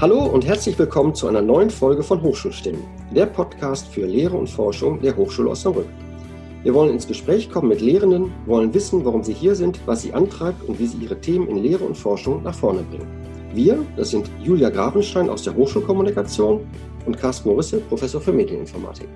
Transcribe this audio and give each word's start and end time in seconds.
Hallo 0.00 0.24
und 0.24 0.46
herzlich 0.46 0.78
willkommen 0.78 1.14
zu 1.14 1.28
einer 1.28 1.42
neuen 1.42 1.68
Folge 1.68 2.02
von 2.02 2.22
Hochschulstimmen, 2.22 2.82
der 3.14 3.26
Podcast 3.26 3.86
für 3.88 4.06
Lehre 4.06 4.34
und 4.34 4.48
Forschung 4.48 4.98
der 5.02 5.14
Hochschule 5.14 5.50
Osnabrück. 5.50 5.88
Wir 6.62 6.72
wollen 6.72 6.94
ins 6.94 7.06
Gespräch 7.06 7.50
kommen 7.50 7.68
mit 7.68 7.82
Lehrenden, 7.82 8.32
wollen 8.46 8.72
wissen, 8.72 9.04
warum 9.04 9.22
sie 9.22 9.34
hier 9.34 9.54
sind, 9.54 9.78
was 9.84 10.00
sie 10.00 10.14
antreibt 10.14 10.66
und 10.66 10.78
wie 10.78 10.86
sie 10.86 10.96
ihre 10.96 11.20
Themen 11.20 11.48
in 11.48 11.58
Lehre 11.58 11.84
und 11.84 11.98
Forschung 11.98 12.42
nach 12.42 12.54
vorne 12.54 12.80
bringen. 12.80 13.06
Wir, 13.52 13.84
das 13.94 14.08
sind 14.08 14.30
Julia 14.42 14.70
Grafenstein 14.70 15.28
aus 15.28 15.42
der 15.42 15.54
Hochschulkommunikation 15.54 16.66
und 17.04 17.18
Carsten 17.18 17.50
Morisse, 17.50 17.80
Professor 17.80 18.22
für 18.22 18.32
Medieninformatik. 18.32 19.08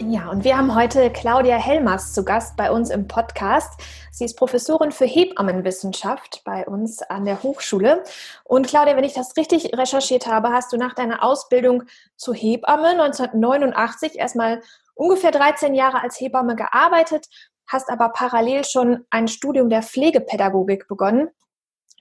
Ja, 0.00 0.28
und 0.28 0.44
wir 0.44 0.58
haben 0.58 0.74
heute 0.74 1.10
Claudia 1.10 1.56
Helmers 1.56 2.12
zu 2.12 2.24
Gast 2.24 2.56
bei 2.56 2.70
uns 2.70 2.90
im 2.90 3.06
Podcast. 3.06 3.80
Sie 4.10 4.24
ist 4.24 4.36
Professorin 4.36 4.90
für 4.90 5.04
Hebammenwissenschaft 5.04 6.42
bei 6.44 6.66
uns 6.66 7.02
an 7.02 7.24
der 7.24 7.42
Hochschule. 7.42 8.02
Und 8.42 8.66
Claudia, 8.66 8.96
wenn 8.96 9.04
ich 9.04 9.14
das 9.14 9.36
richtig 9.36 9.76
recherchiert 9.76 10.26
habe, 10.26 10.50
hast 10.50 10.72
du 10.72 10.76
nach 10.76 10.94
deiner 10.94 11.22
Ausbildung 11.22 11.84
zur 12.16 12.34
Hebamme 12.34 12.88
1989 12.88 14.18
erstmal 14.18 14.62
ungefähr 14.94 15.30
13 15.30 15.74
Jahre 15.74 16.02
als 16.02 16.20
Hebamme 16.20 16.56
gearbeitet, 16.56 17.26
hast 17.66 17.88
aber 17.88 18.10
parallel 18.10 18.64
schon 18.64 19.04
ein 19.10 19.28
Studium 19.28 19.70
der 19.70 19.82
Pflegepädagogik 19.82 20.88
begonnen. 20.88 21.28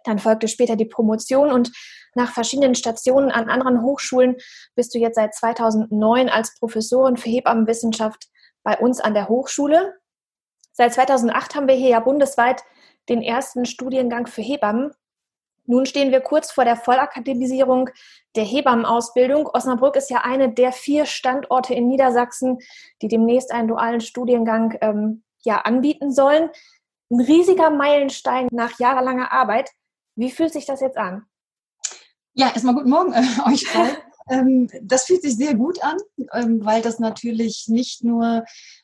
Dann 0.04 0.20
folgte 0.20 0.48
später 0.48 0.76
die 0.76 0.86
Promotion 0.86 1.52
und 1.52 1.72
nach 2.16 2.34
verschiedenen 2.34 2.76
Stationen 2.76 3.32
an 3.32 3.50
anderen 3.50 3.82
Hochschulen 3.82 4.38
bist 4.76 4.94
du 4.94 5.00
jetzt 5.00 5.16
seit 5.16 5.34
2009 5.34 6.30
als 6.30 6.56
Professorin 6.60 7.18
für 7.18 7.30
Hebammenwissenschaft 7.30 8.30
bei 8.64 8.78
uns 8.78 9.00
an 9.00 9.14
der 9.14 9.30
Hochschule. 9.30 9.96
Seit 10.72 10.94
2008 10.94 11.56
haben 11.56 11.68
wir 11.68 11.76
hier 11.76 11.90
ja 11.90 12.00
bundesweit 12.00 12.64
den 13.10 13.22
ersten 13.22 13.66
Studiengang 13.66 14.28
für 14.28 14.42
Hebammen. 14.42 14.92
Nun 15.66 15.86
stehen 15.86 16.12
wir 16.12 16.20
kurz 16.20 16.52
vor 16.52 16.66
der 16.66 16.76
Vollakademisierung 16.76 17.90
der 18.36 18.44
Hebammenausbildung. 18.44 19.48
Osnabrück 19.48 19.96
ist 19.96 20.10
ja 20.10 20.22
eine 20.22 20.52
der 20.52 20.74
vier 20.74 21.06
Standorte 21.06 21.74
in 21.74 21.88
Niedersachsen, 21.88 22.60
die 23.02 23.08
demnächst 23.08 23.52
einen 23.52 23.70
dualen 23.70 24.02
Studiengang 24.02 24.78
ähm, 24.82 25.24
ja, 25.44 25.62
anbieten 25.62 26.12
sollen. 26.12 26.50
Ein 27.10 27.22
riesiger 27.22 27.70
Meilenstein 27.70 28.48
nach 28.52 28.78
jahrelanger 28.80 29.32
Arbeit. 29.32 29.72
Wie 30.16 30.32
fühlt 30.32 30.52
sich 30.52 30.66
das 30.66 30.82
jetzt 30.82 30.98
an? 30.98 31.26
Ja, 32.36 32.48
erstmal 32.48 32.74
guten 32.74 32.90
Morgen 32.90 33.14
äh, 33.14 33.22
euch 33.48 33.72
beiden. 33.72 33.98
ähm, 34.30 34.70
das 34.82 35.06
fühlt 35.06 35.22
sich 35.22 35.36
sehr 35.36 35.54
gut 35.54 35.84
an, 35.84 35.98
ähm, 36.34 36.66
weil 36.66 36.82
das 36.82 37.00
natürlich 37.00 37.66
nicht 37.68 38.04
nur 38.04 38.44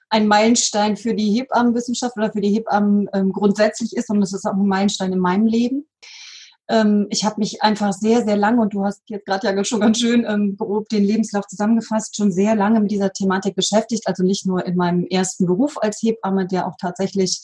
ein 0.10 0.28
Meilenstein 0.28 0.98
für 0.98 1.16
die 1.16 1.32
Hebammenwissenschaft 1.32 2.16
oder 2.18 2.32
für 2.32 2.42
die 2.42 2.54
Hebammen 2.54 3.10
ähm, 3.14 3.32
grundsätzlich 3.32 3.96
ist, 3.96 4.08
sondern 4.08 4.24
es 4.24 4.34
ist 4.34 4.46
auch 4.46 4.54
ein 4.54 4.68
Meilenstein 4.68 5.14
in 5.14 5.20
meinem 5.20 5.48
Leben. 5.48 5.88
Ähm, 6.70 7.08
ich 7.10 7.26
habe 7.26 7.40
mich 7.40 7.64
einfach 7.64 7.92
sehr, 7.94 8.24
sehr 8.24 8.38
lange, 8.38 8.62
und 8.62 8.76
du 8.76 8.86
hast 8.86 9.02
jetzt 9.08 9.26
gerade 9.26 9.48
ja 9.48 9.64
schon 9.64 9.80
ganz 9.80 10.00
schön 10.00 10.26
ähm, 10.28 10.56
grob 10.56 10.88
den 10.90 11.04
Lebenslauf 11.04 11.48
zusammengefasst, 11.48 12.16
schon 12.16 12.32
sehr 12.32 12.56
lange 12.56 12.80
mit 12.82 12.92
dieser 12.92 13.12
Thematik 13.12 13.56
beschäftigt. 13.56 14.06
Also 14.06 14.24
nicht 14.24 14.46
nur 14.46 14.64
in 14.66 14.76
meinem 14.76 15.06
ersten 15.06 15.48
Beruf 15.48 15.78
als 15.82 16.02
Hebamme, 16.04 16.46
der 16.46 16.68
auch 16.68 16.76
tatsächlich 16.80 17.42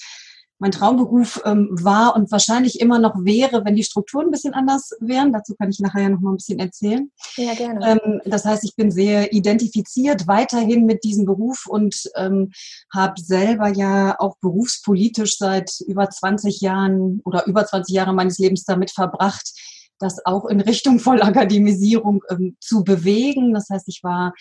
mein 0.59 0.71
Traumberuf 0.71 1.41
ähm, 1.45 1.69
war 1.71 2.15
und 2.15 2.31
wahrscheinlich 2.31 2.79
immer 2.79 2.97
noch 2.99 3.15
wäre, 3.23 3.65
wenn 3.65 3.75
die 3.75 3.83
Strukturen 3.83 4.27
ein 4.27 4.31
bisschen 4.31 4.53
anders 4.53 4.91
wären. 4.99 5.33
Dazu 5.33 5.53
kann 5.55 5.69
ich 5.69 5.79
nachher 5.79 6.03
ja 6.03 6.09
noch 6.09 6.21
mal 6.21 6.31
ein 6.31 6.37
bisschen 6.37 6.59
erzählen. 6.59 7.11
Ja, 7.35 7.53
gerne. 7.53 7.99
Ähm, 8.03 8.21
das 8.25 8.45
heißt, 8.45 8.63
ich 8.63 8.75
bin 8.75 8.89
sehr 8.89 9.33
identifiziert 9.33 10.27
weiterhin 10.27 10.85
mit 10.85 11.03
diesem 11.03 11.25
Beruf 11.25 11.65
und 11.67 12.09
ähm, 12.15 12.51
habe 12.93 13.19
selber 13.19 13.67
ja 13.69 14.15
auch 14.19 14.37
berufspolitisch 14.39 15.37
seit 15.37 15.71
über 15.87 16.09
20 16.09 16.61
Jahren 16.61 17.21
oder 17.25 17.45
über 17.47 17.65
20 17.65 17.93
Jahre 17.93 18.13
meines 18.13 18.37
Lebens 18.37 18.63
damit 18.63 18.91
verbracht, 18.91 19.51
das 19.99 20.25
auch 20.25 20.45
in 20.45 20.61
Richtung 20.61 20.99
Vollakademisierung 20.99 22.23
ähm, 22.29 22.55
zu 22.61 22.83
bewegen. 22.83 23.53
Das 23.53 23.69
heißt, 23.69 23.87
ich 23.89 24.01
war 24.03 24.33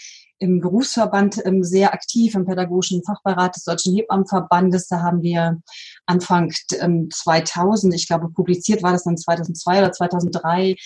im 0.44 0.60
Berufsverband 0.60 1.40
ähm, 1.46 1.64
sehr 1.64 1.94
aktiv, 1.94 2.34
im 2.34 2.44
pädagogischen 2.44 3.02
Fachbeirat 3.02 3.56
des 3.56 3.64
Deutschen 3.64 3.94
Hebammenverbandes. 3.94 4.88
Da 4.88 5.00
haben 5.00 5.22
wir 5.22 5.60
Anfang 6.04 6.52
ähm, 6.80 7.08
2000, 7.10 7.94
ich 7.94 8.06
glaube, 8.06 8.28
publiziert 8.28 8.82
war 8.82 8.92
das 8.92 9.04
dann 9.04 9.16
2002 9.16 9.78
oder 9.78 9.92
2003, 9.92 10.76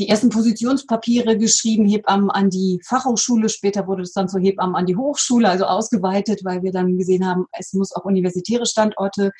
die 0.00 0.08
ersten 0.08 0.30
Positionspapiere 0.30 1.38
geschrieben, 1.38 1.88
Hebammen 1.88 2.30
an 2.30 2.50
die 2.50 2.80
Fachhochschule. 2.84 3.48
Später 3.48 3.86
wurde 3.86 4.02
es 4.02 4.12
dann 4.12 4.28
zu 4.28 4.40
Hebammen 4.40 4.74
an 4.74 4.86
die 4.86 4.96
Hochschule, 4.96 5.48
also 5.48 5.64
ausgeweitet, 5.64 6.40
weil 6.42 6.62
wir 6.62 6.72
dann 6.72 6.98
gesehen 6.98 7.24
haben, 7.24 7.46
es 7.52 7.72
muss 7.72 7.94
auch 7.94 8.04
universitäre 8.04 8.66
Standorte 8.66 9.30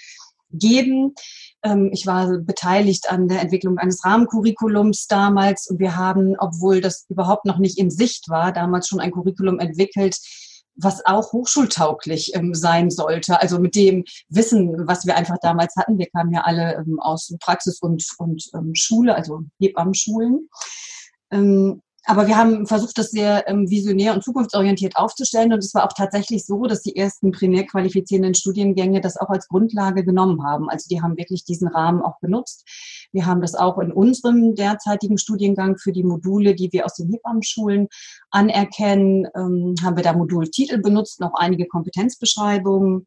geben. 0.53 1.15
Ähm, 1.65 1.91
ich 1.93 2.07
war 2.07 2.39
beteiligt 2.39 3.11
an 3.11 3.27
der 3.27 3.41
Entwicklung 3.41 3.79
eines 3.79 4.05
Rahmencurriculums 4.05 5.07
damals 5.07 5.69
und 5.69 5.81
wir 5.81 5.97
haben, 5.97 6.37
obwohl 6.39 6.81
das 6.81 7.07
überhaupt 7.09 7.47
noch 7.47 7.59
nicht 7.59 7.79
in 7.79 7.91
Sicht 7.91 8.29
war, 8.29 8.53
damals 8.53 8.87
schon 8.89 9.01
ein 9.01 9.11
Curriculum 9.11 9.59
entwickelt, 9.59 10.19
was 10.77 11.05
auch 11.07 11.33
hochschultauglich 11.33 12.33
ähm, 12.35 12.55
sein 12.55 12.91
sollte. 12.91 13.41
Also 13.41 13.59
mit 13.59 13.75
dem 13.75 14.05
Wissen, 14.29 14.87
was 14.87 15.07
wir 15.07 15.17
einfach 15.17 15.37
damals 15.41 15.75
hatten. 15.77 15.99
Wir 15.99 16.09
kamen 16.11 16.33
ja 16.33 16.43
alle 16.43 16.75
ähm, 16.75 16.99
aus 17.01 17.35
Praxis 17.41 17.81
und, 17.81 18.05
und 18.19 18.79
Schule, 18.79 19.15
also 19.15 19.41
Hebammenschulen. 19.59 20.49
Aber 22.07 22.27
wir 22.27 22.37
haben 22.37 22.67
versucht, 22.67 22.99
das 22.99 23.11
sehr 23.11 23.49
ähm, 23.49 23.71
visionär 23.71 24.15
und 24.15 24.23
zukunftsorientiert 24.23 24.97
aufzustellen. 24.97 25.53
Und 25.53 25.61
es 25.61 25.75
war 25.75 25.85
auch 25.85 25.93
tatsächlich 25.97 26.45
so, 26.45 26.65
dass 26.65 26.83
die 26.83 26.97
ersten 26.97 27.33
primär 27.33 27.65
qualifizierenden 27.65 28.35
Studiengänge 28.35 29.01
das 29.01 29.17
auch 29.17 29.31
als 29.31 29.49
Grundlage 29.49 30.05
genommen 30.05 30.45
haben. 30.45 30.69
Also 30.69 30.87
die 30.91 31.01
haben 31.01 31.17
wirklich 31.17 31.45
diesen 31.45 31.69
Rahmen 31.69 32.03
auch 32.03 32.19
benutzt. 32.21 32.65
Wir 33.13 33.25
haben 33.25 33.41
das 33.41 33.55
auch 33.55 33.79
in 33.79 33.91
unserem 33.91 34.55
derzeitigen 34.55 35.17
Studiengang 35.17 35.79
für 35.79 35.93
die 35.93 36.05
Module, 36.05 36.55
die 36.55 36.71
wir 36.73 36.85
aus 36.85 36.95
den 36.95 37.11
Hebammenschulen 37.11 37.89
anerkennen, 38.31 39.27
ähm, 39.35 39.75
haben 39.83 39.97
wir 39.97 40.03
da 40.03 40.13
Modultitel 40.13 40.79
benutzt, 40.79 41.21
noch 41.21 41.33
einige 41.35 41.67
Kompetenzbeschreibungen, 41.67 43.07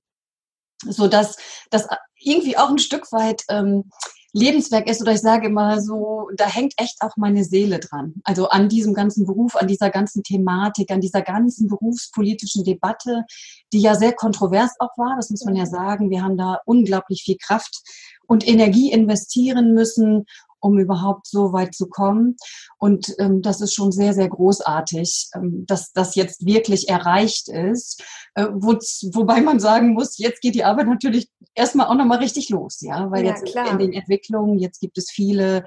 so 0.85 1.07
dass 1.07 1.37
das 1.69 1.87
irgendwie 2.19 2.57
auch 2.57 2.69
ein 2.69 2.79
Stück 2.79 3.11
weit 3.11 3.43
ähm, 3.49 3.91
Lebenswerk 4.37 4.87
ist 4.89 5.01
oder 5.01 5.13
ich 5.13 5.21
sage 5.21 5.47
immer 5.47 5.81
so, 5.81 6.29
da 6.35 6.47
hängt 6.47 6.73
echt 6.77 7.01
auch 7.01 7.17
meine 7.17 7.43
Seele 7.43 7.79
dran. 7.79 8.15
Also 8.23 8.49
an 8.49 8.69
diesem 8.69 8.93
ganzen 8.93 9.25
Beruf, 9.25 9.55
an 9.55 9.67
dieser 9.67 9.89
ganzen 9.89 10.23
Thematik, 10.23 10.91
an 10.91 11.01
dieser 11.01 11.21
ganzen 11.21 11.67
berufspolitischen 11.67 12.63
Debatte, 12.63 13.25
die 13.73 13.81
ja 13.81 13.95
sehr 13.95 14.13
kontrovers 14.13 14.71
auch 14.79 14.97
war, 14.97 15.15
das 15.17 15.29
muss 15.29 15.43
man 15.43 15.55
ja 15.55 15.65
sagen. 15.65 16.09
Wir 16.09 16.23
haben 16.23 16.37
da 16.37 16.59
unglaublich 16.65 17.23
viel 17.23 17.37
Kraft 17.37 17.81
und 18.27 18.47
Energie 18.47 18.91
investieren 18.91 19.73
müssen, 19.73 20.25
um 20.59 20.77
überhaupt 20.77 21.27
so 21.27 21.53
weit 21.53 21.73
zu 21.73 21.87
kommen. 21.87 22.35
Und 22.77 23.15
ähm, 23.19 23.41
das 23.41 23.61
ist 23.61 23.73
schon 23.73 23.91
sehr, 23.91 24.13
sehr 24.13 24.27
großartig, 24.27 25.29
ähm, 25.35 25.65
dass 25.67 25.91
das 25.93 26.15
jetzt 26.15 26.45
wirklich 26.45 26.89
erreicht 26.89 27.49
ist. 27.49 28.03
Äh, 28.35 28.47
wo, 28.53 28.73
wobei 29.13 29.41
man 29.41 29.59
sagen 29.59 29.93
muss, 29.93 30.17
jetzt 30.17 30.41
geht 30.41 30.55
die 30.55 30.63
Arbeit 30.63 30.87
natürlich 30.87 31.29
erstmal 31.55 31.87
auch 31.87 31.95
nochmal 31.95 32.19
richtig 32.19 32.49
los, 32.49 32.81
ja, 32.81 33.09
weil 33.11 33.25
ja, 33.25 33.31
jetzt 33.31 33.45
klar. 33.45 33.71
in 33.71 33.79
den 33.79 33.93
Entwicklungen, 33.93 34.59
jetzt 34.59 34.79
gibt 34.79 34.97
es 34.97 35.09
viele 35.09 35.65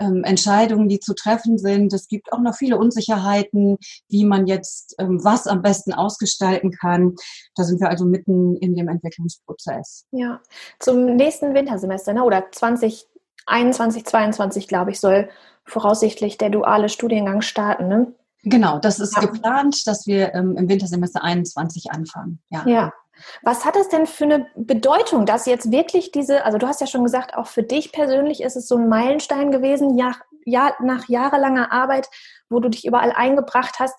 ähm, 0.00 0.24
Entscheidungen, 0.24 0.88
die 0.88 1.00
zu 1.00 1.14
treffen 1.14 1.58
sind. 1.58 1.92
Es 1.92 2.08
gibt 2.08 2.32
auch 2.32 2.40
noch 2.40 2.54
viele 2.54 2.76
Unsicherheiten, 2.76 3.78
wie 4.08 4.24
man 4.24 4.46
jetzt 4.46 4.94
ähm, 4.98 5.22
was 5.22 5.46
am 5.46 5.62
besten 5.62 5.92
ausgestalten 5.92 6.70
kann. 6.72 7.14
Da 7.54 7.64
sind 7.64 7.80
wir 7.80 7.88
also 7.88 8.04
mitten 8.04 8.56
in 8.56 8.74
dem 8.74 8.88
Entwicklungsprozess. 8.88 10.06
Ja, 10.10 10.40
zum 10.78 11.16
nächsten 11.16 11.54
Wintersemester, 11.54 12.12
ne? 12.12 12.24
oder 12.24 12.50
20 12.50 13.06
21, 13.48 14.04
22, 14.06 14.68
glaube 14.68 14.90
ich, 14.90 15.00
soll 15.00 15.28
voraussichtlich 15.64 16.38
der 16.38 16.50
duale 16.50 16.88
Studiengang 16.88 17.42
starten. 17.42 17.88
Ne? 17.88 18.12
Genau, 18.42 18.78
das 18.78 19.00
ist 19.00 19.16
ja. 19.16 19.22
geplant, 19.22 19.86
dass 19.86 20.06
wir 20.06 20.34
ähm, 20.34 20.56
im 20.56 20.68
Wintersemester 20.68 21.22
21 21.22 21.90
anfangen. 21.90 22.40
Ja. 22.50 22.66
ja. 22.66 22.92
Was 23.42 23.64
hat 23.64 23.74
das 23.74 23.88
denn 23.88 24.06
für 24.06 24.24
eine 24.24 24.46
Bedeutung, 24.54 25.26
dass 25.26 25.46
jetzt 25.46 25.72
wirklich 25.72 26.12
diese, 26.12 26.44
also 26.44 26.58
du 26.58 26.68
hast 26.68 26.80
ja 26.80 26.86
schon 26.86 27.02
gesagt, 27.02 27.34
auch 27.34 27.48
für 27.48 27.64
dich 27.64 27.92
persönlich 27.92 28.42
ist 28.42 28.56
es 28.56 28.68
so 28.68 28.76
ein 28.76 28.88
Meilenstein 28.88 29.50
gewesen, 29.50 29.98
ja, 29.98 30.12
ja, 30.44 30.74
nach 30.80 31.08
jahrelanger 31.08 31.72
Arbeit, 31.72 32.08
wo 32.48 32.60
du 32.60 32.68
dich 32.68 32.86
überall 32.86 33.12
eingebracht 33.12 33.80
hast. 33.80 33.94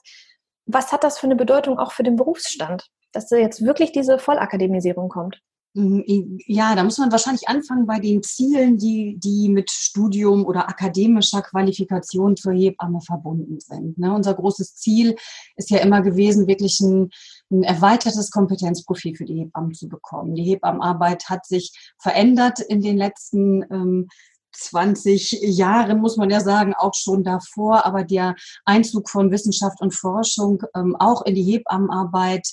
Was 0.66 0.92
hat 0.92 1.04
das 1.04 1.20
für 1.20 1.28
eine 1.28 1.36
Bedeutung 1.36 1.78
auch 1.78 1.92
für 1.92 2.04
den 2.04 2.16
Berufsstand, 2.16 2.88
dass 3.12 3.28
da 3.28 3.36
jetzt 3.36 3.64
wirklich 3.66 3.92
diese 3.92 4.20
Vollakademisierung 4.20 5.10
kommt? 5.10 5.42
Mhm, 5.80 6.40
ja, 6.46 6.76
da 6.76 6.84
muss 6.84 6.98
man 6.98 7.10
wahrscheinlich 7.10 7.48
anfangen 7.48 7.86
bei 7.86 8.00
den 8.00 8.22
Zielen, 8.22 8.78
die, 8.78 9.18
die 9.18 9.48
mit 9.48 9.72
Studium 9.72 10.46
oder 10.46 10.68
akademischer 10.68 11.42
Qualifikation 11.42 12.36
zur 12.36 12.52
Hebamme 12.52 13.00
verbunden 13.00 13.62
sind. 13.62 13.98
Ne? 13.98 14.14
Unser 14.14 14.34
großes 14.34 14.76
Ziel 14.76 15.16
ist 15.56 15.70
ja 15.70 15.78
immer 15.78 16.02
gewesen, 16.02 16.48
wirklich 16.48 16.82
ein, 16.82 17.12
ein 17.50 17.64
erweitertes 17.64 18.30
Kompetenzprofil 18.30 19.16
für 19.16 19.24
die 19.24 19.40
Hebammen 19.40 19.74
zu 19.74 19.88
bekommen. 19.88 20.36
Die 20.36 20.44
Hebammenarbeit 20.44 21.30
hat 21.30 21.46
sich 21.46 21.72
verändert 21.98 22.60
in 22.60 22.82
den 22.82 22.98
letzten 22.98 23.64
ähm, 23.72 24.08
20 24.52 25.40
Jahren, 25.44 26.02
muss 26.02 26.18
man 26.18 26.30
ja 26.30 26.42
sagen, 26.42 26.74
auch 26.74 26.94
schon 26.94 27.24
davor, 27.24 27.86
aber 27.86 28.04
der 28.04 28.36
Einzug 28.66 29.10
von 29.10 29.32
Wissenschaft 29.32 29.80
und 29.80 29.94
Forschung 29.96 30.62
ähm, 30.76 30.98
auch 30.98 31.22
in 31.22 31.36
die 31.36 31.44
Hebammenarbeit 31.44 32.50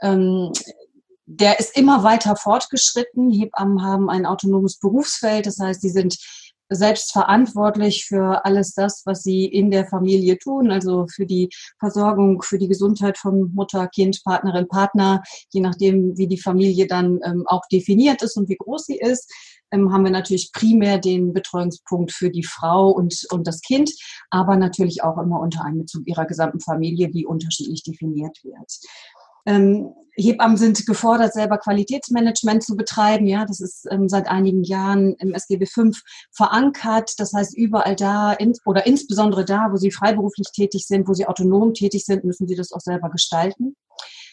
ähm, 0.00 0.50
der 1.26 1.58
ist 1.58 1.76
immer 1.76 2.02
weiter 2.02 2.36
fortgeschritten. 2.36 3.30
Hebammen 3.30 3.82
haben 3.82 4.10
ein 4.10 4.26
autonomes 4.26 4.78
Berufsfeld, 4.78 5.46
das 5.46 5.58
heißt, 5.58 5.80
sie 5.80 5.90
sind 5.90 6.16
selbst 6.70 7.12
verantwortlich 7.12 8.06
für 8.06 8.44
alles 8.44 8.72
das, 8.72 9.02
was 9.04 9.22
sie 9.22 9.44
in 9.44 9.70
der 9.70 9.86
Familie 9.86 10.38
tun, 10.38 10.70
also 10.70 11.06
für 11.06 11.26
die 11.26 11.50
Versorgung, 11.78 12.42
für 12.42 12.58
die 12.58 12.68
Gesundheit 12.68 13.18
von 13.18 13.52
Mutter, 13.54 13.86
Kind, 13.88 14.22
Partnerin, 14.24 14.66
Partner, 14.66 15.22
je 15.52 15.60
nachdem, 15.60 16.16
wie 16.16 16.26
die 16.26 16.40
Familie 16.40 16.86
dann 16.86 17.20
ähm, 17.24 17.44
auch 17.46 17.62
definiert 17.70 18.22
ist 18.22 18.36
und 18.36 18.48
wie 18.48 18.56
groß 18.56 18.86
sie 18.86 18.98
ist 18.98 19.30
ähm, 19.74 19.92
haben 19.92 20.04
wir 20.04 20.10
natürlich 20.10 20.52
primär 20.52 20.98
den 20.98 21.32
Betreuungspunkt 21.32 22.12
für 22.12 22.30
die 22.30 22.44
Frau 22.44 22.90
und, 22.90 23.26
und 23.30 23.46
das 23.46 23.60
Kind, 23.60 23.90
aber 24.30 24.56
natürlich 24.56 25.02
auch 25.02 25.18
immer 25.18 25.40
unter 25.40 25.64
Einbezug 25.64 26.06
ihrer 26.06 26.26
gesamten 26.26 26.60
Familie, 26.60 27.10
die 27.10 27.26
unterschiedlich 27.26 27.82
definiert 27.82 28.38
wird. 28.44 28.78
Ähm, 29.46 29.94
Hebammen 30.16 30.56
sind 30.56 30.86
gefordert, 30.86 31.32
selber 31.32 31.58
Qualitätsmanagement 31.58 32.62
zu 32.62 32.76
betreiben. 32.76 33.26
Ja, 33.26 33.44
das 33.44 33.60
ist 33.60 33.86
ähm, 33.90 34.08
seit 34.08 34.28
einigen 34.28 34.62
Jahren 34.62 35.14
im 35.14 35.34
SGB 35.34 35.66
V 35.66 35.90
verankert. 36.30 37.14
Das 37.18 37.32
heißt, 37.32 37.56
überall 37.56 37.96
da 37.96 38.32
in, 38.32 38.52
oder 38.64 38.86
insbesondere 38.86 39.44
da, 39.44 39.68
wo 39.72 39.76
sie 39.76 39.90
freiberuflich 39.90 40.48
tätig 40.54 40.86
sind, 40.86 41.08
wo 41.08 41.14
sie 41.14 41.26
autonom 41.26 41.74
tätig 41.74 42.04
sind, 42.04 42.24
müssen 42.24 42.46
sie 42.46 42.54
das 42.54 42.72
auch 42.72 42.80
selber 42.80 43.10
gestalten. 43.10 43.74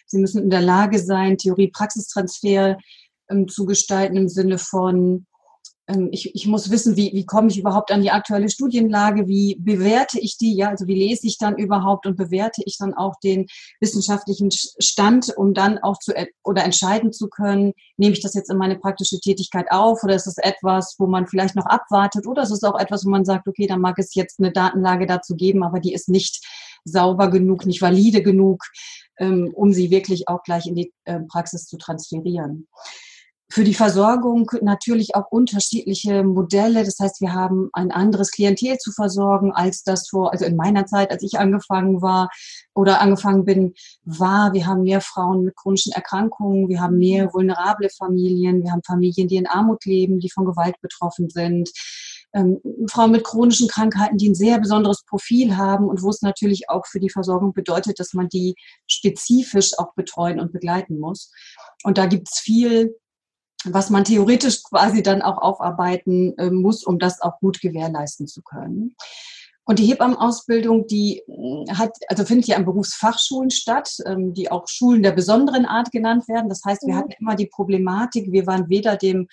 Sie 0.05 0.19
müssen 0.19 0.43
in 0.43 0.49
der 0.49 0.61
Lage 0.61 0.99
sein, 0.99 1.37
Theorie-Praxistransfer 1.37 2.77
ähm, 3.29 3.47
zu 3.47 3.65
gestalten 3.65 4.17
im 4.17 4.29
Sinne 4.29 4.59
von 4.59 5.25
ich, 6.11 6.35
ich 6.35 6.47
muss 6.47 6.71
wissen, 6.71 6.95
wie, 6.95 7.11
wie 7.13 7.25
komme 7.25 7.49
ich 7.49 7.57
überhaupt 7.57 7.91
an 7.91 8.01
die 8.01 8.11
aktuelle 8.11 8.49
Studienlage, 8.49 9.27
wie 9.27 9.55
bewerte 9.59 10.19
ich 10.19 10.37
die, 10.37 10.55
ja, 10.55 10.69
also 10.69 10.87
wie 10.87 10.95
lese 10.95 11.27
ich 11.27 11.37
dann 11.37 11.57
überhaupt 11.57 12.05
und 12.05 12.17
bewerte 12.17 12.61
ich 12.65 12.77
dann 12.77 12.93
auch 12.93 13.15
den 13.23 13.47
wissenschaftlichen 13.79 14.49
Stand, 14.51 15.35
um 15.35 15.53
dann 15.53 15.77
auch 15.79 15.97
zu 15.99 16.13
oder 16.43 16.63
entscheiden 16.63 17.11
zu 17.11 17.29
können, 17.29 17.73
nehme 17.97 18.13
ich 18.13 18.21
das 18.21 18.33
jetzt 18.33 18.49
in 18.49 18.57
meine 18.57 18.77
praktische 18.77 19.19
Tätigkeit 19.19 19.71
auf 19.71 20.03
oder 20.03 20.15
ist 20.15 20.27
es 20.27 20.37
etwas, 20.37 20.95
wo 20.97 21.07
man 21.07 21.27
vielleicht 21.27 21.55
noch 21.55 21.65
abwartet 21.65 22.27
oder 22.27 22.43
ist 22.43 22.51
es 22.51 22.63
auch 22.63 22.79
etwas, 22.79 23.05
wo 23.05 23.09
man 23.09 23.25
sagt, 23.25 23.47
okay, 23.47 23.67
dann 23.67 23.81
mag 23.81 23.97
es 23.99 24.15
jetzt 24.15 24.39
eine 24.39 24.51
Datenlage 24.51 25.05
dazu 25.05 25.35
geben, 25.35 25.63
aber 25.63 25.79
die 25.79 25.93
ist 25.93 26.09
nicht 26.09 26.45
sauber 26.83 27.29
genug, 27.29 27.65
nicht 27.65 27.81
valide 27.81 28.23
genug, 28.23 28.63
ähm, 29.19 29.51
um 29.53 29.71
sie 29.71 29.91
wirklich 29.91 30.27
auch 30.27 30.43
gleich 30.43 30.65
in 30.65 30.75
die 30.75 30.93
äh, 31.05 31.19
Praxis 31.19 31.65
zu 31.65 31.77
transferieren 31.77 32.67
für 33.51 33.65
die 33.65 33.73
Versorgung 33.73 34.49
natürlich 34.61 35.13
auch 35.15 35.29
unterschiedliche 35.29 36.23
Modelle. 36.23 36.85
Das 36.85 36.99
heißt, 36.99 37.19
wir 37.19 37.33
haben 37.33 37.69
ein 37.73 37.91
anderes 37.91 38.31
Klientel 38.31 38.77
zu 38.77 38.93
versorgen, 38.93 39.51
als 39.51 39.83
das 39.83 40.07
vor, 40.07 40.31
also 40.31 40.45
in 40.45 40.55
meiner 40.55 40.85
Zeit, 40.85 41.11
als 41.11 41.21
ich 41.21 41.37
angefangen 41.37 42.01
war 42.01 42.29
oder 42.73 43.01
angefangen 43.01 43.43
bin, 43.43 43.73
war. 44.05 44.53
Wir 44.53 44.67
haben 44.67 44.83
mehr 44.83 45.01
Frauen 45.01 45.43
mit 45.43 45.57
chronischen 45.57 45.91
Erkrankungen, 45.91 46.69
wir 46.69 46.79
haben 46.79 46.97
mehr 46.97 47.33
vulnerable 47.33 47.89
Familien, 47.89 48.63
wir 48.63 48.71
haben 48.71 48.83
Familien, 48.85 49.27
die 49.27 49.35
in 49.35 49.47
Armut 49.47 49.83
leben, 49.83 50.19
die 50.19 50.29
von 50.29 50.45
Gewalt 50.45 50.75
betroffen 50.81 51.29
sind. 51.29 51.69
Ähm, 52.33 52.61
Frauen 52.89 53.11
mit 53.11 53.25
chronischen 53.25 53.67
Krankheiten, 53.67 54.17
die 54.17 54.29
ein 54.29 54.35
sehr 54.35 54.59
besonderes 54.59 55.03
Profil 55.03 55.57
haben 55.57 55.89
und 55.89 56.01
wo 56.01 56.09
es 56.09 56.21
natürlich 56.21 56.69
auch 56.69 56.85
für 56.85 57.01
die 57.01 57.09
Versorgung 57.09 57.51
bedeutet, 57.51 57.99
dass 57.99 58.13
man 58.13 58.29
die 58.29 58.55
spezifisch 58.87 59.77
auch 59.77 59.93
betreuen 59.95 60.39
und 60.39 60.53
begleiten 60.53 60.97
muss. 60.97 61.33
Und 61.83 61.97
da 61.97 62.05
gibt 62.05 62.29
es 62.31 62.39
viel 62.39 62.95
was 63.65 63.89
man 63.89 64.03
theoretisch 64.03 64.63
quasi 64.63 65.03
dann 65.03 65.21
auch 65.21 65.37
aufarbeiten 65.37 66.37
äh, 66.37 66.49
muss, 66.49 66.83
um 66.83 66.99
das 66.99 67.21
auch 67.21 67.39
gut 67.39 67.61
gewährleisten 67.61 68.27
zu 68.27 68.41
können. 68.41 68.95
Und 69.63 69.79
die 69.79 69.85
Hebammenausbildung, 69.85 70.87
die 70.87 71.19
äh, 71.19 71.73
hat, 71.73 71.91
also 72.07 72.25
findet 72.25 72.47
ja 72.47 72.57
an 72.57 72.65
Berufsfachschulen 72.65 73.51
statt, 73.51 73.95
ähm, 74.05 74.33
die 74.33 74.51
auch 74.51 74.67
Schulen 74.67 75.03
der 75.03 75.11
besonderen 75.11 75.65
Art 75.65 75.91
genannt 75.91 76.27
werden. 76.27 76.49
Das 76.49 76.63
heißt, 76.65 76.81
wir 76.83 76.95
mhm. 76.95 76.97
hatten 76.97 77.11
immer 77.19 77.35
die 77.35 77.47
Problematik, 77.47 78.31
wir 78.31 78.47
waren 78.47 78.69
weder 78.69 78.97
dem 78.97 79.27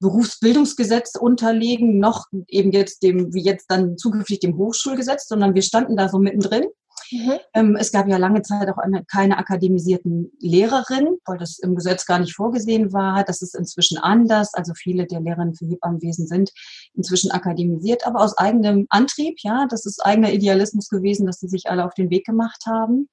Berufsbildungsgesetz 0.00 1.14
unterlegen, 1.16 1.98
noch 1.98 2.26
eben 2.48 2.72
jetzt 2.72 3.02
dem, 3.02 3.32
wie 3.34 3.42
jetzt 3.42 3.66
dann 3.70 3.96
zukünftig 3.96 4.40
dem 4.40 4.56
Hochschulgesetz, 4.56 5.28
sondern 5.28 5.54
wir 5.54 5.62
standen 5.62 5.96
da 5.96 6.08
so 6.08 6.18
mittendrin. 6.18 6.64
Mhm. 7.12 7.38
Ähm, 7.54 7.76
es 7.76 7.92
gab 7.92 8.08
ja 8.08 8.16
lange 8.16 8.42
Zeit 8.42 8.68
auch 8.68 8.78
eine, 8.78 9.04
keine 9.04 9.38
akademisierten 9.38 10.32
Lehrerinnen, 10.40 11.18
weil 11.26 11.38
das 11.38 11.58
im 11.58 11.74
Gesetz 11.74 12.06
gar 12.06 12.18
nicht 12.18 12.34
vorgesehen 12.34 12.92
war. 12.92 13.24
Das 13.24 13.42
ist 13.42 13.54
inzwischen 13.54 13.98
anders. 13.98 14.54
Also 14.54 14.72
viele 14.74 15.06
der 15.06 15.20
Lehrerinnen 15.20 15.54
für 15.54 15.66
Hebammenwesen 15.66 16.26
sind 16.26 16.50
inzwischen 16.94 17.30
akademisiert, 17.30 18.06
aber 18.06 18.20
aus 18.20 18.36
eigenem 18.38 18.86
Antrieb. 18.88 19.38
Ja, 19.42 19.66
das 19.68 19.86
ist 19.86 20.04
eigener 20.04 20.32
Idealismus 20.32 20.88
gewesen, 20.88 21.26
dass 21.26 21.40
sie 21.40 21.48
sich 21.48 21.70
alle 21.70 21.84
auf 21.84 21.94
den 21.94 22.10
Weg 22.10 22.24
gemacht 22.24 22.64
haben. 22.66 23.08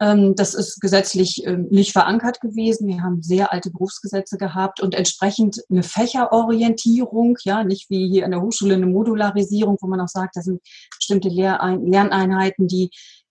Ähm, 0.00 0.34
das 0.34 0.54
ist 0.54 0.80
gesetzlich 0.80 1.44
ähm, 1.44 1.66
nicht 1.70 1.92
verankert 1.92 2.40
gewesen. 2.40 2.86
Wir 2.86 3.02
haben 3.02 3.22
sehr 3.22 3.52
alte 3.52 3.70
Berufsgesetze 3.70 4.38
gehabt 4.38 4.80
und 4.80 4.94
entsprechend 4.94 5.60
eine 5.70 5.82
Fächerorientierung, 5.82 7.36
ja, 7.44 7.64
nicht 7.64 7.90
wie 7.90 8.08
hier 8.08 8.24
an 8.24 8.30
der 8.30 8.40
Hochschule 8.40 8.74
eine 8.74 8.86
Modularisierung, 8.86 9.76
wo 9.80 9.88
man 9.88 10.00
auch 10.00 10.08
sagt, 10.08 10.36
da 10.36 10.42
sind 10.42 10.60
bestimmte 10.96 11.28
Lerneinheiten, 11.28 12.68
die 12.68 12.90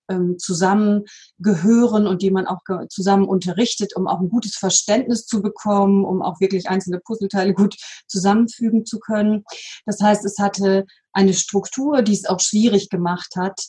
ähm, 0.09 0.37
zusammengehören 0.39 2.07
und 2.07 2.21
die 2.21 2.31
man 2.31 2.47
auch 2.47 2.61
zusammen 2.89 3.25
unterrichtet, 3.25 3.95
um 3.95 4.07
auch 4.07 4.19
ein 4.19 4.29
gutes 4.29 4.55
Verständnis 4.55 5.25
zu 5.25 5.41
bekommen, 5.41 6.05
um 6.05 6.21
auch 6.21 6.39
wirklich 6.39 6.69
einzelne 6.69 6.99
Puzzleteile 6.99 7.53
gut 7.53 7.75
zusammenfügen 8.07 8.85
zu 8.85 8.99
können. 8.99 9.43
Das 9.85 10.01
heißt, 10.01 10.23
es 10.25 10.37
hatte 10.37 10.85
eine 11.11 11.33
Struktur, 11.33 12.01
die 12.01 12.13
es 12.13 12.25
auch 12.25 12.39
schwierig 12.39 12.89
gemacht 12.89 13.35
hat, 13.35 13.65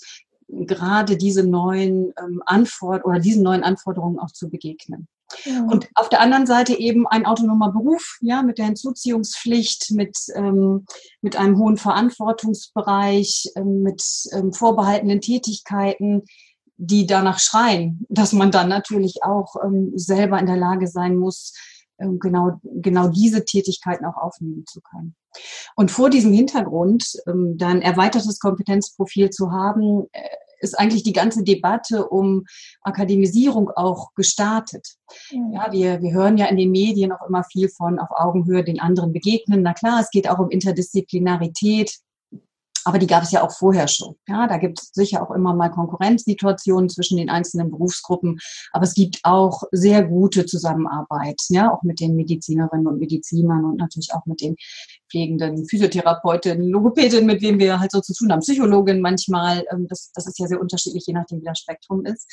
gerade 0.49 1.17
diese 1.17 1.47
neuen 1.47 2.13
ähm, 2.19 2.43
Anforderungen 2.47 3.17
oder 3.17 3.21
diesen 3.21 3.43
neuen 3.43 3.63
Anforderungen 3.63 4.19
auch 4.19 4.33
zu 4.33 4.49
begegnen. 4.49 5.09
Ja. 5.45 5.63
Und 5.65 5.89
auf 5.95 6.09
der 6.09 6.21
anderen 6.21 6.47
Seite 6.47 6.75
eben 6.75 7.07
ein 7.07 7.27
autonomer 7.27 7.71
Beruf, 7.71 8.17
ja, 8.21 8.43
mit 8.43 8.59
der 8.59 8.67
Hinzuziehungspflicht, 8.67 9.91
mit, 9.91 10.17
ähm, 10.35 10.87
mit 11.21 11.37
einem 11.37 11.59
hohen 11.59 11.77
Verantwortungsbereich, 11.77 13.51
ähm, 13.57 13.83
mit 13.83 14.03
ähm, 14.33 14.53
vorbehaltenen 14.53 15.21
Tätigkeiten, 15.21 16.23
die 16.77 17.07
danach 17.07 17.41
schreien, 17.41 18.07
dass 18.09 18.33
man 18.33 18.51
dann 18.51 18.69
natürlich 18.69 19.23
auch 19.23 19.57
ähm, 19.63 19.93
selber 19.97 20.39
in 20.39 20.47
der 20.47 20.57
Lage 20.57 20.87
sein 20.87 21.17
muss, 21.17 21.53
ähm, 21.99 22.19
genau, 22.21 22.61
genau 22.63 23.09
diese 23.09 23.45
Tätigkeiten 23.45 24.07
auch 24.07 24.17
aufnehmen 24.17 24.65
zu 24.67 24.81
können. 24.81 25.15
Und 25.77 25.91
vor 25.91 26.11
diesem 26.11 26.33
Hintergrund 26.33 27.05
ähm, 27.27 27.57
dann 27.59 27.83
erweitertes 27.83 28.39
Kompetenzprofil 28.41 29.31
zu 29.31 29.53
haben, 29.53 30.07
äh, 30.13 30.21
ist 30.61 30.79
eigentlich 30.79 31.03
die 31.03 31.13
ganze 31.13 31.45
Debatte 31.45 32.09
um 32.09 32.45
Akademisierung 32.83 33.71
auch 33.71 34.15
gestartet. 34.15 34.97
Mhm. 35.31 35.53
Ja, 35.53 35.73
wir, 35.73 36.03
wir 36.03 36.13
hören 36.13 36.37
ja 36.37 36.47
in 36.47 36.57
den 36.57 36.71
Medien 36.71 37.13
auch 37.13 37.27
immer 37.29 37.45
viel 37.45 37.69
von 37.69 37.99
auf 37.99 38.09
Augenhöhe 38.11 38.65
den 38.65 38.81
anderen 38.81 39.13
begegnen. 39.13 39.63
Na 39.63 39.73
klar, 39.73 40.01
es 40.01 40.11
geht 40.11 40.29
auch 40.29 40.39
um 40.39 40.51
Interdisziplinarität. 40.51 41.99
Aber 42.89 42.99
die 42.99 43.07
gab 43.07 43.23
es 43.23 43.33
ja 43.33 43.43
auch 43.43 43.53
vorher 43.53 43.87
schon. 43.87 44.15
Ja, 44.27 44.47
da 44.47 44.57
gibt 44.57 44.81
es 44.81 44.89
sicher 44.95 45.23
auch 45.23 45.31
immer 45.31 45.53
mal 45.53 45.69
Konkurrenzsituationen 45.69 46.89
zwischen 46.89 47.19
den 47.19 47.29
einzelnen 47.29 47.71
Berufsgruppen. 47.71 48.39
Aber 48.73 48.85
es 48.85 48.95
gibt 48.95 49.19
auch 49.25 49.65
sehr 49.73 50.05
gute 50.05 50.47
Zusammenarbeit, 50.47 51.39
ja, 51.51 51.71
auch 51.71 51.83
mit 51.83 52.01
den 52.01 52.17
Medizinerinnen 52.17 52.87
und 52.87 52.99
Medizinern 52.99 53.67
und 53.67 53.77
natürlich 53.77 54.15
auch 54.15 54.25
mit 54.25 54.41
den 54.41 54.57
pflegenden 55.11 55.67
Physiotherapeutinnen, 55.69 56.67
Logopädinnen, 56.67 57.27
mit 57.27 57.43
wem 57.43 57.59
wir 57.59 57.79
halt 57.79 57.93
so 57.93 58.01
zu 58.01 58.15
tun 58.15 58.33
haben, 58.33 58.41
Psychologin 58.41 59.03
manchmal. 59.03 59.67
Ähm, 59.71 59.87
das, 59.87 60.11
das 60.15 60.27
ist 60.27 60.39
ja 60.39 60.47
sehr 60.47 60.59
unterschiedlich, 60.59 61.05
je 61.07 61.13
nachdem, 61.13 61.43
wie 61.43 61.45
das 61.45 61.59
Spektrum 61.59 62.07
ist. 62.07 62.27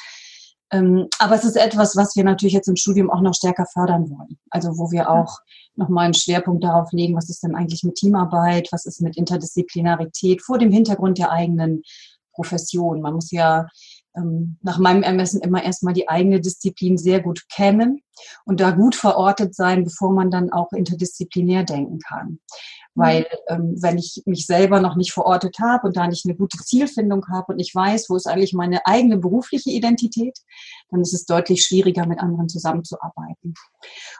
Ähm, 0.75 1.07
aber 1.19 1.35
es 1.35 1.43
ist 1.43 1.55
etwas, 1.55 1.95
was 1.95 2.15
wir 2.15 2.23
natürlich 2.23 2.53
jetzt 2.53 2.67
im 2.67 2.75
Studium 2.75 3.09
auch 3.09 3.21
noch 3.21 3.33
stärker 3.33 3.65
fördern 3.65 4.09
wollen. 4.09 4.37
Also 4.49 4.77
wo 4.77 4.91
wir 4.91 5.09
auch 5.09 5.39
nochmal 5.75 6.05
einen 6.05 6.13
Schwerpunkt 6.13 6.63
darauf 6.63 6.91
legen, 6.91 7.15
was 7.15 7.29
ist 7.29 7.43
denn 7.43 7.55
eigentlich 7.55 7.83
mit 7.83 7.95
Teamarbeit, 7.95 8.69
was 8.71 8.85
ist 8.85 9.01
mit 9.01 9.17
Interdisziplinarität 9.17 10.41
vor 10.41 10.57
dem 10.57 10.71
Hintergrund 10.71 11.17
der 11.17 11.31
eigenen 11.31 11.83
Profession. 12.33 13.01
Man 13.01 13.13
muss 13.13 13.31
ja 13.31 13.67
ähm, 14.15 14.57
nach 14.61 14.79
meinem 14.79 15.03
Ermessen 15.03 15.41
immer 15.41 15.63
erstmal 15.63 15.93
die 15.93 16.09
eigene 16.09 16.39
Disziplin 16.39 16.97
sehr 16.97 17.21
gut 17.21 17.43
kennen 17.49 18.01
und 18.45 18.59
da 18.59 18.71
gut 18.71 18.95
verortet 18.95 19.55
sein, 19.55 19.83
bevor 19.83 20.11
man 20.11 20.31
dann 20.31 20.51
auch 20.51 20.71
interdisziplinär 20.71 21.63
denken 21.63 21.99
kann. 21.99 22.39
Weil 22.93 23.21
mhm. 23.21 23.25
ähm, 23.49 23.75
wenn 23.81 23.97
ich 23.97 24.23
mich 24.25 24.45
selber 24.45 24.79
noch 24.79 24.95
nicht 24.95 25.11
verortet 25.11 25.57
habe 25.59 25.87
und 25.87 25.97
da 25.97 26.07
nicht 26.07 26.25
eine 26.25 26.35
gute 26.35 26.57
Zielfindung 26.57 27.25
habe 27.27 27.53
und 27.53 27.59
ich 27.59 27.75
weiß, 27.75 28.09
wo 28.09 28.15
ist 28.15 28.27
eigentlich 28.27 28.53
meine 28.53 28.85
eigene 28.85 29.17
berufliche 29.17 29.69
Identität, 29.69 30.37
dann 30.89 31.01
ist 31.01 31.13
es 31.13 31.25
deutlich 31.25 31.65
schwieriger, 31.65 32.05
mit 32.05 32.19
anderen 32.19 32.47
zusammenzuarbeiten. 32.47 33.53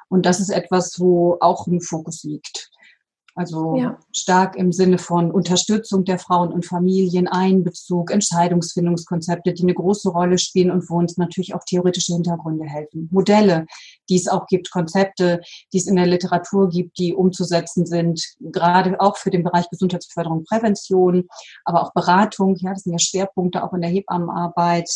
Und 0.10 0.26
das 0.26 0.40
ist 0.40 0.50
etwas, 0.50 1.00
wo 1.00 1.38
auch 1.40 1.68
ein 1.68 1.82
Fokus 1.82 2.24
liegt. 2.24 2.70
Also 3.38 3.76
ja. 3.76 4.00
stark 4.14 4.56
im 4.56 4.72
Sinne 4.72 4.98
von 4.98 5.30
Unterstützung 5.30 6.06
der 6.06 6.20
Frauen 6.20 6.54
und 6.54 6.66
Familien, 6.66 7.28
Einbezug, 7.28 8.10
Entscheidungsfindungskonzepte, 8.12 9.54
die 9.54 9.64
eine 9.64 9.74
große 9.74 10.10
Rolle 10.10 10.38
spielen 10.38 10.72
und 10.72 10.90
wo 10.90 10.96
uns 10.96 11.18
natürlich 11.18 11.54
auch 11.54 11.66
theoretische 11.66 12.14
Hintergründe 12.14 12.66
helfen. 12.66 13.10
Modelle, 13.12 13.66
die 14.10 14.16
es 14.16 14.30
auch 14.30 14.48
gibt, 14.48 14.72
Konzepte, 14.72 15.42
die 15.74 15.78
es 15.78 15.88
in 15.88 15.98
der 15.98 16.08
Literatur 16.08 16.70
gibt, 16.70 16.98
die 16.98 17.14
umzusetzen 17.14 17.86
sind, 17.86 18.24
gerade 18.40 19.02
auch 19.02 19.18
für 19.18 19.32
den 19.32 19.44
Bereich 19.44 19.70
Gesundheitsförderung, 19.70 20.46
Prävention, 20.46 21.28
aber 21.66 21.84
auch 21.84 21.94
Beratung. 21.94 22.56
Ja, 22.56 22.72
das 22.72 22.84
sind 22.84 22.94
ja 22.94 23.00
Schwerpunkte 23.00 23.66
auch 23.66 23.74
in 23.74 23.82
der 23.82 23.92
Hebammenarbeit. 23.92 24.90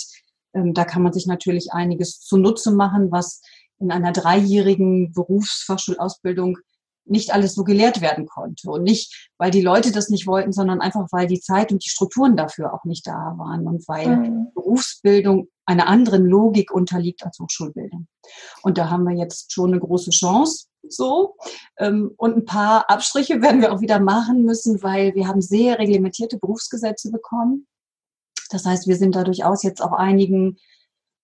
Ähm, 0.53 0.73
da 0.73 0.85
kann 0.85 1.03
man 1.03 1.11
sich 1.11 1.27
natürlich 1.27 1.73
einiges 1.73 2.21
zunutze 2.21 2.71
machen, 2.71 3.11
was 3.11 3.41
in 3.79 3.91
einer 3.91 4.13
dreijährigen 4.13 5.11
Berufsfachschulausbildung 5.11 6.57
nicht 7.09 7.33
alles 7.33 7.55
so 7.55 7.63
gelehrt 7.63 8.01
werden 8.01 8.25
konnte. 8.25 8.69
Und 8.69 8.83
nicht, 8.83 9.29
weil 9.37 9.51
die 9.51 9.61
Leute 9.61 9.91
das 9.91 10.09
nicht 10.09 10.27
wollten, 10.27 10.51
sondern 10.51 10.81
einfach, 10.81 11.07
weil 11.11 11.27
die 11.27 11.39
Zeit 11.39 11.71
und 11.71 11.83
die 11.83 11.89
Strukturen 11.89 12.37
dafür 12.37 12.73
auch 12.73 12.83
nicht 12.85 13.07
da 13.07 13.35
waren 13.37 13.67
und 13.67 13.87
weil 13.87 14.07
mhm. 14.07 14.47
Berufsbildung 14.53 15.47
einer 15.65 15.87
anderen 15.87 16.25
Logik 16.25 16.71
unterliegt 16.71 17.23
als 17.23 17.39
Hochschulbildung. 17.39 18.07
Und 18.63 18.77
da 18.77 18.89
haben 18.89 19.03
wir 19.03 19.15
jetzt 19.15 19.53
schon 19.53 19.71
eine 19.71 19.79
große 19.79 20.09
Chance. 20.09 20.65
So. 20.87 21.35
Ähm, 21.77 22.11
und 22.17 22.37
ein 22.37 22.45
paar 22.45 22.89
Abstriche 22.89 23.41
werden 23.41 23.61
wir 23.61 23.71
auch 23.71 23.81
wieder 23.81 23.99
machen 23.99 24.43
müssen, 24.43 24.81
weil 24.81 25.13
wir 25.15 25.27
haben 25.27 25.41
sehr 25.41 25.77
reglementierte 25.77 26.37
Berufsgesetze 26.37 27.11
bekommen. 27.11 27.67
Das 28.49 28.65
heißt, 28.65 28.87
wir 28.87 28.95
sind 28.95 29.15
da 29.15 29.23
durchaus 29.23 29.63
jetzt 29.63 29.81
auch 29.81 29.91
einigen 29.91 30.57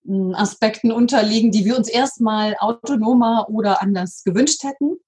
hm, 0.06 0.36
Aspekten 0.36 0.92
unterliegen, 0.92 1.52
die 1.52 1.66
wir 1.66 1.76
uns 1.76 1.90
erstmal 1.90 2.56
autonomer 2.60 3.48
oder 3.50 3.82
anders 3.82 4.24
gewünscht 4.24 4.64
hätten 4.64 5.00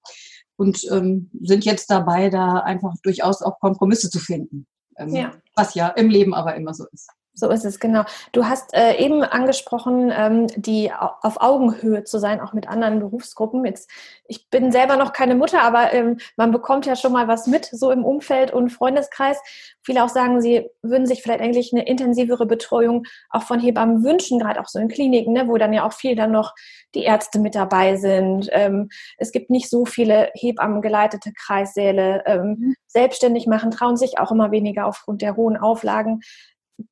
und 0.58 0.84
ähm, 0.92 1.30
sind 1.42 1.66
jetzt 1.66 1.90
dabei, 1.90 2.30
da 2.30 2.60
einfach 2.60 2.94
durchaus 3.04 3.42
auch 3.42 3.60
Kompromisse 3.60 4.10
zu 4.10 4.20
finden. 4.20 4.68
Ähm, 4.98 5.10
ja. 5.10 5.32
Was 5.56 5.76
ja 5.76 5.88
im 5.90 6.10
Leben 6.10 6.34
aber 6.34 6.56
immer 6.56 6.74
so 6.74 6.86
ist. 6.92 7.10
So 7.38 7.50
ist 7.52 7.66
es, 7.66 7.80
genau. 7.80 8.04
Du 8.32 8.46
hast 8.46 8.74
äh, 8.74 8.96
eben 8.98 9.22
angesprochen, 9.22 10.12
ähm, 10.12 10.48
die 10.56 10.92
auf 10.92 11.40
Augenhöhe 11.40 12.04
zu 12.04 12.18
sein, 12.18 12.42
auch 12.42 12.54
mit 12.54 12.68
anderen 12.68 13.00
Berufsgruppen. 13.00 13.64
Jetzt, 13.64 13.92
ich 14.28 14.50
bin 14.50 14.72
selber 14.72 14.98
noch 14.98 15.14
keine 15.14 15.36
Mutter, 15.36 15.62
aber 15.62 15.94
ähm, 15.94 16.18
man 16.36 16.52
bekommt 16.52 16.88
ja 16.88 16.96
schon 16.96 17.12
mal 17.12 17.28
was 17.28 17.46
mit, 17.46 17.66
so 17.66 17.92
im 17.92 18.06
Umfeld 18.06 18.52
und 18.52 18.72
Freundeskreis. 18.72 19.38
Viele 19.84 20.04
auch 20.04 20.10
sagen, 20.10 20.42
sie 20.42 20.68
würden 20.82 21.06
sich 21.06 21.22
vielleicht 21.22 21.42
eigentlich 21.42 21.72
eine 21.72 21.86
intensivere 21.86 22.48
Betreuung 22.48 23.04
auch 23.30 23.44
von 23.44 23.60
Hebammen 23.60 24.04
wünschen, 24.04 24.40
gerade 24.40 24.60
auch 24.60 24.68
so 24.68 24.80
in 24.80 24.88
Kliniken, 24.88 25.34
ne, 25.34 25.48
wo 25.48 25.58
dann 25.60 25.74
ja 25.74 25.86
auch 25.86 25.94
viel 25.94 26.16
dann 26.16 26.32
noch 26.32 26.56
die 26.96 27.04
Ärzte 27.04 27.38
mit 27.38 27.54
dabei 27.54 27.98
sind. 27.98 28.50
Ähm, 28.52 28.90
es 29.20 29.32
gibt 29.32 29.52
nicht 29.52 29.70
so 29.70 29.86
viele 29.86 30.32
Hebammen 30.34 30.82
geleitete 30.82 31.32
Kreissäle. 31.34 32.24
Ähm, 32.26 32.56
mhm. 32.58 32.76
Selbstständig 32.88 33.46
machen, 33.46 33.70
trauen 33.70 33.96
sich 33.96 34.18
auch 34.18 34.32
immer 34.32 34.50
weniger 34.50 34.88
aufgrund 34.88 35.22
der 35.22 35.36
hohen 35.36 35.56
Auflagen. 35.56 36.22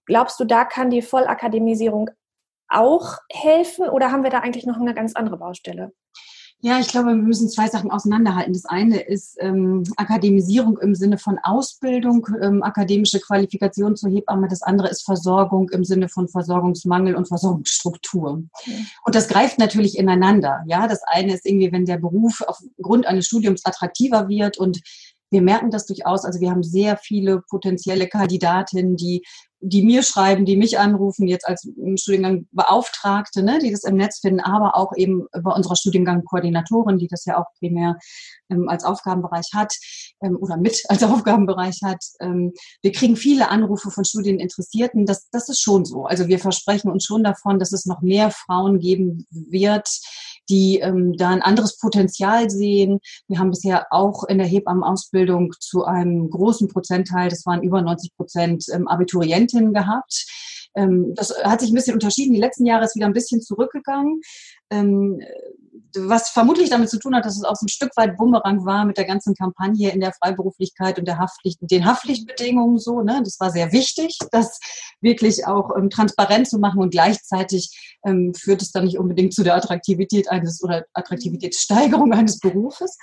Glaubst 0.06 0.40
du, 0.40 0.46
da 0.46 0.66
kann 0.66 0.90
die 0.90 1.02
Vollakademisierung 1.02 2.10
auch 2.68 3.18
helfen 3.32 3.90
oder 3.90 4.12
haben 4.12 4.24
wir 4.24 4.32
da 4.32 4.40
eigentlich 4.40 4.66
noch 4.66 4.78
eine 4.78 4.94
ganz 4.94 5.16
andere 5.16 5.38
Baustelle? 5.38 5.92
Ja, 6.62 6.80
ich 6.80 6.88
glaube, 6.88 7.10
wir 7.10 7.16
müssen 7.16 7.50
zwei 7.50 7.68
Sachen 7.68 7.92
auseinanderhalten. 7.92 8.54
Das 8.54 8.66
eine 8.66 9.00
ist 9.02 9.38
ähm, 9.40 9.84
Akademisierung 9.98 10.80
im 10.80 10.96
Sinne 10.96 11.20
von 11.20 11.38
Ausbildung, 11.44 12.28
ähm, 12.42 12.64
akademische 12.64 13.20
Qualifikation 13.20 13.96
zur 13.96 14.10
Hebamme. 14.10 14.48
Das 14.48 14.64
andere 14.64 14.88
ist 14.88 15.04
Versorgung 15.04 15.70
im 15.70 15.84
Sinne 15.84 16.10
von 16.10 16.28
Versorgungsmangel 16.28 17.16
und 17.16 17.28
Versorgungsstruktur. 17.28 18.42
Und 19.04 19.16
das 19.16 19.28
greift 19.28 19.60
natürlich 19.60 19.98
ineinander. 19.98 20.64
Ja, 20.66 20.88
das 20.88 21.04
eine 21.04 21.36
ist 21.36 21.46
irgendwie, 21.46 21.72
wenn 21.72 21.86
der 21.86 21.98
Beruf 21.98 22.42
aufgrund 22.48 23.06
eines 23.06 23.28
Studiums 23.28 23.64
attraktiver 23.66 24.28
wird 24.28 24.58
und 24.58 24.82
wir 25.30 25.42
merken 25.42 25.70
das 25.70 25.86
durchaus. 25.86 26.24
Also 26.24 26.40
wir 26.40 26.50
haben 26.50 26.64
sehr 26.64 26.98
viele 26.98 27.44
potenzielle 27.50 28.08
Kandidatinnen, 28.08 28.96
die 28.96 29.24
die 29.68 29.84
mir 29.84 30.04
schreiben, 30.04 30.46
die 30.46 30.58
mich 30.58 30.78
anrufen, 30.78 31.28
jetzt 31.28 31.48
als 31.48 31.68
Studiengang 31.96 32.48
Beauftragte, 32.52 33.42
ne, 33.42 33.60
die 33.60 33.72
das 33.72 33.84
im 33.84 33.96
Netz 33.96 34.20
finden, 34.20 34.40
aber 34.40 34.78
auch 34.78 34.94
eben 34.96 35.26
bei 35.32 35.52
unserer 35.52 35.76
Studiengang-Koordinatorin, 35.76 37.00
die 37.00 37.08
das 37.08 37.26
ja 37.26 37.40
auch 37.40 37.46
primär 37.60 37.98
ähm, 38.50 38.70
als 38.70 38.84
Aufgabenbereich 38.84 39.50
hat 39.54 39.74
ähm, 40.22 40.38
oder 40.40 40.58
mit 40.58 40.84
als 40.88 41.04
Aufgabenbereich 41.04 41.80
hat. 41.84 42.04
Ähm, 42.20 42.54
wir 42.84 42.92
kriegen 42.92 43.16
viele 43.16 43.50
Anrufe 43.50 43.90
von 43.90 44.06
Studieninteressierten. 44.06 45.06
Das, 45.06 45.30
das 45.32 45.50
ist 45.50 45.62
schon 45.62 45.84
so. 45.84 46.06
Also 46.06 46.28
wir 46.28 46.40
versprechen 46.40 46.92
uns 46.92 47.06
schon 47.06 47.24
davon, 47.24 47.58
dass 47.58 47.72
es 47.72 47.86
noch 47.86 48.02
mehr 48.02 48.30
Frauen 48.32 48.80
geben 48.80 49.26
wird, 49.32 49.90
die 50.50 50.80
ähm, 50.80 51.14
da 51.18 51.30
ein 51.30 51.42
anderes 51.42 51.78
Potenzial 51.78 52.50
sehen. 52.50 53.00
Wir 53.28 53.40
haben 53.40 53.50
bisher 53.52 53.88
auch 53.92 54.24
in 54.26 54.38
der 54.38 54.48
Hebammenausbildung 54.48 55.54
zu 55.60 55.86
einem 55.86 56.30
großen 56.30 56.68
Prozentteil, 56.68 57.30
das 57.30 57.46
waren 57.46 57.64
über 57.64 57.82
90 57.82 58.16
Prozent 58.16 58.66
ähm, 58.74 58.88
Abiturientinnen 58.88 59.74
gehabt. 59.74 60.26
Ähm, 60.76 61.14
das 61.16 61.34
hat 61.44 61.62
sich 61.62 61.72
ein 61.72 61.76
bisschen 61.76 61.94
unterschieden. 61.94 62.34
Die 62.34 62.40
letzten 62.40 62.66
Jahre 62.66 62.86
ist 62.86 62.96
wieder 62.96 63.06
ein 63.06 63.14
bisschen 63.14 63.42
zurückgegangen. 63.42 64.22
Ähm, 64.70 65.22
was 65.98 66.30
vermutlich 66.30 66.70
damit 66.70 66.90
zu 66.90 67.00
tun 67.00 67.16
hat, 67.16 67.26
dass 67.26 67.38
es 67.38 67.44
auch 67.44 67.56
so 67.56 67.66
ein 67.66 67.70
Stück 67.70 67.92
weit 67.96 68.18
Bumerang 68.18 68.66
war 68.66 68.86
mit 68.86 68.98
der 68.98 69.06
ganzen 69.06 69.34
Kampagne 69.34 69.92
in 69.92 70.00
der 70.00 70.14
Freiberuflichkeit 70.14 71.00
und 71.00 71.08
der 71.08 71.18
Haftpflicht, 71.18 71.60
den 71.62 71.86
Haftpflichtbedingungen 71.86 72.78
so. 72.78 73.02
Ne? 73.02 73.22
Das 73.24 73.40
war 73.40 73.52
sehr 73.52 73.72
wichtig, 73.72 74.18
das 74.32 74.60
wirklich 75.02 75.48
auch 75.48 75.76
ähm, 75.78 75.90
transparent 75.90 76.48
zu 76.48 76.60
machen 76.60 76.82
und 76.82 76.92
gleichzeitig 76.92 77.98
ähm, 78.06 78.34
führt 78.34 78.62
es 78.62 78.72
dann 78.72 78.86
nicht 78.86 78.98
unbedingt 78.98 79.34
zu 79.34 79.44
der 79.44 79.56
Attraktivität 79.56 80.30
eines 80.30 80.64
oder 80.64 80.86
Attraktivitätssteigerung 80.94 82.14
eines 82.14 82.40
Berufes. 82.40 82.98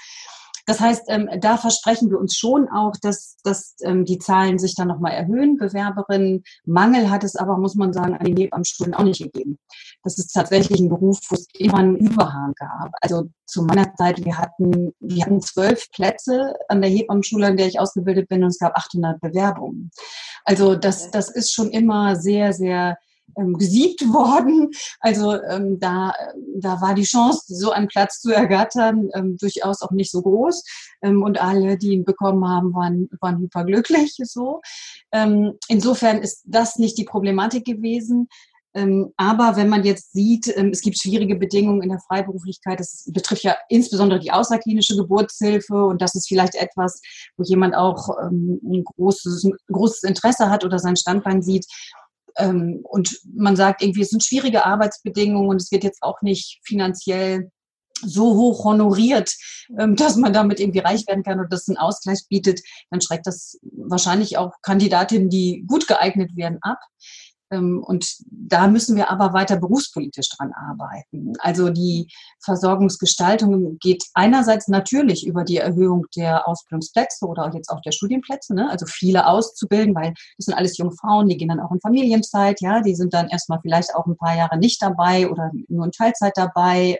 Das 0.66 0.80
heißt, 0.80 1.04
ähm, 1.08 1.28
da 1.40 1.56
versprechen 1.56 2.10
wir 2.10 2.18
uns 2.18 2.36
schon 2.36 2.68
auch, 2.68 2.92
dass, 3.02 3.36
dass 3.42 3.74
ähm, 3.82 4.04
die 4.04 4.18
Zahlen 4.18 4.58
sich 4.58 4.74
dann 4.74 4.88
nochmal 4.88 5.12
erhöhen. 5.12 5.56
Bewerberinnen 5.56 6.44
Mangel 6.64 7.10
hat 7.10 7.24
es 7.24 7.36
aber, 7.36 7.58
muss 7.58 7.74
man 7.74 7.92
sagen, 7.92 8.14
an 8.14 8.24
den 8.24 8.36
Hebammenstunden 8.36 8.94
auch 8.94 9.02
nicht 9.02 9.22
gegeben. 9.22 9.58
Das 10.04 10.18
ist 10.18 10.32
tatsächlich 10.32 10.80
ein 10.80 10.88
Beruf, 10.88 11.18
wo 11.28 11.34
es 11.34 11.46
immer 11.54 11.78
einen 11.78 11.96
Überhang 11.96 12.52
gab. 12.56 12.90
Also 13.00 13.24
zu 13.44 13.62
meiner 13.62 13.92
Zeit, 13.94 14.24
wir 14.24 14.38
hatten, 14.38 14.92
wir 15.00 15.24
hatten 15.24 15.40
zwölf 15.40 15.90
Plätze 15.90 16.54
an 16.68 16.80
der 16.80 16.90
Hebammenschule, 16.90 17.46
an 17.46 17.56
der 17.56 17.66
ich 17.66 17.80
ausgebildet 17.80 18.28
bin, 18.28 18.42
und 18.42 18.50
es 18.50 18.58
gab 18.58 18.76
800 18.76 19.20
Bewerbungen. 19.20 19.90
Also 20.44 20.76
das, 20.76 21.10
das 21.10 21.28
ist 21.28 21.52
schon 21.52 21.70
immer 21.70 22.16
sehr, 22.16 22.52
sehr 22.52 22.96
ähm, 23.36 23.54
gesiebt 23.54 24.00
worden. 24.12 24.70
Also 25.00 25.40
ähm, 25.42 25.78
da, 25.78 26.12
da 26.56 26.80
war 26.80 26.94
die 26.94 27.04
Chance, 27.04 27.42
so 27.46 27.70
einen 27.70 27.88
Platz 27.88 28.20
zu 28.20 28.30
ergattern, 28.32 29.08
ähm, 29.14 29.36
durchaus 29.38 29.82
auch 29.82 29.90
nicht 29.90 30.10
so 30.10 30.22
groß. 30.22 30.64
Ähm, 31.02 31.22
und 31.22 31.40
alle, 31.40 31.78
die 31.78 31.92
ihn 31.92 32.04
bekommen 32.04 32.46
haben, 32.46 32.74
waren, 32.74 33.08
waren 33.20 33.38
hyperglücklich. 33.38 34.16
So. 34.32 34.62
Ähm, 35.12 35.58
insofern 35.68 36.18
ist 36.18 36.42
das 36.46 36.76
nicht 36.76 36.96
die 36.96 37.04
Problematik 37.04 37.66
gewesen. 37.66 38.28
Ähm, 38.74 39.12
aber 39.16 39.56
wenn 39.56 39.68
man 39.68 39.84
jetzt 39.84 40.12
sieht, 40.12 40.48
ähm, 40.56 40.70
es 40.70 40.80
gibt 40.80 40.98
schwierige 40.98 41.36
Bedingungen 41.36 41.82
in 41.82 41.90
der 41.90 42.00
Freiberuflichkeit, 42.00 42.80
das 42.80 43.04
betrifft 43.12 43.42
ja 43.42 43.56
insbesondere 43.68 44.18
die 44.18 44.32
außerklinische 44.32 44.96
Geburtshilfe 44.96 45.84
und 45.84 46.00
das 46.00 46.14
ist 46.14 46.28
vielleicht 46.28 46.54
etwas, 46.54 47.02
wo 47.36 47.44
jemand 47.44 47.74
auch 47.74 48.08
ähm, 48.22 48.60
ein 48.64 48.84
großes, 48.84 49.50
großes 49.70 50.04
Interesse 50.04 50.48
hat 50.48 50.64
oder 50.64 50.78
sein 50.78 50.96
Standbein 50.96 51.42
sieht, 51.42 51.66
und 52.38 53.18
man 53.34 53.56
sagt 53.56 53.82
irgendwie, 53.82 54.02
es 54.02 54.10
sind 54.10 54.24
schwierige 54.24 54.64
Arbeitsbedingungen 54.64 55.48
und 55.48 55.60
es 55.60 55.70
wird 55.70 55.84
jetzt 55.84 56.02
auch 56.02 56.22
nicht 56.22 56.60
finanziell 56.64 57.50
so 58.04 58.34
hoch 58.34 58.64
honoriert, 58.64 59.34
ähm, 59.78 59.96
dass 59.96 60.16
man 60.16 60.32
damit 60.32 60.60
irgendwie 60.60 60.80
reich 60.80 61.06
werden 61.06 61.22
kann 61.22 61.40
und 61.40 61.52
das 61.52 61.68
einen 61.68 61.78
Ausgleich 61.78 62.20
bietet, 62.28 62.60
dann 62.90 63.00
schreckt 63.00 63.26
das 63.26 63.58
wahrscheinlich 63.62 64.38
auch 64.38 64.52
Kandidatinnen, 64.62 65.28
die 65.28 65.64
gut 65.66 65.86
geeignet 65.86 66.36
werden, 66.36 66.58
ab. 66.62 66.78
Ähm, 67.52 67.82
und 67.86 68.16
da 68.26 68.66
müssen 68.66 68.96
wir 68.96 69.10
aber 69.10 69.32
weiter 69.32 69.56
berufspolitisch 69.56 70.30
dran 70.30 70.52
arbeiten. 70.52 71.34
Also 71.38 71.68
die 71.68 72.08
Versorgungsgestaltung 72.42 73.78
geht 73.78 74.04
einerseits 74.14 74.68
natürlich 74.68 75.26
über 75.26 75.44
die 75.44 75.58
Erhöhung 75.58 76.06
der 76.16 76.48
Ausbildungsplätze 76.48 77.26
oder 77.26 77.50
jetzt 77.54 77.68
auch 77.68 77.80
der 77.82 77.92
Studienplätze, 77.92 78.54
ne? 78.54 78.70
also 78.70 78.86
viele 78.86 79.26
auszubilden, 79.26 79.94
weil 79.94 80.14
das 80.38 80.46
sind 80.46 80.54
alles 80.54 80.78
junge 80.78 80.92
Frauen, 80.92 81.28
die 81.28 81.36
gehen 81.36 81.48
dann 81.48 81.60
auch 81.60 81.70
in 81.70 81.80
Familienzeit, 81.80 82.60
ja, 82.60 82.80
die 82.80 82.94
sind 82.94 83.12
dann 83.12 83.28
erstmal 83.28 83.60
vielleicht 83.60 83.94
auch 83.94 84.06
ein 84.06 84.16
paar 84.16 84.36
Jahre 84.36 84.58
nicht 84.58 84.82
dabei 84.82 85.30
oder 85.30 85.50
nur 85.68 85.84
in 85.84 85.92
Teilzeit 85.92 86.32
dabei. 86.36 86.98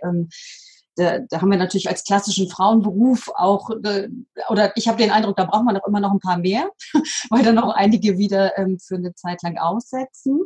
Da, 0.97 1.21
da 1.21 1.41
haben 1.41 1.51
wir 1.51 1.59
natürlich 1.59 1.89
als 1.89 2.05
klassischen 2.05 2.49
Frauenberuf 2.49 3.31
auch, 3.35 3.71
äh, 3.83 4.09
oder 4.49 4.77
ich 4.77 4.89
habe 4.89 4.99
den 4.99 5.11
Eindruck, 5.11 5.37
da 5.37 5.45
braucht 5.45 5.65
man 5.65 5.77
auch 5.77 5.87
immer 5.87 6.01
noch 6.01 6.13
ein 6.13 6.21
paar 6.21 6.39
mehr, 6.39 6.71
weil 7.31 7.43
dann 7.43 7.59
auch 7.59 7.75
einige 7.75 8.19
wieder 8.19 8.59
ähm, 8.59 8.79
für 8.79 8.97
eine 8.97 9.15
Zeit 9.15 9.43
lang 9.43 9.59
aussetzen. 9.59 10.41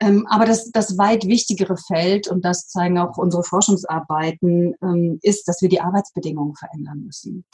Ähm, 0.00 0.26
aber 0.28 0.44
das, 0.44 0.70
das 0.70 0.98
weit 0.98 1.26
wichtigere 1.26 1.76
Feld, 1.76 2.28
und 2.28 2.44
das 2.44 2.68
zeigen 2.68 2.98
auch 2.98 3.16
unsere 3.16 3.42
Forschungsarbeiten, 3.42 4.74
ähm, 4.82 5.18
ist, 5.22 5.48
dass 5.48 5.62
wir 5.62 5.68
die 5.68 5.80
Arbeitsbedingungen 5.80 6.54
verändern 6.54 7.02
müssen. 7.04 7.44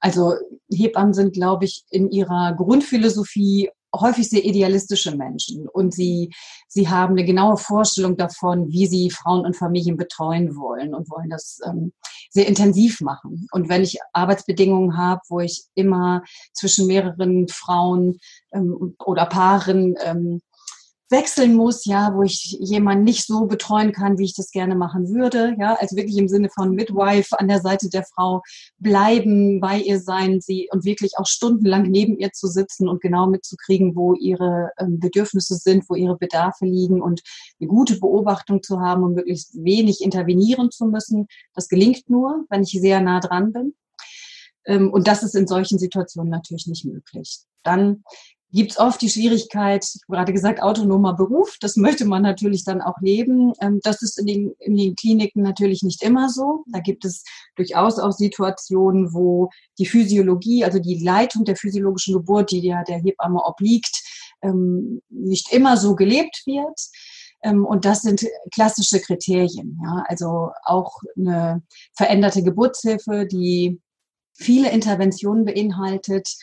Also 0.00 0.34
Hebammen 0.70 1.14
sind, 1.14 1.32
glaube 1.32 1.64
ich, 1.64 1.84
in 1.90 2.10
ihrer 2.10 2.54
Grundphilosophie 2.54 3.70
häufig 3.94 4.28
sehr 4.28 4.44
idealistische 4.44 5.16
Menschen 5.16 5.68
und 5.68 5.92
sie, 5.94 6.32
sie 6.68 6.88
haben 6.88 7.12
eine 7.12 7.24
genaue 7.24 7.56
Vorstellung 7.56 8.16
davon, 8.16 8.70
wie 8.70 8.86
sie 8.86 9.10
Frauen 9.10 9.44
und 9.44 9.56
Familien 9.56 9.96
betreuen 9.96 10.56
wollen 10.56 10.94
und 10.94 11.10
wollen 11.10 11.30
das 11.30 11.60
ähm, 11.66 11.92
sehr 12.30 12.48
intensiv 12.48 13.00
machen. 13.00 13.46
Und 13.52 13.68
wenn 13.68 13.82
ich 13.82 13.98
Arbeitsbedingungen 14.12 14.96
habe, 14.96 15.20
wo 15.28 15.40
ich 15.40 15.64
immer 15.74 16.22
zwischen 16.52 16.86
mehreren 16.86 17.48
Frauen 17.48 18.18
ähm, 18.52 18.94
oder 19.04 19.26
Paaren 19.26 19.94
ähm, 20.04 20.40
wechseln 21.12 21.54
muss, 21.54 21.84
ja, 21.84 22.12
wo 22.14 22.22
ich 22.22 22.56
jemanden 22.58 23.04
nicht 23.04 23.24
so 23.24 23.46
betreuen 23.46 23.92
kann, 23.92 24.18
wie 24.18 24.24
ich 24.24 24.34
das 24.34 24.50
gerne 24.50 24.74
machen 24.74 25.14
würde, 25.14 25.54
ja, 25.60 25.76
also 25.78 25.94
wirklich 25.94 26.16
im 26.16 26.26
Sinne 26.26 26.48
von 26.48 26.74
Midwife 26.74 27.38
an 27.38 27.46
der 27.46 27.60
Seite 27.60 27.88
der 27.88 28.02
Frau 28.02 28.42
bleiben, 28.78 29.60
bei 29.60 29.78
ihr 29.78 30.00
sein, 30.00 30.40
sie 30.40 30.68
und 30.72 30.84
wirklich 30.84 31.12
auch 31.18 31.26
stundenlang 31.26 31.82
neben 31.82 32.18
ihr 32.18 32.32
zu 32.32 32.48
sitzen 32.48 32.88
und 32.88 33.00
genau 33.00 33.28
mitzukriegen, 33.28 33.94
wo 33.94 34.14
ihre 34.14 34.70
ähm, 34.78 34.98
Bedürfnisse 34.98 35.54
sind, 35.54 35.88
wo 35.88 35.94
ihre 35.94 36.16
Bedarfe 36.16 36.64
liegen 36.64 37.00
und 37.00 37.22
eine 37.60 37.68
gute 37.68 38.00
Beobachtung 38.00 38.62
zu 38.62 38.80
haben 38.80 39.04
und 39.04 39.14
möglichst 39.14 39.54
wenig 39.62 40.00
intervenieren 40.00 40.70
zu 40.70 40.86
müssen. 40.86 41.28
Das 41.54 41.68
gelingt 41.68 42.10
nur, 42.10 42.44
wenn 42.50 42.62
ich 42.62 42.72
sehr 42.72 43.00
nah 43.00 43.20
dran 43.20 43.52
bin. 43.52 43.74
Ähm, 44.64 44.92
und 44.92 45.06
das 45.06 45.22
ist 45.22 45.34
in 45.34 45.46
solchen 45.46 45.78
Situationen 45.78 46.30
natürlich 46.30 46.66
nicht 46.66 46.84
möglich. 46.84 47.40
Dann 47.62 48.02
gibt 48.52 48.72
es 48.72 48.78
oft 48.78 49.00
die 49.00 49.08
Schwierigkeit, 49.08 49.84
ich 49.84 50.02
habe 50.02 50.16
gerade 50.16 50.32
gesagt, 50.32 50.62
autonomer 50.62 51.14
Beruf, 51.14 51.56
das 51.60 51.76
möchte 51.76 52.04
man 52.04 52.22
natürlich 52.22 52.64
dann 52.64 52.82
auch 52.82 53.00
leben. 53.00 53.52
Ähm, 53.60 53.80
das 53.82 54.02
ist 54.02 54.18
in 54.18 54.26
den, 54.26 54.52
in 54.58 54.76
den 54.76 54.94
Kliniken 54.94 55.42
natürlich 55.42 55.82
nicht 55.82 56.02
immer 56.02 56.28
so. 56.28 56.64
Da 56.66 56.80
gibt 56.80 57.04
es 57.04 57.24
durchaus 57.56 57.98
auch 57.98 58.12
Situationen, 58.12 59.14
wo 59.14 59.48
die 59.78 59.86
Physiologie, 59.86 60.64
also 60.64 60.78
die 60.78 61.02
Leitung 61.02 61.44
der 61.44 61.56
physiologischen 61.56 62.14
Geburt, 62.14 62.50
die 62.50 62.60
ja 62.60 62.84
der 62.84 62.98
Hebamme 62.98 63.42
obliegt, 63.42 64.02
ähm, 64.42 65.00
nicht 65.08 65.52
immer 65.52 65.76
so 65.78 65.94
gelebt 65.96 66.42
wird. 66.44 66.78
Ähm, 67.42 67.64
und 67.64 67.86
das 67.86 68.02
sind 68.02 68.26
klassische 68.52 69.00
Kriterien. 69.00 69.80
Ja? 69.82 70.04
Also 70.08 70.50
auch 70.64 70.98
eine 71.16 71.62
veränderte 71.94 72.42
Geburtshilfe, 72.42 73.26
die 73.26 73.80
viele 74.34 74.70
Interventionen 74.70 75.44
beinhaltet, 75.44 76.36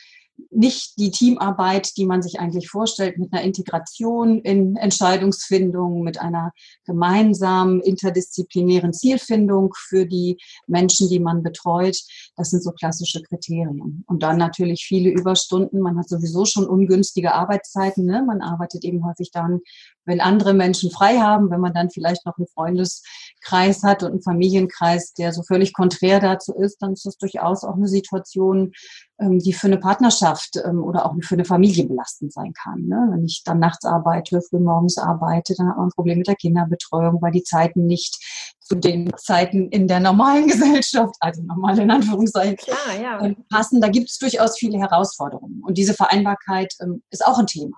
nicht 0.50 0.98
die 0.98 1.12
Teamarbeit, 1.12 1.96
die 1.98 2.06
man 2.06 2.22
sich 2.22 2.40
eigentlich 2.40 2.70
vorstellt, 2.70 3.18
mit 3.18 3.32
einer 3.34 3.44
Integration 3.44 4.42
in 4.42 4.76
Entscheidungsfindung, 4.76 6.04
mit 6.04 6.20
einer 6.20 6.52
gemeinsamen 6.86 7.82
interdisziplinären 7.82 8.94
Zielfindung 8.94 9.74
für 9.76 10.06
die 10.06 10.38
Menschen, 10.68 11.10
die 11.10 11.20
man 11.20 11.44
betreut. 11.44 11.98
Das 12.36 12.50
sind 12.50 12.64
so 12.64 12.72
klassische 12.72 13.22
Kriterien. 13.22 14.04
Und 14.08 14.24
dann 14.24 14.38
natürlich 14.38 14.86
viele 14.86 15.10
Überstunden. 15.10 15.82
Man 15.82 15.98
hat 15.98 16.10
sowieso 16.10 16.46
schon 16.46 16.68
ungünstige 16.68 17.34
Arbeitszeiten. 17.34 18.06
Ne? 18.06 18.24
Man 18.26 18.42
arbeitet 18.42 18.84
eben 18.84 19.06
häufig 19.06 19.32
dann, 19.32 19.62
wenn 20.10 20.20
andere 20.20 20.54
Menschen 20.54 20.92
frei 20.92 21.20
haben, 21.20 21.50
wenn 21.52 21.62
man 21.62 21.74
dann 21.74 21.90
vielleicht 21.90 22.26
noch 22.26 22.38
einen 22.38 22.48
Freundeskreis 22.48 23.84
hat 23.84 24.04
und 24.04 24.12
einen 24.12 24.22
Familienkreis, 24.22 25.14
der 25.14 25.32
so 25.32 25.44
völlig 25.44 25.74
konträr 25.74 26.20
dazu 26.20 26.54
ist, 26.54 26.82
dann 26.82 26.94
ist 26.94 27.06
das 27.06 27.18
durchaus 27.18 27.64
auch 27.64 27.76
eine 27.76 27.88
Situation, 27.88 28.74
ähm, 29.20 29.40
die 29.40 29.54
für 29.54 29.68
eine 29.68 29.78
Partnerschaft 29.78 30.58
ähm, 30.66 30.84
oder 30.84 31.06
auch 31.06 31.14
für 31.22 31.36
eine 31.36 31.46
Familie 31.46 31.86
belastend 31.86 32.34
sein 32.34 32.54
kann. 32.54 32.88
Ne? 32.88 33.08
Wenn 33.12 33.24
ich 33.24 33.44
dann 33.46 33.60
nachts 33.60 33.86
arbeite, 33.86 34.42
früh 34.42 34.60
morgens 34.60 34.98
arbeite, 34.98 35.54
dann 35.56 35.70
hat 35.70 35.78
man 35.78 35.88
ein 35.88 35.94
Problem 35.96 36.18
mit 36.18 36.28
der 36.28 36.36
Kinderbetreuung, 36.36 37.22
weil 37.22 37.32
die 37.32 37.44
Zeiten 37.44 37.86
nicht 37.86 38.18
zu 38.62 38.76
den 38.76 39.12
Zeiten 39.18 39.70
in 39.70 39.88
der 39.88 40.00
normalen 40.00 40.48
Gesellschaft, 40.48 41.16
also 41.20 41.44
normal 41.44 41.78
in 41.80 41.92
Anführungszeichen, 41.92 42.58
Klar, 42.58 43.02
ja. 43.02 43.22
Ähm, 43.24 43.38
passen. 43.50 43.80
Da 43.80 43.90
gibt 43.90 44.10
es 44.10 44.18
durchaus 44.18 44.58
viele 44.58 44.80
Herausforderungen. 44.80 45.62
Und 45.64 45.78
diese 45.78 45.94
Vereinbarkeit 45.94 46.74
ist 47.10 47.26
auch 47.26 47.38
ein 47.38 47.48
Thema. 47.48 47.78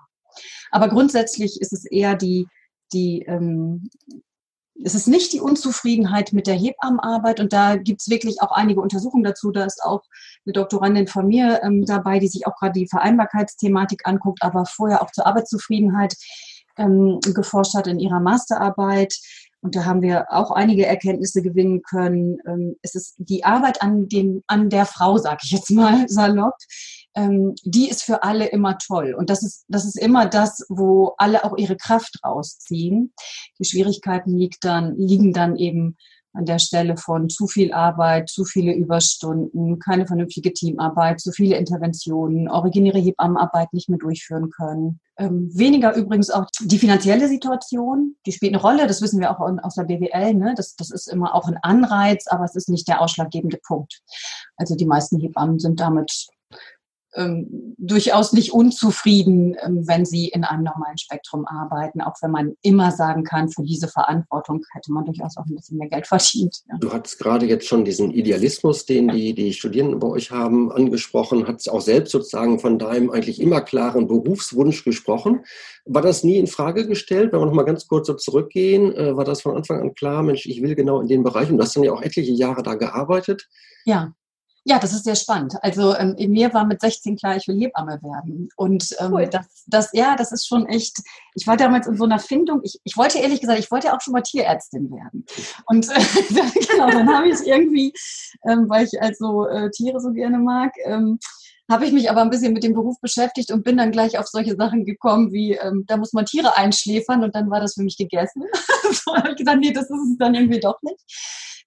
Aber 0.70 0.88
grundsätzlich 0.88 1.60
ist 1.60 1.72
es 1.72 1.84
eher 1.84 2.16
die, 2.16 2.46
die 2.92 3.22
ähm, 3.26 3.88
es 4.84 4.94
ist 4.94 5.06
nicht 5.06 5.32
die 5.32 5.40
Unzufriedenheit 5.40 6.32
mit 6.32 6.46
der 6.46 6.54
Hebammenarbeit 6.54 7.40
und 7.40 7.52
da 7.52 7.76
gibt 7.76 8.00
es 8.00 8.08
wirklich 8.08 8.42
auch 8.42 8.52
einige 8.52 8.80
Untersuchungen 8.80 9.24
dazu. 9.24 9.50
Da 9.50 9.64
ist 9.64 9.82
auch 9.82 10.02
eine 10.44 10.52
Doktorandin 10.54 11.06
von 11.06 11.26
mir 11.26 11.60
ähm, 11.62 11.84
dabei, 11.84 12.18
die 12.18 12.28
sich 12.28 12.46
auch 12.46 12.56
gerade 12.56 12.72
die 12.72 12.88
Vereinbarkeitsthematik 12.88 14.02
anguckt, 14.04 14.42
aber 14.42 14.66
vorher 14.66 15.02
auch 15.02 15.10
zur 15.10 15.26
Arbeitszufriedenheit 15.26 16.16
ähm, 16.76 17.20
geforscht 17.34 17.74
hat 17.74 17.86
in 17.86 18.00
ihrer 18.00 18.20
Masterarbeit. 18.20 19.14
Und 19.62 19.76
da 19.76 19.84
haben 19.84 20.02
wir 20.02 20.26
auch 20.30 20.50
einige 20.50 20.86
Erkenntnisse 20.86 21.40
gewinnen 21.40 21.82
können. 21.82 22.38
Ähm, 22.46 22.76
es 22.82 22.96
ist 22.96 23.14
die 23.18 23.44
Arbeit 23.44 23.80
an, 23.80 24.08
dem, 24.08 24.42
an 24.48 24.68
der 24.70 24.86
Frau, 24.86 25.18
sage 25.18 25.42
ich 25.44 25.52
jetzt 25.52 25.70
mal 25.70 26.04
salopp, 26.08 26.56
ähm, 27.14 27.54
die 27.64 27.88
ist 27.88 28.02
für 28.02 28.24
alle 28.24 28.46
immer 28.46 28.76
toll. 28.78 29.14
Und 29.16 29.30
das 29.30 29.42
ist, 29.44 29.64
das 29.68 29.84
ist 29.84 29.98
immer 29.98 30.26
das, 30.26 30.66
wo 30.68 31.14
alle 31.16 31.44
auch 31.44 31.56
ihre 31.56 31.76
Kraft 31.76 32.18
rausziehen. 32.24 33.14
Die 33.60 33.64
Schwierigkeiten 33.64 34.36
liegt 34.36 34.64
dann, 34.64 34.96
liegen 34.96 35.32
dann 35.32 35.56
eben 35.56 35.96
an 36.34 36.46
der 36.46 36.58
Stelle 36.58 36.96
von 36.96 37.28
zu 37.28 37.46
viel 37.46 37.72
Arbeit, 37.72 38.30
zu 38.30 38.44
viele 38.44 38.74
Überstunden, 38.74 39.78
keine 39.78 40.06
vernünftige 40.06 40.52
Teamarbeit, 40.52 41.20
zu 41.20 41.30
viele 41.30 41.56
Interventionen, 41.56 42.48
originäre 42.48 42.98
Hebammenarbeit 42.98 43.72
nicht 43.72 43.88
mehr 43.88 43.98
durchführen 43.98 44.50
können. 44.50 45.00
Ähm, 45.18 45.50
weniger 45.52 45.94
übrigens 45.94 46.30
auch 46.30 46.46
die 46.60 46.78
finanzielle 46.78 47.28
Situation, 47.28 48.16
die 48.26 48.32
spielt 48.32 48.54
eine 48.54 48.62
Rolle, 48.62 48.86
das 48.86 49.02
wissen 49.02 49.20
wir 49.20 49.30
auch 49.30 49.40
aus 49.62 49.74
der 49.74 49.84
BWL, 49.84 50.34
ne? 50.34 50.54
das, 50.56 50.74
das 50.74 50.90
ist 50.90 51.08
immer 51.08 51.34
auch 51.34 51.48
ein 51.48 51.58
Anreiz, 51.62 52.26
aber 52.28 52.44
es 52.44 52.54
ist 52.54 52.70
nicht 52.70 52.88
der 52.88 53.00
ausschlaggebende 53.00 53.58
Punkt. 53.66 54.00
Also 54.56 54.74
die 54.74 54.86
meisten 54.86 55.20
Hebammen 55.20 55.58
sind 55.58 55.80
damit 55.80 56.28
ähm, 57.14 57.74
durchaus 57.78 58.32
nicht 58.32 58.52
unzufrieden, 58.52 59.56
ähm, 59.62 59.86
wenn 59.86 60.04
sie 60.04 60.28
in 60.28 60.44
einem 60.44 60.64
normalen 60.64 60.98
Spektrum 60.98 61.46
arbeiten, 61.46 62.00
auch 62.00 62.14
wenn 62.22 62.30
man 62.30 62.56
immer 62.62 62.90
sagen 62.90 63.24
kann, 63.24 63.50
für 63.50 63.62
diese 63.62 63.88
Verantwortung 63.88 64.64
hätte 64.72 64.92
man 64.92 65.04
durchaus 65.04 65.36
auch 65.36 65.46
ein 65.46 65.54
bisschen 65.54 65.78
mehr 65.78 65.88
Geld 65.88 66.06
verdient. 66.08 66.62
Ja. 66.68 66.76
Du 66.78 66.92
hattest 66.92 67.18
gerade 67.18 67.46
jetzt 67.46 67.66
schon 67.66 67.84
diesen 67.84 68.10
Idealismus, 68.10 68.86
den 68.86 69.08
die, 69.08 69.34
die 69.34 69.52
Studierenden 69.52 69.98
bei 70.00 70.08
euch 70.08 70.30
haben, 70.30 70.72
angesprochen, 70.72 71.46
hast 71.46 71.70
auch 71.70 71.80
selbst 71.80 72.12
sozusagen 72.12 72.58
von 72.58 72.78
deinem 72.78 73.10
eigentlich 73.10 73.40
immer 73.40 73.60
klaren 73.60 74.06
Berufswunsch 74.08 74.84
gesprochen. 74.84 75.44
War 75.84 76.02
das 76.02 76.24
nie 76.24 76.36
in 76.36 76.46
Frage 76.46 76.86
gestellt? 76.86 77.32
Wenn 77.32 77.40
wir 77.40 77.46
nochmal 77.46 77.64
ganz 77.64 77.86
kurz 77.86 78.06
so 78.06 78.14
zurückgehen, 78.14 78.94
äh, 78.94 79.16
war 79.16 79.24
das 79.24 79.42
von 79.42 79.56
Anfang 79.56 79.80
an 79.80 79.94
klar, 79.94 80.22
Mensch, 80.22 80.46
ich 80.46 80.62
will 80.62 80.74
genau 80.74 81.00
in 81.00 81.08
den 81.08 81.22
Bereich 81.22 81.50
und 81.50 81.58
du 81.58 81.62
hast 81.62 81.76
dann 81.76 81.82
ja 81.82 81.92
auch 81.92 82.02
etliche 82.02 82.32
Jahre 82.32 82.62
da 82.62 82.74
gearbeitet. 82.74 83.48
Ja, 83.84 84.14
ja, 84.64 84.78
das 84.78 84.92
ist 84.92 85.04
sehr 85.04 85.16
spannend. 85.16 85.54
Also 85.62 85.96
ähm, 85.96 86.14
mir 86.30 86.54
war 86.54 86.64
mit 86.64 86.80
16 86.80 87.16
klar, 87.16 87.36
ich 87.36 87.48
will 87.48 87.58
Hebamme 87.58 88.00
werden. 88.02 88.48
Und 88.56 88.94
ähm, 89.00 89.12
cool. 89.12 89.26
das, 89.26 89.64
das, 89.66 89.90
ja, 89.92 90.14
das 90.14 90.30
ist 90.30 90.46
schon 90.46 90.66
echt, 90.66 90.98
ich 91.34 91.46
war 91.46 91.56
damals 91.56 91.88
in 91.88 91.96
so 91.96 92.04
einer 92.04 92.20
Findung, 92.20 92.60
ich, 92.62 92.78
ich 92.84 92.96
wollte 92.96 93.18
ehrlich 93.18 93.40
gesagt, 93.40 93.58
ich 93.58 93.70
wollte 93.70 93.92
auch 93.92 94.00
schon 94.00 94.12
mal 94.12 94.22
Tierärztin 94.22 94.90
werden. 94.90 95.24
Und 95.66 95.88
äh, 95.88 96.00
genau, 96.70 96.90
dann 96.90 97.12
habe 97.12 97.28
ich 97.28 97.44
irgendwie, 97.44 97.92
ähm, 98.48 98.68
weil 98.68 98.86
ich 98.86 99.02
also 99.02 99.46
äh, 99.48 99.70
Tiere 99.70 100.00
so 100.00 100.12
gerne 100.12 100.38
mag, 100.38 100.72
ähm, 100.84 101.18
habe 101.70 101.86
ich 101.86 101.92
mich 101.92 102.10
aber 102.10 102.22
ein 102.22 102.30
bisschen 102.30 102.52
mit 102.52 102.62
dem 102.62 102.74
Beruf 102.74 103.00
beschäftigt 103.00 103.50
und 103.50 103.64
bin 103.64 103.78
dann 103.78 103.92
gleich 103.92 104.18
auf 104.18 104.26
solche 104.26 104.56
Sachen 104.56 104.84
gekommen 104.84 105.32
wie, 105.32 105.54
ähm, 105.54 105.84
da 105.86 105.96
muss 105.96 106.12
man 106.12 106.26
Tiere 106.26 106.56
einschläfern 106.56 107.24
und 107.24 107.34
dann 107.34 107.50
war 107.50 107.60
das 107.60 107.74
für 107.74 107.82
mich 107.82 107.96
gegessen. 107.96 108.44
so 108.92 109.16
habe 109.16 109.30
ich 109.30 109.36
gedacht, 109.36 109.58
nee, 109.58 109.72
das 109.72 109.84
ist 109.84 110.10
es 110.12 110.18
dann 110.18 110.34
irgendwie 110.34 110.60
doch 110.60 110.80
nicht. 110.82 111.00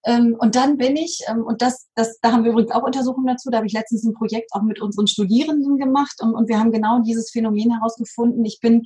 Ähm, 0.06 0.36
und 0.40 0.56
dann 0.56 0.78
bin 0.78 0.96
ich, 0.96 1.22
ähm, 1.28 1.44
und 1.44 1.62
das, 1.62 1.88
das, 1.96 2.20
da 2.22 2.32
haben 2.32 2.44
wir 2.44 2.52
übrigens 2.52 2.72
auch 2.72 2.84
Untersuchungen 2.84 3.28
dazu, 3.28 3.50
da 3.50 3.58
habe 3.58 3.68
ich 3.68 3.74
letztens 3.74 4.04
ein 4.04 4.14
Projekt 4.14 4.52
auch 4.54 4.62
mit 4.62 4.80
unseren 4.80 5.08
Studierenden 5.08 5.78
gemacht 5.78 6.16
und, 6.22 6.36
und 6.36 6.48
wir 6.48 6.60
haben 6.60 6.72
genau 6.72 7.00
dieses 7.00 7.32
Phänomen 7.32 7.74
herausgefunden. 7.74 8.46
Ich 8.46 8.60
bin 8.62 8.84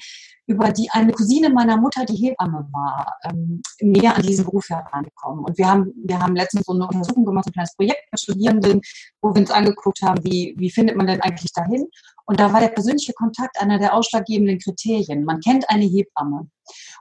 über 0.47 0.71
die 0.71 0.89
eine 0.91 1.11
Cousine 1.11 1.49
meiner 1.49 1.77
Mutter, 1.77 2.05
die 2.05 2.15
Hebamme 2.15 2.67
war, 2.71 3.13
ähm, 3.25 3.61
näher 3.81 4.15
an 4.15 4.23
diesen 4.23 4.45
Beruf 4.45 4.69
herangekommen. 4.69 5.43
Und 5.43 5.57
wir 5.57 5.69
haben, 5.69 5.93
wir 6.03 6.19
haben 6.19 6.35
letztens 6.35 6.65
so 6.65 6.73
eine 6.73 6.87
Untersuchung 6.87 7.25
gemacht, 7.25 7.47
ein 7.47 7.53
kleines 7.53 7.75
Projekt 7.75 8.01
mit 8.11 8.21
Studierenden, 8.21 8.81
wo 9.21 9.35
wir 9.35 9.41
uns 9.41 9.51
angeguckt 9.51 10.01
haben, 10.01 10.23
wie, 10.23 10.55
wie 10.57 10.71
findet 10.71 10.95
man 10.95 11.07
denn 11.07 11.21
eigentlich 11.21 11.51
dahin? 11.53 11.85
Und 12.25 12.39
da 12.39 12.53
war 12.53 12.61
der 12.61 12.69
persönliche 12.69 13.13
Kontakt 13.13 13.59
einer 13.61 13.77
der 13.77 13.93
ausschlaggebenden 13.93 14.59
Kriterien. 14.59 15.23
Man 15.25 15.39
kennt 15.39 15.69
eine 15.69 15.85
Hebamme 15.85 16.47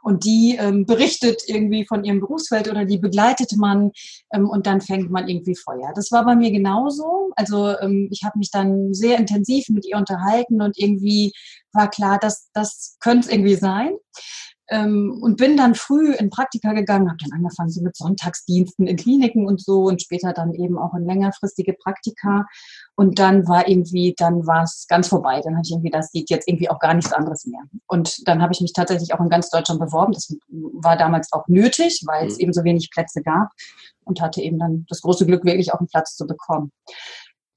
und 0.02 0.24
die 0.24 0.56
ähm, 0.58 0.86
berichtet 0.86 1.42
irgendwie 1.46 1.86
von 1.86 2.04
ihrem 2.04 2.20
Berufsfeld 2.20 2.68
oder 2.68 2.84
die 2.84 2.98
begleitet 2.98 3.52
man 3.56 3.90
ähm, 4.32 4.48
und 4.48 4.66
dann 4.66 4.80
fängt 4.80 5.10
man 5.10 5.28
irgendwie 5.28 5.56
Feuer. 5.56 5.92
Das 5.94 6.10
war 6.12 6.24
bei 6.24 6.36
mir 6.36 6.50
genauso. 6.50 7.30
Also 7.36 7.78
ähm, 7.78 8.08
ich 8.10 8.22
habe 8.24 8.38
mich 8.38 8.50
dann 8.50 8.94
sehr 8.94 9.18
intensiv 9.18 9.68
mit 9.68 9.86
ihr 9.86 9.96
unterhalten 9.96 10.62
und 10.62 10.78
irgendwie 10.78 11.32
war 11.72 11.88
klar, 11.88 12.18
dass 12.18 12.50
das 12.52 12.96
könnte 13.00 13.28
es 13.28 13.32
irgendwie 13.32 13.56
sein. 13.56 13.92
Ähm, 14.70 15.18
und 15.22 15.36
bin 15.36 15.56
dann 15.56 15.74
früh 15.74 16.14
in 16.14 16.30
Praktika 16.30 16.72
gegangen, 16.72 17.08
habe 17.08 17.18
dann 17.22 17.32
angefangen 17.32 17.70
so 17.70 17.80
mit 17.82 17.96
Sonntagsdiensten 17.96 18.86
in 18.86 18.96
Kliniken 18.96 19.46
und 19.46 19.60
so 19.60 19.84
und 19.84 20.02
später 20.02 20.32
dann 20.32 20.54
eben 20.54 20.78
auch 20.78 20.94
in 20.94 21.06
längerfristige 21.06 21.72
Praktika. 21.72 22.46
Und 22.94 23.18
dann 23.18 23.46
war 23.48 23.68
irgendwie, 23.68 24.14
dann 24.16 24.46
war 24.46 24.64
es 24.64 24.86
ganz 24.88 25.08
vorbei. 25.08 25.40
Dann 25.42 25.56
hatte 25.56 25.66
ich 25.66 25.72
irgendwie, 25.72 25.90
das 25.90 26.10
sieht 26.10 26.30
jetzt 26.30 26.48
irgendwie 26.48 26.68
auch 26.68 26.80
gar 26.80 26.94
nichts 26.94 27.12
anderes 27.12 27.46
mehr. 27.46 27.62
Und 27.86 28.26
dann 28.28 28.42
habe 28.42 28.52
ich 28.52 28.60
mich 28.60 28.72
tatsächlich 28.72 29.14
auch 29.14 29.20
in 29.20 29.28
ganz 29.28 29.50
Deutschland 29.50 29.80
beworben. 29.80 30.12
Das 30.12 30.34
war 30.50 30.96
damals 30.96 31.32
auch 31.32 31.46
nötig, 31.48 32.02
weil 32.06 32.26
es 32.26 32.36
mhm. 32.36 32.40
eben 32.40 32.52
so 32.52 32.64
wenig 32.64 32.90
Plätze 32.90 33.22
gab 33.22 33.48
und 34.04 34.20
hatte 34.20 34.40
eben 34.42 34.58
dann 34.58 34.86
das 34.88 35.02
große 35.02 35.26
Glück, 35.26 35.44
wirklich 35.44 35.72
auch 35.72 35.78
einen 35.78 35.88
Platz 35.88 36.16
zu 36.16 36.26
bekommen. 36.26 36.72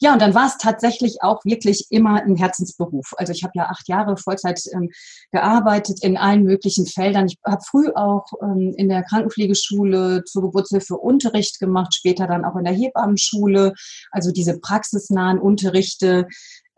Ja, 0.03 0.13
und 0.13 0.21
dann 0.21 0.33
war 0.33 0.47
es 0.47 0.57
tatsächlich 0.57 1.21
auch 1.21 1.45
wirklich 1.45 1.85
immer 1.91 2.23
ein 2.23 2.35
Herzensberuf. 2.35 3.13
Also 3.17 3.33
ich 3.33 3.43
habe 3.43 3.53
ja 3.53 3.65
acht 3.67 3.87
Jahre 3.87 4.17
Vollzeit 4.17 4.59
ähm, 4.73 4.89
gearbeitet 5.31 6.03
in 6.03 6.17
allen 6.17 6.43
möglichen 6.43 6.87
Feldern. 6.87 7.27
Ich 7.27 7.37
habe 7.45 7.61
früh 7.61 7.87
auch 7.93 8.25
ähm, 8.41 8.73
in 8.77 8.89
der 8.89 9.03
Krankenpflegeschule 9.03 10.23
zur 10.23 10.41
Geburtshilfe 10.41 10.97
Unterricht 10.97 11.59
gemacht, 11.59 11.93
später 11.93 12.25
dann 12.25 12.45
auch 12.45 12.55
in 12.55 12.63
der 12.63 12.73
Hebammenschule, 12.73 13.73
also 14.09 14.31
diese 14.31 14.59
praxisnahen 14.59 15.37
Unterrichte 15.37 16.27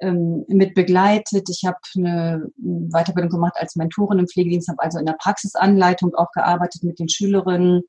ähm, 0.01 0.43
mit 0.49 0.73
begleitet. 0.73 1.47
Ich 1.49 1.63
habe 1.63 1.77
eine 1.95 2.45
Weiterbildung 2.57 3.31
gemacht 3.31 3.53
als 3.55 3.77
Mentorin 3.77 4.19
im 4.19 4.27
Pflegedienst, 4.27 4.67
habe 4.67 4.83
also 4.83 4.99
in 4.99 5.05
der 5.05 5.13
Praxisanleitung 5.17 6.13
auch 6.15 6.31
gearbeitet 6.33 6.83
mit 6.83 6.99
den 6.99 7.07
Schülerinnen. 7.07 7.83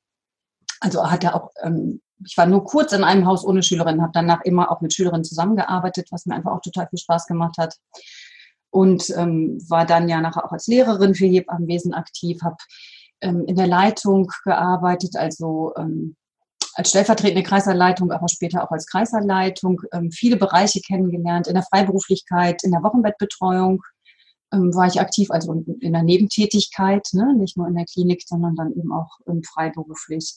Also 0.79 1.11
hatte 1.11 1.35
auch 1.35 1.49
ähm, 1.61 1.99
ich 2.23 2.37
war 2.37 2.45
nur 2.45 2.63
kurz 2.63 2.93
in 2.93 3.03
einem 3.03 3.25
Haus 3.25 3.45
ohne 3.45 3.63
Schülerin, 3.63 4.01
habe 4.01 4.11
danach 4.13 4.41
immer 4.43 4.71
auch 4.71 4.81
mit 4.81 4.93
Schülerinnen 4.93 5.23
zusammengearbeitet, 5.23 6.07
was 6.11 6.25
mir 6.25 6.35
einfach 6.35 6.53
auch 6.53 6.61
total 6.61 6.87
viel 6.87 6.99
Spaß 6.99 7.27
gemacht 7.27 7.57
hat. 7.57 7.75
Und 8.69 9.09
ähm, 9.15 9.57
war 9.69 9.85
dann 9.85 10.09
ja 10.09 10.19
nachher 10.21 10.45
auch 10.45 10.51
als 10.51 10.67
Lehrerin 10.67 11.15
für 11.15 11.25
Hebammenwesen 11.25 11.93
aktiv, 11.93 12.41
habe 12.43 12.57
ähm, 13.21 13.45
in 13.47 13.55
der 13.55 13.67
Leitung 13.67 14.29
gearbeitet, 14.43 15.15
also 15.15 15.73
ähm, 15.77 16.15
als 16.73 16.89
stellvertretende 16.89 17.43
Kreisanleitung, 17.43 18.11
aber 18.11 18.27
später 18.27 18.63
auch 18.63 18.71
als 18.71 18.85
Kreisanleitung 18.85 19.81
ähm, 19.93 20.11
viele 20.11 20.35
Bereiche 20.35 20.81
kennengelernt. 20.81 21.47
In 21.47 21.53
der 21.53 21.63
Freiberuflichkeit, 21.63 22.63
in 22.63 22.71
der 22.71 22.83
Wochenbettbetreuung 22.83 23.81
ähm, 24.53 24.73
war 24.75 24.87
ich 24.87 24.99
aktiv, 24.99 25.31
also 25.31 25.53
in, 25.53 25.65
in 25.79 25.93
der 25.93 26.03
Nebentätigkeit, 26.03 27.07
ne? 27.13 27.33
nicht 27.37 27.55
nur 27.55 27.67
in 27.67 27.75
der 27.75 27.85
Klinik, 27.85 28.23
sondern 28.25 28.55
dann 28.55 28.73
eben 28.73 28.91
auch 28.91 29.19
ähm, 29.27 29.41
freiberuflich, 29.43 30.35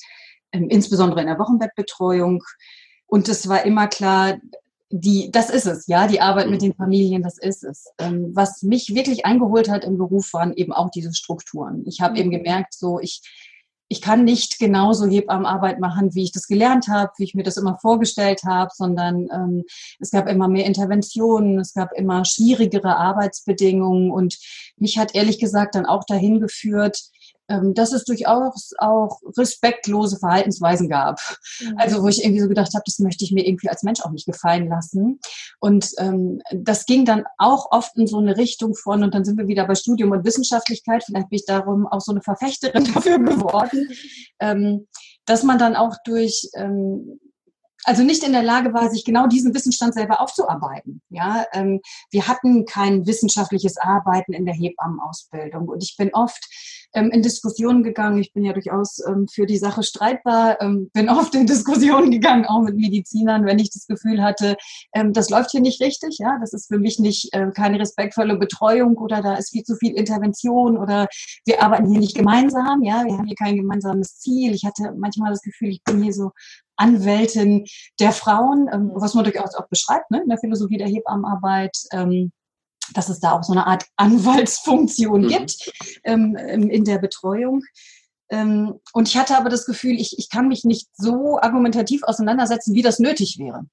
insbesondere 0.53 1.21
in 1.21 1.27
der 1.27 1.39
Wochenbettbetreuung. 1.39 2.43
Und 3.07 3.29
es 3.29 3.49
war 3.49 3.65
immer 3.65 3.89
klar, 3.89 4.39
die, 4.91 5.31
das 5.31 5.51
ist 5.51 5.67
es, 5.67 5.87
ja, 5.87 6.07
die 6.07 6.21
Arbeit 6.21 6.49
mit 6.49 6.63
den 6.63 6.75
Familien, 6.75 7.23
das 7.23 7.37
ist 7.39 7.63
es. 7.63 7.87
Ähm, 7.99 8.31
was 8.35 8.63
mich 8.63 8.95
wirklich 8.95 9.27
eingeholt 9.27 9.69
hat 9.69 9.85
im 9.85 9.99
Beruf, 9.99 10.33
waren 10.33 10.55
eben 10.55 10.73
auch 10.73 10.91
diese 10.91 11.13
Strukturen. 11.13 11.85
Ich 11.87 12.01
habe 12.01 12.19
eben 12.19 12.31
gemerkt, 12.31 12.73
so 12.75 12.99
ich 12.99 13.23
ich 13.89 14.03
kann 14.03 14.25
nicht 14.25 14.59
genauso 14.59 15.07
Hebammenarbeit 15.07 15.81
machen, 15.81 16.15
wie 16.15 16.25
ich 16.25 16.33
das 16.33 16.47
gelernt 16.47 16.89
habe, 16.89 17.11
wie 17.17 17.25
ich 17.25 17.35
mir 17.35 17.43
das 17.43 17.57
immer 17.57 17.79
vorgestellt 17.79 18.43
habe, 18.45 18.71
sondern 18.75 19.29
ähm, 19.33 19.65
es 19.99 20.11
gab 20.11 20.29
immer 20.29 20.47
mehr 20.47 20.67
Interventionen, 20.67 21.59
es 21.59 21.73
gab 21.73 21.93
immer 21.95 22.25
schwierigere 22.27 22.97
Arbeitsbedingungen 22.97 24.11
und 24.11 24.39
mich 24.77 24.99
hat 24.99 25.15
ehrlich 25.15 25.39
gesagt 25.39 25.75
dann 25.75 25.87
auch 25.87 26.05
dahin 26.05 26.39
geführt, 26.39 27.01
ähm, 27.01 27.17
dass 27.49 27.93
es 27.93 28.05
durchaus 28.05 28.73
auch 28.79 29.21
respektlose 29.37 30.19
Verhaltensweisen 30.19 30.89
gab. 30.89 31.19
Mhm. 31.61 31.75
Also 31.79 32.03
wo 32.03 32.09
ich 32.09 32.23
irgendwie 32.23 32.43
so 32.43 32.49
gedacht 32.49 32.75
habe, 32.75 32.83
das 32.87 32.99
möchte 32.99 33.25
ich 33.25 33.33
mir 33.33 33.47
irgendwie 33.47 33.69
als 33.69 33.83
Mensch 33.83 34.01
auch 34.03 34.11
nicht 34.11 34.27
gefallen 34.27 34.69
lassen. 34.69 35.19
Und 35.61 35.91
ähm, 35.99 36.41
das 36.53 36.87
ging 36.87 37.05
dann 37.05 37.25
auch 37.39 37.71
oft 37.71 37.97
in 37.97 38.07
so 38.07 38.19
eine 38.19 38.37
Richtung 38.37 38.75
von, 38.75 39.03
und 39.03 39.15
dann 39.15 39.25
sind 39.25 39.39
wir 39.39 39.49
wieder 39.49 39.67
bei 39.67 39.75
Studium 39.75 40.11
und 40.13 40.25
Wissenschaftlichkeit, 40.25 41.05
vielleicht 41.05 41.31
bin 41.31 41.39
ich 41.39 41.47
darum 41.47 41.87
auch 41.87 42.01
so 42.01 42.13
eine 42.13 42.23
Verfechterin 42.23 42.85
dafür 42.95 43.19
geworden, 43.19 43.89
ähm, 44.41 44.87
dass 45.25 45.43
man 45.43 45.59
dann 45.59 45.77
auch 45.77 45.97
durch 46.05 46.49
ähm, 46.55 47.19
also 47.85 48.03
nicht 48.03 48.23
in 48.23 48.33
der 48.33 48.43
Lage 48.43 48.75
war, 48.75 48.91
sich 48.91 49.05
genau 49.05 49.27
diesen 49.27 49.55
Wissensstand 49.55 49.95
selber 49.95 50.21
aufzuarbeiten. 50.21 51.01
Ja, 51.11 51.47
ähm, 51.53 51.81
wir 52.11 52.27
hatten 52.29 52.65
kein 52.67 53.07
wissenschaftliches 53.07 53.79
Arbeiten 53.79 54.33
in 54.33 54.45
der 54.45 54.55
Hebammenausbildung 54.55 55.69
und 55.69 55.83
ich 55.83 55.97
bin 55.97 56.11
oft 56.13 56.45
ähm, 56.95 57.11
in 57.11 57.23
Diskussionen 57.23 57.83
gegangen. 57.83 58.19
Ich 58.19 58.33
bin 58.33 58.45
ja 58.45 58.53
durchaus 58.53 58.99
ähm, 59.07 59.27
für 59.29 59.47
die 59.47 59.59
Sache 59.59 59.83
streitbar, 59.83 60.61
ähm, 60.61 60.91
bin 60.93 61.09
oft 61.09 61.35
in 61.35 61.47
Diskussionen 61.47 62.11
gegangen, 62.11 62.47
auch 62.47 62.63
mit 62.63 62.77
Medizinern, 62.77 63.47
wenn 63.47 63.59
ich 63.59 63.71
das 63.71 63.87
Gefühl 63.87 64.23
hatte, 64.23 64.57
ähm, 64.95 65.13
das 65.13 65.31
läuft 65.31 65.51
hier 65.51 65.61
nicht 65.61 65.81
richtig. 65.81 66.19
Ja, 66.19 66.39
das 66.41 66.53
ist 66.53 66.69
für 66.69 66.79
mich 66.79 66.99
nicht 66.99 67.33
äh, 67.35 67.51
keine 67.55 67.79
respektvolle 67.81 68.37
Betreuung 68.37 68.97
oder 68.97 69.23
da 69.23 69.35
ist 69.35 69.51
viel 69.51 69.63
zu 69.63 69.77
viel 69.77 69.97
Intervention 69.97 70.79
oder 70.79 71.09
wir 71.45 71.63
arbeiten 71.63 71.91
hier 71.91 72.01
nicht 72.01 72.17
gemeinsam. 72.17 72.83
Ja, 72.83 73.05
wir 73.05 73.17
haben 73.17 73.27
hier 73.27 73.37
kein 73.37 73.57
gemeinsames 73.57 74.19
Ziel. 74.19 74.55
Ich 74.55 74.65
hatte 74.65 74.95
manchmal 74.97 75.31
das 75.31 75.43
Gefühl, 75.43 75.69
ich 75.69 75.83
bin 75.85 76.03
hier 76.03 76.13
so 76.13 76.31
Anwältin 76.77 77.65
der 78.01 78.13
Frauen, 78.13 78.69
ähm, 78.73 78.91
was 78.95 79.15
man 79.15 79.25
durchaus 79.25 79.55
auch 79.55 79.69
beschreibt, 79.69 80.11
ne, 80.11 80.23
in 80.23 80.29
der 80.29 80.39
Philosophie 80.39 80.79
der 80.79 80.89
Hebammenarbeit. 80.89 81.77
Ähm, 81.93 82.33
dass 82.95 83.09
es 83.09 83.21
da 83.21 83.33
auch 83.33 83.43
so 83.43 83.53
eine 83.53 83.67
Art 83.67 83.85
Anwaltsfunktion 83.97 85.23
mhm. 85.23 85.29
gibt 85.29 85.73
ähm, 86.05 86.37
in 86.37 86.85
der 86.85 86.99
Betreuung. 86.99 87.63
Ähm, 88.31 88.75
und 88.93 89.09
ich 89.09 89.17
hatte 89.17 89.37
aber 89.37 89.49
das 89.49 89.65
Gefühl, 89.65 89.99
ich, 89.99 90.19
ich 90.19 90.29
kann 90.29 90.49
mich 90.49 90.65
nicht 90.65 90.89
so 90.95 91.41
argumentativ 91.41 92.03
auseinandersetzen, 92.03 92.75
wie 92.75 92.83
das 92.83 92.99
nötig 92.99 93.39
wäre 93.39 93.65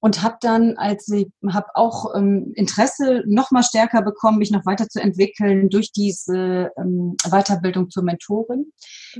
und 0.00 0.22
habe 0.22 0.36
dann, 0.40 0.76
als 0.76 1.08
ich 1.08 1.28
habe 1.52 1.68
auch 1.74 2.14
ähm, 2.14 2.52
Interesse 2.54 3.22
noch 3.26 3.50
mal 3.50 3.62
stärker 3.62 4.02
bekommen, 4.02 4.38
mich 4.38 4.50
noch 4.50 4.64
weiterzuentwickeln 4.64 5.68
durch 5.68 5.92
diese 5.92 6.70
ähm, 6.76 7.16
Weiterbildung 7.28 7.90
zur 7.90 8.02
Mentorin. 8.02 8.72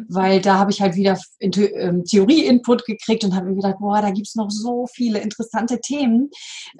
Weil 0.08 0.40
da 0.40 0.58
habe 0.58 0.70
ich 0.70 0.80
halt 0.80 0.94
wieder 0.94 1.18
ähm, 1.40 2.04
Theorie-Input 2.04 2.84
gekriegt 2.84 3.24
und 3.24 3.34
habe 3.34 3.46
mir 3.46 3.56
gedacht, 3.56 3.76
boah, 3.80 4.00
da 4.00 4.10
gibt's 4.10 4.34
noch 4.34 4.50
so 4.50 4.86
viele 4.92 5.20
interessante 5.20 5.80
Themen, 5.80 6.30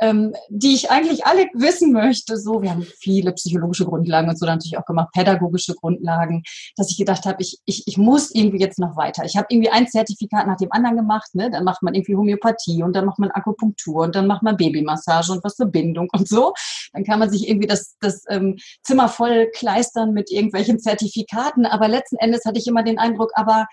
ähm, 0.00 0.34
die 0.48 0.74
ich 0.74 0.90
eigentlich 0.90 1.26
alle 1.26 1.46
wissen 1.54 1.92
möchte. 1.92 2.36
So, 2.36 2.62
wir 2.62 2.70
haben 2.70 2.86
viele 3.00 3.32
psychologische 3.32 3.84
Grundlagen 3.84 4.28
und 4.28 4.38
so 4.38 4.46
natürlich 4.46 4.78
auch 4.78 4.84
gemacht, 4.84 5.08
pädagogische 5.12 5.74
Grundlagen, 5.74 6.42
dass 6.76 6.90
ich 6.90 6.98
gedacht 6.98 7.24
habe, 7.26 7.36
ich, 7.40 7.58
ich, 7.64 7.84
ich 7.86 7.98
muss 7.98 8.34
irgendwie 8.34 8.60
jetzt 8.60 8.78
noch 8.78 8.96
weiter. 8.96 9.24
Ich 9.24 9.36
habe 9.36 9.46
irgendwie 9.50 9.70
ein 9.70 9.88
Zertifikat 9.88 10.46
nach 10.46 10.56
dem 10.56 10.72
anderen 10.72 10.96
gemacht, 10.96 11.34
ne? 11.34 11.50
dann 11.50 11.64
macht 11.64 11.82
man 11.82 11.94
irgendwie 11.94 12.16
Homöopathie 12.16 12.82
und 12.82 12.94
dann 12.94 13.06
macht 13.06 13.18
man 13.18 13.30
Akupunktur 13.30 13.60
Akupunktur 13.60 14.02
und 14.02 14.14
dann 14.14 14.26
macht 14.26 14.42
man 14.42 14.56
Babymassage 14.56 15.32
und 15.32 15.44
was 15.44 15.56
zur 15.56 15.66
Bindung 15.66 16.08
und 16.12 16.28
so. 16.28 16.52
Dann 16.92 17.04
kann 17.04 17.18
man 17.18 17.30
sich 17.30 17.48
irgendwie 17.48 17.66
das, 17.66 17.96
das 18.00 18.24
ähm, 18.28 18.56
Zimmer 18.82 19.08
voll 19.08 19.50
kleistern 19.54 20.12
mit 20.12 20.30
irgendwelchen 20.30 20.78
Zertifikaten. 20.78 21.66
Aber 21.66 21.88
letzten 21.88 22.16
Endes 22.16 22.44
hatte 22.44 22.58
ich 22.58 22.66
immer 22.66 22.82
den 22.82 22.98
Eindruck, 23.00 23.30
aber 23.34 23.66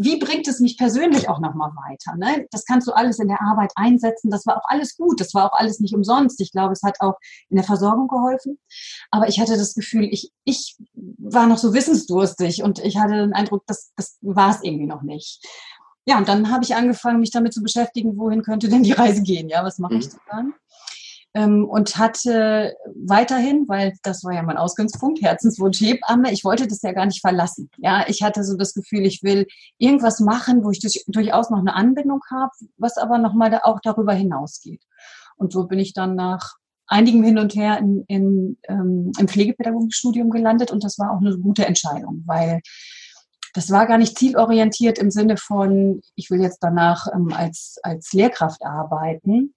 wie 0.00 0.18
bringt 0.18 0.46
es 0.46 0.60
mich 0.60 0.78
persönlich 0.78 1.28
auch 1.28 1.40
nochmal 1.40 1.70
weiter? 1.70 2.16
Ne? 2.16 2.46
Das 2.52 2.64
kannst 2.64 2.86
du 2.86 2.92
alles 2.92 3.18
in 3.18 3.26
der 3.26 3.42
Arbeit 3.42 3.72
einsetzen. 3.74 4.30
Das 4.30 4.46
war 4.46 4.56
auch 4.56 4.68
alles 4.68 4.96
gut. 4.96 5.20
Das 5.20 5.34
war 5.34 5.46
auch 5.46 5.58
alles 5.58 5.80
nicht 5.80 5.92
umsonst. 5.92 6.40
Ich 6.40 6.52
glaube, 6.52 6.72
es 6.72 6.84
hat 6.84 7.00
auch 7.00 7.14
in 7.48 7.56
der 7.56 7.64
Versorgung 7.64 8.06
geholfen. 8.06 8.60
Aber 9.10 9.28
ich 9.28 9.40
hatte 9.40 9.56
das 9.56 9.74
Gefühl, 9.74 10.04
ich, 10.04 10.30
ich 10.44 10.76
war 10.94 11.48
noch 11.48 11.58
so 11.58 11.74
wissensdurstig 11.74 12.62
und 12.62 12.78
ich 12.78 12.96
hatte 12.96 13.14
den 13.14 13.34
Eindruck, 13.34 13.64
das, 13.66 13.90
das 13.96 14.18
war 14.20 14.50
es 14.50 14.62
irgendwie 14.62 14.86
noch 14.86 15.02
nicht 15.02 15.44
ja, 16.08 16.16
und 16.16 16.26
dann 16.26 16.50
habe 16.50 16.64
ich 16.64 16.74
angefangen, 16.74 17.20
mich 17.20 17.32
damit 17.32 17.52
zu 17.52 17.62
beschäftigen, 17.62 18.16
wohin 18.16 18.42
könnte 18.42 18.70
denn 18.70 18.82
die 18.82 18.92
Reise 18.92 19.20
gehen? 19.22 19.50
Ja, 19.50 19.62
was 19.62 19.78
mache 19.78 19.92
mhm. 19.92 20.00
ich 20.00 20.08
dann? 20.30 20.54
Ähm, 21.38 21.66
und 21.68 21.96
hatte 21.96 22.74
weiterhin, 23.06 23.66
weil 23.68 23.92
das 24.02 24.24
war 24.24 24.32
ja 24.32 24.42
mein 24.42 24.56
Ausgangspunkt, 24.56 25.22
Herzenswunsch 25.22 25.80
Hebamme, 25.80 26.32
ich 26.32 26.42
wollte 26.42 26.66
das 26.66 26.82
ja 26.82 26.90
gar 26.90 27.06
nicht 27.06 27.20
verlassen. 27.20 27.70
Ja, 27.76 28.04
ich 28.08 28.24
hatte 28.24 28.42
so 28.42 28.56
das 28.56 28.74
Gefühl, 28.74 29.06
ich 29.06 29.22
will 29.22 29.46
irgendwas 29.78 30.18
machen, 30.18 30.64
wo 30.64 30.72
ich 30.72 30.80
durch, 30.80 31.04
durchaus 31.06 31.50
noch 31.50 31.60
eine 31.60 31.74
Anbindung 31.74 32.22
habe, 32.28 32.50
was 32.76 32.96
aber 32.96 33.18
nochmal 33.18 33.50
da 33.50 33.60
auch 33.62 33.78
darüber 33.80 34.14
hinausgeht. 34.14 34.82
Und 35.36 35.52
so 35.52 35.68
bin 35.68 35.78
ich 35.78 35.94
dann 35.94 36.16
nach 36.16 36.56
einigem 36.88 37.22
Hin 37.22 37.38
und 37.38 37.54
Her 37.54 37.78
in, 37.78 38.04
in, 38.08 38.58
ähm, 38.68 39.12
im 39.16 39.28
Pflegepädagogikstudium 39.28 40.30
gelandet 40.30 40.72
und 40.72 40.82
das 40.82 40.98
war 40.98 41.12
auch 41.12 41.20
eine 41.20 41.38
gute 41.38 41.66
Entscheidung, 41.66 42.24
weil 42.26 42.62
das 43.54 43.70
war 43.70 43.86
gar 43.86 43.98
nicht 43.98 44.18
zielorientiert 44.18 44.98
im 44.98 45.12
Sinne 45.12 45.36
von, 45.36 46.00
ich 46.16 46.30
will 46.30 46.40
jetzt 46.40 46.58
danach 46.62 47.06
ähm, 47.14 47.32
als, 47.32 47.78
als 47.84 48.12
Lehrkraft 48.12 48.64
arbeiten, 48.64 49.54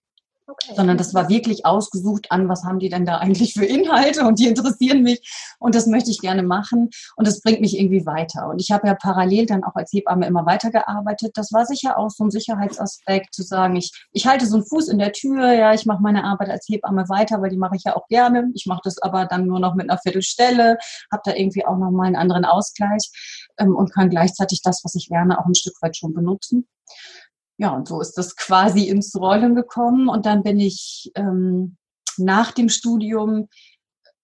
Okay. 0.51 0.73
Sondern 0.75 0.97
das 0.97 1.13
war 1.13 1.29
wirklich 1.29 1.65
ausgesucht 1.65 2.27
an, 2.29 2.49
was 2.49 2.65
haben 2.65 2.79
die 2.79 2.89
denn 2.89 3.05
da 3.05 3.19
eigentlich 3.19 3.53
für 3.53 3.63
Inhalte 3.63 4.25
und 4.25 4.37
die 4.37 4.47
interessieren 4.47 5.01
mich 5.01 5.21
und 5.59 5.75
das 5.75 5.87
möchte 5.87 6.11
ich 6.11 6.19
gerne 6.19 6.43
machen 6.43 6.89
und 7.15 7.25
das 7.25 7.41
bringt 7.41 7.61
mich 7.61 7.79
irgendwie 7.79 8.05
weiter. 8.05 8.49
Und 8.49 8.59
ich 8.59 8.69
habe 8.71 8.85
ja 8.87 8.95
parallel 8.95 9.45
dann 9.45 9.63
auch 9.63 9.75
als 9.75 9.93
Hebamme 9.93 10.27
immer 10.27 10.45
weitergearbeitet. 10.45 11.31
Das 11.35 11.53
war 11.53 11.65
sicher 11.65 11.97
auch 11.97 12.09
so 12.09 12.25
ein 12.25 12.31
Sicherheitsaspekt 12.31 13.33
zu 13.33 13.43
sagen, 13.43 13.77
ich, 13.77 13.91
ich 14.11 14.27
halte 14.27 14.45
so 14.45 14.57
einen 14.57 14.65
Fuß 14.65 14.89
in 14.89 14.99
der 14.99 15.13
Tür, 15.13 15.53
ja, 15.53 15.73
ich 15.73 15.85
mache 15.85 16.01
meine 16.01 16.25
Arbeit 16.25 16.49
als 16.49 16.67
Hebamme 16.67 17.07
weiter, 17.07 17.41
weil 17.41 17.49
die 17.49 17.57
mache 17.57 17.77
ich 17.77 17.83
ja 17.85 17.95
auch 17.95 18.07
gerne. 18.09 18.51
Ich 18.53 18.65
mache 18.65 18.81
das 18.83 18.97
aber 19.01 19.27
dann 19.27 19.47
nur 19.47 19.61
noch 19.61 19.75
mit 19.75 19.89
einer 19.89 19.99
Viertelstelle, 19.99 20.77
habe 21.13 21.21
da 21.23 21.33
irgendwie 21.33 21.65
auch 21.65 21.77
noch 21.77 21.91
mal 21.91 22.07
einen 22.07 22.17
anderen 22.17 22.43
Ausgleich 22.43 23.09
ähm, 23.57 23.73
und 23.73 23.93
kann 23.93 24.09
gleichzeitig 24.09 24.61
das, 24.61 24.81
was 24.83 24.95
ich 24.95 25.07
lerne, 25.07 25.39
auch 25.39 25.45
ein 25.45 25.55
Stück 25.55 25.75
weit 25.81 25.95
schon 25.95 26.13
benutzen 26.13 26.67
ja, 27.61 27.69
und 27.75 27.87
so 27.87 28.01
ist 28.01 28.17
das 28.17 28.35
quasi 28.35 28.87
ins 28.87 29.15
Rollen 29.15 29.53
gekommen. 29.53 30.09
Und 30.09 30.25
dann 30.25 30.41
bin 30.41 30.59
ich 30.59 31.11
ähm, 31.13 31.77
nach 32.17 32.51
dem 32.51 32.69
Studium, 32.69 33.49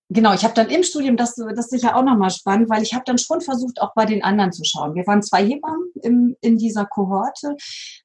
genau, 0.09 0.33
ich 0.33 0.43
habe 0.43 0.55
dann 0.55 0.69
im 0.69 0.81
Studium, 0.81 1.17
das, 1.17 1.35
das 1.35 1.65
ist 1.65 1.69
sicher 1.69 1.95
auch 1.95 2.03
nochmal 2.03 2.31
spannend, 2.31 2.67
weil 2.67 2.81
ich 2.81 2.95
habe 2.95 3.03
dann 3.05 3.19
schon 3.19 3.41
versucht, 3.41 3.79
auch 3.79 3.93
bei 3.93 4.05
den 4.05 4.23
anderen 4.23 4.51
zu 4.51 4.63
schauen. 4.63 4.95
Wir 4.95 5.05
waren 5.05 5.21
zwei 5.21 5.45
Hebammen 5.45 5.91
im, 6.01 6.35
in 6.41 6.57
dieser 6.57 6.87
Kohorte. 6.87 7.55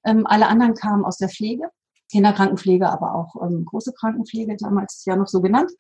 Ähm, 0.04 0.26
alle 0.26 0.48
anderen 0.48 0.74
kamen 0.74 1.06
aus 1.06 1.16
der 1.16 1.30
Pflege. 1.30 1.70
Kinderkrankenpflege, 2.10 2.90
aber 2.90 3.14
auch 3.14 3.34
ähm, 3.42 3.64
große 3.64 3.94
Krankenpflege, 3.94 4.54
damals 4.58 5.02
ja 5.06 5.16
noch 5.16 5.28
so 5.28 5.40
genannt. 5.40 5.72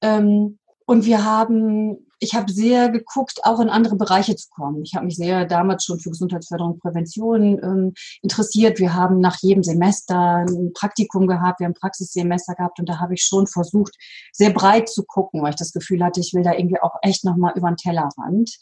Ähm, 0.00 0.60
und 0.86 1.04
wir 1.04 1.24
haben, 1.24 2.06
ich 2.20 2.34
habe 2.34 2.50
sehr 2.50 2.88
geguckt, 2.88 3.40
auch 3.42 3.58
in 3.58 3.68
andere 3.68 3.96
Bereiche 3.96 4.36
zu 4.36 4.48
kommen. 4.50 4.82
Ich 4.84 4.94
habe 4.94 5.04
mich 5.04 5.16
sehr 5.16 5.44
damals 5.44 5.84
schon 5.84 5.98
für 5.98 6.10
Gesundheitsförderung 6.10 6.74
und 6.74 6.80
Prävention 6.80 7.58
ähm, 7.62 7.94
interessiert. 8.22 8.78
Wir 8.78 8.94
haben 8.94 9.18
nach 9.18 9.36
jedem 9.40 9.64
Semester 9.64 10.46
ein 10.46 10.72
Praktikum 10.74 11.26
gehabt, 11.26 11.58
wir 11.58 11.64
haben 11.64 11.72
ein 11.72 11.80
Praxissemester 11.80 12.54
gehabt 12.54 12.78
und 12.78 12.88
da 12.88 13.00
habe 13.00 13.14
ich 13.14 13.22
schon 13.22 13.48
versucht, 13.48 13.94
sehr 14.32 14.50
breit 14.50 14.88
zu 14.88 15.04
gucken, 15.04 15.42
weil 15.42 15.50
ich 15.50 15.56
das 15.56 15.72
Gefühl 15.72 16.04
hatte, 16.04 16.20
ich 16.20 16.32
will 16.34 16.44
da 16.44 16.52
irgendwie 16.52 16.80
auch 16.80 16.94
echt 17.02 17.24
nochmal 17.24 17.54
über 17.56 17.68
den 17.68 17.76
Tellerrand. 17.76 18.56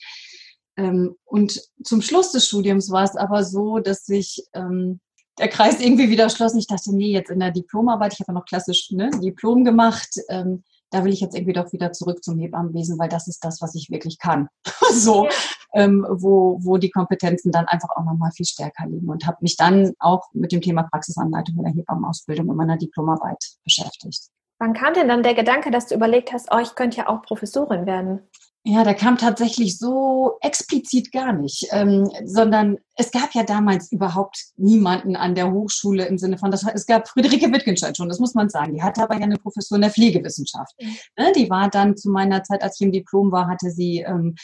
Ähm, 0.76 1.16
und 1.24 1.60
zum 1.84 2.00
Schluss 2.00 2.32
des 2.32 2.46
Studiums 2.46 2.90
war 2.90 3.04
es 3.04 3.16
aber 3.16 3.44
so, 3.44 3.80
dass 3.80 4.06
sich 4.06 4.44
ähm, 4.54 5.00
der 5.38 5.48
Kreis 5.48 5.78
irgendwie 5.78 6.08
wieder 6.08 6.30
schloss. 6.30 6.54
Ich 6.54 6.66
dachte, 6.66 6.94
nee, 6.94 7.12
jetzt 7.12 7.30
in 7.30 7.40
der 7.40 7.50
Diplomarbeit, 7.50 8.14
ich 8.14 8.20
habe 8.20 8.32
ja 8.32 8.38
noch 8.38 8.46
klassisch 8.46 8.90
ne, 8.92 9.10
Diplom 9.10 9.64
gemacht, 9.64 10.08
ähm, 10.30 10.64
da 10.90 11.04
will 11.04 11.12
ich 11.12 11.20
jetzt 11.20 11.34
irgendwie 11.34 11.52
doch 11.52 11.72
wieder 11.72 11.92
zurück 11.92 12.22
zum 12.22 12.38
Hebammenwesen, 12.38 12.98
weil 12.98 13.08
das 13.08 13.26
ist 13.28 13.44
das, 13.44 13.60
was 13.60 13.74
ich 13.74 13.90
wirklich 13.90 14.18
kann. 14.18 14.48
so, 14.92 15.26
ja. 15.26 15.30
ähm, 15.74 16.06
wo, 16.08 16.58
wo 16.62 16.76
die 16.76 16.90
Kompetenzen 16.90 17.50
dann 17.52 17.66
einfach 17.66 17.90
auch 17.96 18.04
nochmal 18.04 18.30
viel 18.32 18.46
stärker 18.46 18.86
liegen 18.86 19.08
und 19.08 19.26
habe 19.26 19.38
mich 19.40 19.56
dann 19.56 19.92
auch 19.98 20.28
mit 20.32 20.52
dem 20.52 20.60
Thema 20.60 20.84
Praxisanleitung 20.84 21.56
in 21.56 21.64
der 21.64 21.72
Hebammenausbildung 21.72 22.48
in 22.48 22.56
meiner 22.56 22.76
Diplomarbeit 22.76 23.42
beschäftigt. 23.64 24.28
Wann 24.58 24.72
kam 24.72 24.94
denn 24.94 25.08
dann 25.08 25.22
der 25.22 25.34
Gedanke, 25.34 25.70
dass 25.70 25.88
du 25.88 25.94
überlegt 25.94 26.32
hast, 26.32 26.48
oh, 26.52 26.58
ich 26.58 26.74
könnte 26.74 26.98
ja 26.98 27.08
auch 27.08 27.22
Professorin 27.22 27.86
werden? 27.86 28.20
Ja, 28.66 28.82
der 28.82 28.94
kam 28.94 29.18
tatsächlich 29.18 29.76
so 29.76 30.38
explizit 30.40 31.12
gar 31.12 31.34
nicht, 31.34 31.68
ähm, 31.70 32.10
sondern 32.24 32.78
es 32.96 33.10
gab 33.10 33.34
ja 33.34 33.42
damals 33.42 33.92
überhaupt 33.92 34.38
niemanden 34.56 35.16
an 35.16 35.34
der 35.34 35.52
Hochschule 35.52 36.06
im 36.06 36.16
Sinne 36.16 36.38
von, 36.38 36.50
das, 36.50 36.64
es 36.72 36.86
gab 36.86 37.06
Friederike 37.06 37.52
Wittgenstein 37.52 37.94
schon, 37.94 38.08
das 38.08 38.20
muss 38.20 38.34
man 38.34 38.48
sagen. 38.48 38.72
Die 38.74 38.82
hatte 38.82 39.02
aber 39.02 39.16
ja 39.16 39.24
eine 39.24 39.36
Professur 39.36 39.76
in 39.76 39.82
der 39.82 39.90
Pflegewissenschaft. 39.90 40.72
Mhm. 40.80 40.96
Ne, 41.18 41.32
die 41.36 41.50
war 41.50 41.68
dann 41.68 41.94
zu 41.98 42.08
meiner 42.10 42.42
Zeit, 42.42 42.62
als 42.62 42.80
ich 42.80 42.86
im 42.86 42.92
Diplom 42.92 43.32
war, 43.32 43.48
hatte 43.48 43.70
sie 43.70 44.00
ähm, 44.00 44.34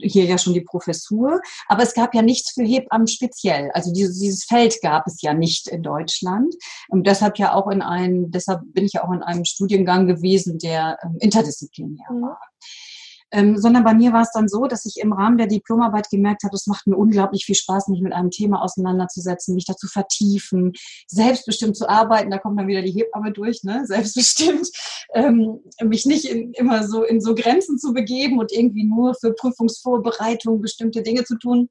hier 0.00 0.24
ja 0.24 0.38
schon 0.38 0.54
die 0.54 0.62
Professur. 0.62 1.38
Aber 1.68 1.82
es 1.82 1.92
gab 1.92 2.14
ja 2.14 2.22
nichts 2.22 2.52
für 2.52 2.64
Hebammen 2.64 3.08
speziell. 3.08 3.70
Also 3.72 3.92
dieses, 3.92 4.18
dieses 4.18 4.44
Feld 4.44 4.80
gab 4.80 5.06
es 5.06 5.20
ja 5.20 5.34
nicht 5.34 5.68
in 5.68 5.82
Deutschland. 5.82 6.54
Und 6.88 7.06
deshalb 7.06 7.38
ja 7.38 7.52
auch 7.52 7.68
in 7.68 7.82
einem, 7.82 8.30
deshalb 8.30 8.62
bin 8.72 8.86
ich 8.86 8.94
ja 8.94 9.04
auch 9.04 9.12
in 9.12 9.22
einem 9.22 9.44
Studiengang 9.44 10.06
gewesen, 10.06 10.58
der 10.58 10.96
ähm, 11.04 11.18
interdisziplinär 11.20 12.10
mhm. 12.10 12.24
Ähm, 13.34 13.58
sondern 13.58 13.82
bei 13.82 13.94
mir 13.94 14.12
war 14.12 14.22
es 14.22 14.30
dann 14.32 14.46
so, 14.46 14.66
dass 14.66 14.86
ich 14.86 15.02
im 15.02 15.12
Rahmen 15.12 15.38
der 15.38 15.48
Diplomarbeit 15.48 16.08
gemerkt 16.08 16.44
habe, 16.44 16.54
es 16.54 16.68
macht 16.68 16.86
mir 16.86 16.96
unglaublich 16.96 17.44
viel 17.44 17.56
Spaß, 17.56 17.88
mich 17.88 18.00
mit 18.00 18.12
einem 18.12 18.30
Thema 18.30 18.62
auseinanderzusetzen, 18.62 19.56
mich 19.56 19.64
dazu 19.64 19.88
vertiefen, 19.88 20.72
selbstbestimmt 21.08 21.76
zu 21.76 21.88
arbeiten. 21.88 22.30
Da 22.30 22.38
kommt 22.38 22.60
dann 22.60 22.68
wieder 22.68 22.82
die 22.82 22.92
Hebamme 22.92 23.32
durch, 23.32 23.64
ne? 23.64 23.84
selbstbestimmt. 23.86 24.68
Ähm, 25.14 25.58
mich 25.82 26.06
nicht 26.06 26.26
in, 26.26 26.52
immer 26.52 26.86
so 26.86 27.02
in 27.02 27.20
so 27.20 27.34
Grenzen 27.34 27.76
zu 27.76 27.92
begeben 27.92 28.38
und 28.38 28.52
irgendwie 28.52 28.84
nur 28.84 29.14
für 29.14 29.32
Prüfungsvorbereitung 29.32 30.60
bestimmte 30.60 31.02
Dinge 31.02 31.24
zu 31.24 31.36
tun 31.36 31.68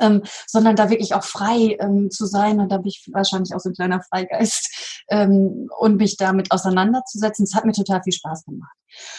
ähm, 0.00 0.22
sondern 0.46 0.76
da 0.76 0.90
wirklich 0.90 1.14
auch 1.14 1.24
frei 1.24 1.76
ähm, 1.80 2.10
zu 2.10 2.26
sein. 2.26 2.60
Und 2.60 2.70
da 2.70 2.78
bin 2.78 2.88
ich 2.88 3.08
wahrscheinlich 3.12 3.54
auch 3.54 3.60
so 3.60 3.70
ein 3.70 3.74
kleiner 3.74 4.02
Freigeist 4.02 5.04
ähm, 5.08 5.68
und 5.78 5.96
mich 5.96 6.16
damit 6.16 6.50
auseinanderzusetzen. 6.52 7.44
Es 7.44 7.54
hat 7.54 7.64
mir 7.64 7.72
total 7.72 8.02
viel 8.02 8.12
Spaß 8.12 8.44
gemacht. 8.44 8.76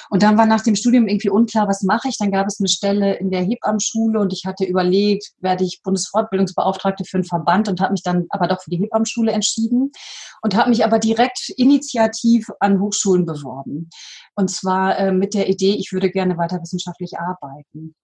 Und 0.10 0.24
dann 0.24 0.38
war 0.38 0.46
nach 0.46 0.62
dem 0.62 0.76
Studium 0.76 1.08
irgendwie 1.08 1.30
unklar, 1.30 1.68
was 1.68 1.84
mache 1.84 2.10
ich. 2.10 2.18
Dann 2.18 2.32
gab 2.32 2.48
es 2.48 2.60
eine 2.60 2.70
Stelle 2.70 3.16
in 3.16 3.30
der 3.30 3.44
Hebammenschule 3.44 4.20
und 4.20 4.34
ich 4.34 4.46
hatte 4.46 4.66
überlegt, 4.66 5.32
werde 5.40 5.64
ich 5.64 5.82
Bundesfortbildungsbeauftragte 5.84 7.06
für 7.06 7.18
einen 7.18 7.24
Verband 7.26 7.70
und 7.70 7.82
habe 7.82 7.92
mich 7.92 8.04
dann 8.04 8.26
aber 8.30 8.48
doch 8.48 8.62
für 8.62 8.72
die 8.72 8.78
Hebammenschule 8.78 9.32
entschieden 9.32 9.92
und 10.42 10.56
habe 10.56 10.70
mich 10.70 10.84
aber 10.84 11.00
direkt 11.00 11.50
initiativ 11.58 12.50
an 12.60 12.80
Hochschulen 12.80 13.26
beworben. 13.26 13.90
Und 14.36 14.50
zwar 14.50 14.98
äh, 14.98 15.12
mit 15.12 15.34
der 15.34 15.50
Idee, 15.50 15.76
ich 15.76 15.92
würde 15.92 16.10
gerne 16.10 16.38
weiter 16.38 16.62
wissenschaftlich 16.62 17.20
arbeiten 17.20 17.96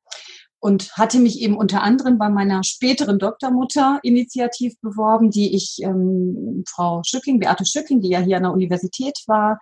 und 0.66 0.92
hatte 0.94 1.20
mich 1.20 1.42
eben 1.42 1.56
unter 1.58 1.84
anderem 1.84 2.18
bei 2.18 2.28
meiner 2.28 2.64
späteren 2.64 3.20
Doktormutter 3.20 4.00
initiativ 4.02 4.74
beworben, 4.82 5.30
die 5.30 5.56
ich, 5.56 5.78
ähm, 5.84 6.64
Frau 6.68 7.04
Schücking, 7.06 7.40
Beate 7.40 7.68
Schücking, 7.68 8.02
die 8.02 8.10
ja 8.10 8.20
hier 8.20 8.38
an 8.38 8.44
der 8.44 8.52
Universität 8.52 9.16
war, 9.28 9.60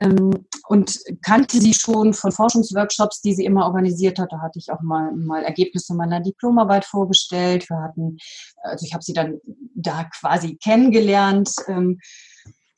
ähm, 0.00 0.30
und 0.68 1.00
kannte 1.20 1.60
sie 1.60 1.74
schon 1.74 2.14
von 2.14 2.32
Forschungsworkshops, 2.32 3.20
die 3.20 3.34
sie 3.34 3.44
immer 3.44 3.66
organisiert 3.66 4.18
hat. 4.18 4.32
Da 4.32 4.40
hatte 4.40 4.58
ich 4.58 4.72
auch 4.72 4.80
mal, 4.80 5.12
mal 5.12 5.42
Ergebnisse 5.42 5.92
meiner 5.92 6.20
Diplomarbeit 6.20 6.86
vorgestellt. 6.86 7.68
Wir 7.68 7.82
hatten, 7.82 8.16
also 8.62 8.86
ich 8.86 8.94
habe 8.94 9.04
sie 9.04 9.12
dann 9.12 9.38
da 9.74 10.04
quasi 10.18 10.56
kennengelernt. 10.56 11.50
Ähm, 11.68 12.00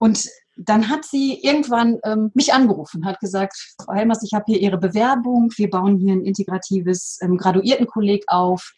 und 0.01 0.29
dann 0.57 0.89
hat 0.89 1.05
sie 1.05 1.41
irgendwann 1.43 1.99
ähm, 2.05 2.31
mich 2.35 2.53
angerufen, 2.53 3.05
hat 3.05 3.21
gesagt, 3.21 3.75
Frau 3.83 3.93
Helmers, 3.95 4.23
ich 4.23 4.33
habe 4.35 4.45
hier 4.47 4.61
Ihre 4.61 4.79
Bewerbung, 4.79 5.51
wir 5.57 5.71
bauen 5.71 5.99
hier 5.99 6.13
ein 6.13 6.25
integratives 6.25 7.19
ähm, 7.23 7.37
Graduiertenkolleg 7.37 8.25
auf 8.29 8.73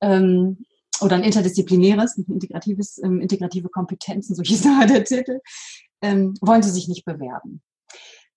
ähm, 0.00 0.64
oder 1.00 1.16
ein 1.16 1.24
interdisziplinäres, 1.24 2.16
ein 2.16 2.26
integratives, 2.28 3.00
ähm, 3.02 3.20
integrative 3.20 3.68
Kompetenzen, 3.68 4.34
so 4.34 4.42
hieß 4.42 4.62
da 4.62 4.84
der 4.86 5.04
Titel. 5.04 5.40
Ähm, 6.02 6.34
wollen 6.40 6.62
Sie 6.62 6.70
sich 6.70 6.88
nicht 6.88 7.04
bewerben? 7.04 7.62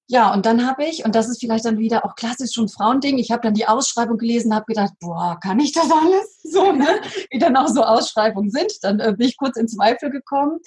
Ja, 0.07 0.33
und 0.33 0.45
dann 0.45 0.67
habe 0.67 0.85
ich, 0.85 1.03
und 1.03 1.15
das 1.15 1.29
ist 1.29 1.39
vielleicht 1.39 1.65
dann 1.65 1.79
wieder 1.79 2.05
auch 2.05 2.15
klassisch 2.15 2.51
schon 2.53 2.69
Frauending, 2.69 3.17
ich 3.17 3.31
habe 3.31 3.41
dann 3.41 3.55
die 3.55 3.67
Ausschreibung 3.67 4.17
gelesen, 4.17 4.53
habe 4.53 4.65
gedacht, 4.67 4.93
boah, 4.99 5.39
kann 5.41 5.59
ich 5.59 5.71
das 5.71 5.89
alles? 5.91 6.41
So, 6.55 6.71
ne? 6.71 6.87
Wie 7.31 7.39
dann 7.39 7.57
auch 7.57 7.67
so 7.67 7.83
Ausschreibungen 7.83 8.51
sind. 8.51 8.71
Dann 8.83 8.99
äh, 8.99 9.13
bin 9.17 9.27
ich 9.27 9.35
kurz 9.35 9.57
in 9.57 9.67
Zweifel 9.67 10.11
gekommen 10.11 10.59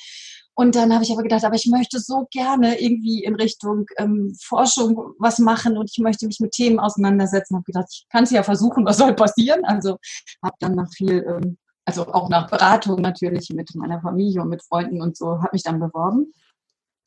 und 0.59 0.75
dann 0.75 0.93
habe 0.93 1.05
ich 1.05 1.13
aber 1.13 1.23
gedacht, 1.23 1.45
aber 1.45 1.55
ich 1.55 1.67
möchte 1.67 2.01
so 2.01 2.27
gerne 2.33 2.81
irgendwie 2.81 3.23
in 3.23 3.37
Richtung 3.37 3.87
ähm, 3.97 4.35
Forschung 4.43 5.15
was 5.21 5.39
machen 5.39 5.79
und 5.79 5.89
ich 5.89 6.03
möchte 6.03 6.27
mich 6.27 6.41
mit 6.41 6.51
Themen 6.51 6.81
auseinandersetzen. 6.81 7.55
Habe 7.55 7.65
gedacht, 7.65 7.87
ich 7.93 8.07
kann 8.11 8.25
es 8.25 8.33
ja 8.33 8.43
versuchen, 8.43 8.85
was 8.85 8.99
soll 8.99 9.15
passieren? 9.15 9.65
Also 9.65 9.99
habe 10.43 10.57
dann 10.59 10.75
nach 10.75 10.91
viel, 10.93 11.25
ähm, 11.29 11.59
also 11.85 12.09
auch 12.09 12.29
nach 12.29 12.51
Beratung 12.51 13.01
natürlich 13.03 13.51
mit 13.51 13.73
meiner 13.77 14.01
Familie 14.01 14.43
und 14.43 14.49
mit 14.49 14.65
Freunden 14.65 15.01
und 15.01 15.17
so, 15.17 15.41
habe 15.41 15.51
mich 15.53 15.63
dann 15.63 15.79
beworben. 15.79 16.33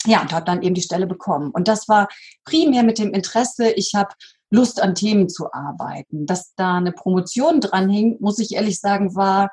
Ja, 0.06 0.22
und 0.22 0.34
habe 0.34 0.46
dann 0.46 0.64
eben 0.64 0.76
die 0.76 0.82
Stelle 0.82 1.06
bekommen. 1.06 1.52
Und 1.52 1.68
das 1.68 1.88
war 1.88 2.08
primär 2.44 2.84
mit 2.84 2.98
dem 2.98 3.14
Interesse, 3.14 3.72
ich 3.72 3.94
habe 3.96 4.14
Lust 4.50 4.82
an 4.82 4.96
Themen 4.96 5.30
zu 5.30 5.54
arbeiten. 5.54 6.26
Dass 6.26 6.54
da 6.56 6.78
eine 6.78 6.92
Promotion 6.92 7.62
dran 7.62 7.90
hing, 7.90 8.18
muss 8.20 8.40
ich 8.40 8.54
ehrlich 8.54 8.80
sagen, 8.80 9.16
war 9.16 9.50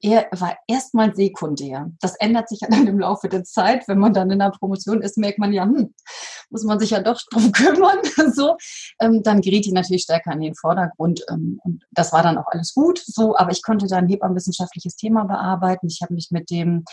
er 0.00 0.28
war 0.30 0.56
erstmal 0.68 1.14
sekundär. 1.14 1.90
Das 2.00 2.14
ändert 2.16 2.48
sich 2.48 2.60
ja 2.60 2.68
dann 2.70 2.86
im 2.86 3.00
Laufe 3.00 3.28
der 3.28 3.44
Zeit. 3.44 3.88
Wenn 3.88 3.98
man 3.98 4.12
dann 4.12 4.30
in 4.30 4.38
der 4.38 4.50
Promotion 4.50 5.02
ist, 5.02 5.18
merkt 5.18 5.38
man 5.38 5.52
ja, 5.52 5.64
hm, 5.64 5.92
muss 6.50 6.62
man 6.62 6.78
sich 6.78 6.90
ja 6.90 7.02
doch 7.02 7.20
drum 7.30 7.50
kümmern. 7.52 7.98
so, 8.32 8.56
ähm, 9.00 9.22
dann 9.22 9.40
gerät 9.40 9.64
die 9.64 9.72
natürlich 9.72 10.02
stärker 10.02 10.32
in 10.32 10.40
den 10.40 10.54
Vordergrund. 10.54 11.24
Ähm, 11.30 11.60
und 11.64 11.84
das 11.90 12.12
war 12.12 12.22
dann 12.22 12.38
auch 12.38 12.46
alles 12.46 12.74
gut. 12.74 13.02
So, 13.04 13.36
aber 13.36 13.50
ich 13.50 13.62
konnte 13.62 13.88
dann 13.88 14.08
hebammenwissenschaftliches 14.08 14.94
Thema 14.94 15.24
bearbeiten. 15.24 15.88
Ich 15.88 16.00
habe 16.02 16.14
mich 16.14 16.28
mit 16.30 16.50
dem 16.50 16.84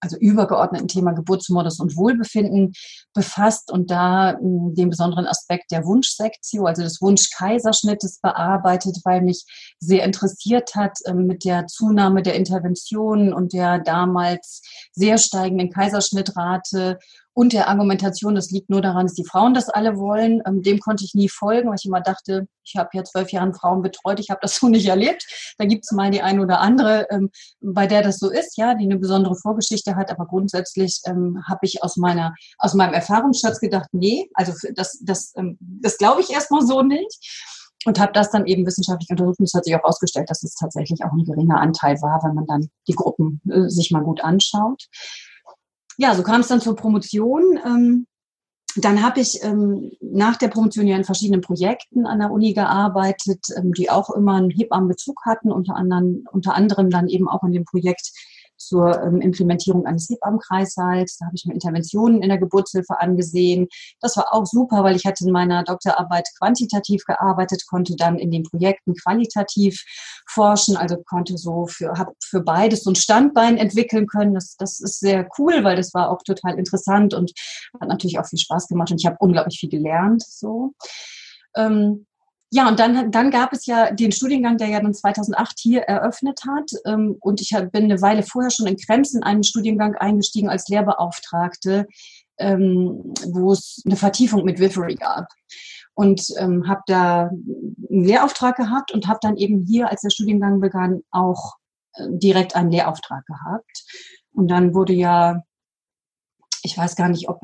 also 0.00 0.16
übergeordneten 0.16 0.88
Thema 0.88 1.12
Geburtsmodus 1.12 1.80
und 1.80 1.96
Wohlbefinden 1.96 2.72
befasst 3.14 3.70
und 3.70 3.90
da 3.90 4.36
hm, 4.38 4.74
den 4.74 4.90
besonderen 4.90 5.26
Aspekt 5.26 5.70
der 5.70 5.84
Wunschsektio, 5.84 6.66
also 6.66 6.82
des 6.82 7.00
Wunschkaiserschnittes 7.00 8.20
bearbeitet, 8.20 8.98
weil 9.04 9.22
mich 9.22 9.44
sehr 9.80 10.04
interessiert 10.04 10.74
hat 10.74 10.98
ähm, 11.06 11.26
mit 11.26 11.44
der 11.44 11.66
Zunahme 11.66 12.22
der 12.22 12.34
Interventionen 12.34 13.32
und 13.32 13.52
der 13.52 13.78
damals 13.78 14.62
sehr 14.92 15.18
steigenden 15.18 15.70
Kaiserschnittrate 15.70 16.98
und 17.38 17.52
der 17.52 17.68
Argumentation, 17.68 18.34
das 18.34 18.50
liegt 18.50 18.68
nur 18.68 18.82
daran, 18.82 19.06
dass 19.06 19.14
die 19.14 19.24
Frauen 19.24 19.54
das 19.54 19.68
alle 19.68 19.96
wollen. 19.96 20.42
Ähm, 20.44 20.60
dem 20.60 20.80
konnte 20.80 21.04
ich 21.04 21.14
nie 21.14 21.28
folgen, 21.28 21.68
weil 21.68 21.76
ich 21.78 21.86
immer 21.86 22.00
dachte, 22.00 22.48
ich 22.64 22.74
habe 22.74 22.88
ja 22.94 23.04
zwölf 23.04 23.30
Jahre 23.30 23.54
Frauen 23.54 23.80
betreut, 23.80 24.18
ich 24.18 24.28
habe 24.30 24.40
das 24.42 24.56
so 24.60 24.68
nicht 24.68 24.88
erlebt. 24.88 25.24
Da 25.56 25.64
gibt 25.64 25.84
es 25.84 25.92
mal 25.92 26.10
die 26.10 26.20
eine 26.20 26.42
oder 26.42 26.58
andere, 26.58 27.06
ähm, 27.10 27.30
bei 27.60 27.86
der 27.86 28.02
das 28.02 28.18
so 28.18 28.28
ist, 28.28 28.58
ja, 28.58 28.74
die 28.74 28.86
eine 28.86 28.98
besondere 28.98 29.36
Vorgeschichte 29.36 29.94
hat. 29.94 30.10
Aber 30.10 30.26
grundsätzlich 30.26 31.00
ähm, 31.06 31.40
habe 31.48 31.60
ich 31.62 31.80
aus 31.84 31.96
meiner, 31.96 32.34
aus 32.58 32.74
meinem 32.74 32.94
Erfahrungsschatz 32.94 33.60
gedacht, 33.60 33.88
nee, 33.92 34.28
also 34.34 34.52
das, 34.74 34.98
das, 35.04 35.32
das 35.60 35.96
glaube 35.96 36.22
ich 36.22 36.30
erstmal 36.30 36.66
so 36.66 36.82
nicht 36.82 37.20
und 37.86 38.00
habe 38.00 38.10
das 38.14 38.32
dann 38.32 38.46
eben 38.46 38.66
wissenschaftlich 38.66 39.10
untersucht 39.10 39.38
und 39.38 39.44
es 39.44 39.54
hat 39.54 39.64
sich 39.64 39.76
auch 39.76 39.84
ausgestellt, 39.84 40.28
dass 40.28 40.42
es 40.42 40.56
tatsächlich 40.56 41.04
auch 41.04 41.12
ein 41.12 41.24
geringer 41.24 41.60
Anteil 41.60 41.94
war, 42.02 42.20
wenn 42.24 42.34
man 42.34 42.46
dann 42.46 42.68
die 42.88 42.94
Gruppen 42.94 43.40
äh, 43.48 43.68
sich 43.68 43.92
mal 43.92 44.02
gut 44.02 44.24
anschaut 44.24 44.88
ja, 45.98 46.14
so 46.14 46.22
kam 46.22 46.40
es 46.40 46.48
dann 46.48 46.60
zur 46.60 46.76
Promotion. 46.76 47.58
Ähm, 47.66 48.06
dann 48.76 49.02
habe 49.02 49.20
ich 49.20 49.42
ähm, 49.42 49.90
nach 50.00 50.36
der 50.36 50.48
Promotion 50.48 50.86
ja 50.86 50.96
in 50.96 51.04
verschiedenen 51.04 51.40
Projekten 51.40 52.06
an 52.06 52.20
der 52.20 52.30
Uni 52.30 52.54
gearbeitet, 52.54 53.46
ähm, 53.56 53.72
die 53.72 53.90
auch 53.90 54.10
immer 54.10 54.36
einen 54.36 54.50
Hebammenbezug 54.50 55.20
hatten, 55.26 55.50
unter 55.50 55.74
anderem, 55.74 56.24
unter 56.30 56.54
anderem 56.54 56.88
dann 56.88 57.08
eben 57.08 57.28
auch 57.28 57.42
in 57.42 57.52
dem 57.52 57.64
Projekt 57.64 58.12
zur 58.68 59.02
ähm, 59.02 59.20
Implementierung 59.20 59.86
eines 59.86 60.08
Hebammenkreissaals. 60.08 61.18
Da 61.18 61.26
habe 61.26 61.36
ich 61.36 61.44
mir 61.46 61.54
Interventionen 61.54 62.22
in 62.22 62.28
der 62.28 62.38
Geburtshilfe 62.38 63.00
angesehen. 63.00 63.68
Das 64.00 64.16
war 64.16 64.32
auch 64.32 64.46
super, 64.46 64.84
weil 64.84 64.96
ich 64.96 65.06
hatte 65.06 65.24
in 65.24 65.32
meiner 65.32 65.64
Doktorarbeit 65.64 66.28
quantitativ 66.38 67.04
gearbeitet, 67.04 67.64
konnte 67.68 67.96
dann 67.96 68.18
in 68.18 68.30
den 68.30 68.42
Projekten 68.42 68.94
qualitativ 68.94 69.82
forschen, 70.28 70.76
also 70.76 70.96
konnte 71.02 71.38
so 71.38 71.66
für, 71.66 71.92
habe 71.98 72.12
für 72.22 72.42
beides 72.42 72.84
so 72.84 72.90
ein 72.90 72.96
Standbein 72.96 73.56
entwickeln 73.56 74.06
können. 74.06 74.34
Das, 74.34 74.56
das 74.56 74.80
ist 74.80 75.00
sehr 75.00 75.28
cool, 75.38 75.64
weil 75.64 75.76
das 75.76 75.94
war 75.94 76.10
auch 76.10 76.22
total 76.22 76.58
interessant 76.58 77.14
und 77.14 77.32
hat 77.80 77.88
natürlich 77.88 78.18
auch 78.18 78.26
viel 78.26 78.38
Spaß 78.38 78.68
gemacht 78.68 78.90
und 78.90 79.00
ich 79.00 79.06
habe 79.06 79.16
unglaublich 79.20 79.58
viel 79.58 79.70
gelernt. 79.70 80.22
So. 80.22 80.74
Ähm, 81.56 82.06
ja, 82.50 82.66
und 82.66 82.80
dann, 82.80 83.10
dann 83.10 83.30
gab 83.30 83.52
es 83.52 83.66
ja 83.66 83.90
den 83.90 84.10
Studiengang, 84.10 84.56
der 84.56 84.68
ja 84.68 84.80
dann 84.80 84.94
2008 84.94 85.58
hier 85.58 85.82
eröffnet 85.82 86.40
hat. 86.48 86.70
Ähm, 86.86 87.16
und 87.20 87.42
ich 87.42 87.50
bin 87.72 87.84
eine 87.84 88.00
Weile 88.00 88.22
vorher 88.22 88.50
schon 88.50 88.66
in 88.66 88.76
Krems 88.76 89.14
in 89.14 89.22
einen 89.22 89.42
Studiengang 89.42 89.96
eingestiegen 89.96 90.48
als 90.48 90.66
Lehrbeauftragte, 90.68 91.86
ähm, 92.38 93.12
wo 93.32 93.52
es 93.52 93.82
eine 93.84 93.96
Vertiefung 93.96 94.44
mit 94.44 94.60
Wifery 94.60 94.94
gab. 94.94 95.28
Und 95.94 96.22
ähm, 96.38 96.66
habe 96.68 96.80
da 96.86 97.28
einen 97.28 98.04
Lehrauftrag 98.04 98.56
gehabt 98.56 98.92
und 98.94 99.08
habe 99.08 99.18
dann 99.20 99.36
eben 99.36 99.66
hier, 99.66 99.90
als 99.90 100.00
der 100.00 100.10
Studiengang 100.10 100.60
begann, 100.60 101.02
auch 101.10 101.56
äh, 101.94 102.06
direkt 102.08 102.56
einen 102.56 102.70
Lehrauftrag 102.70 103.26
gehabt. 103.26 103.84
Und 104.32 104.48
dann 104.48 104.74
wurde 104.74 104.94
ja, 104.94 105.42
ich 106.62 106.78
weiß 106.78 106.96
gar 106.96 107.08
nicht, 107.08 107.28
ob 107.28 107.42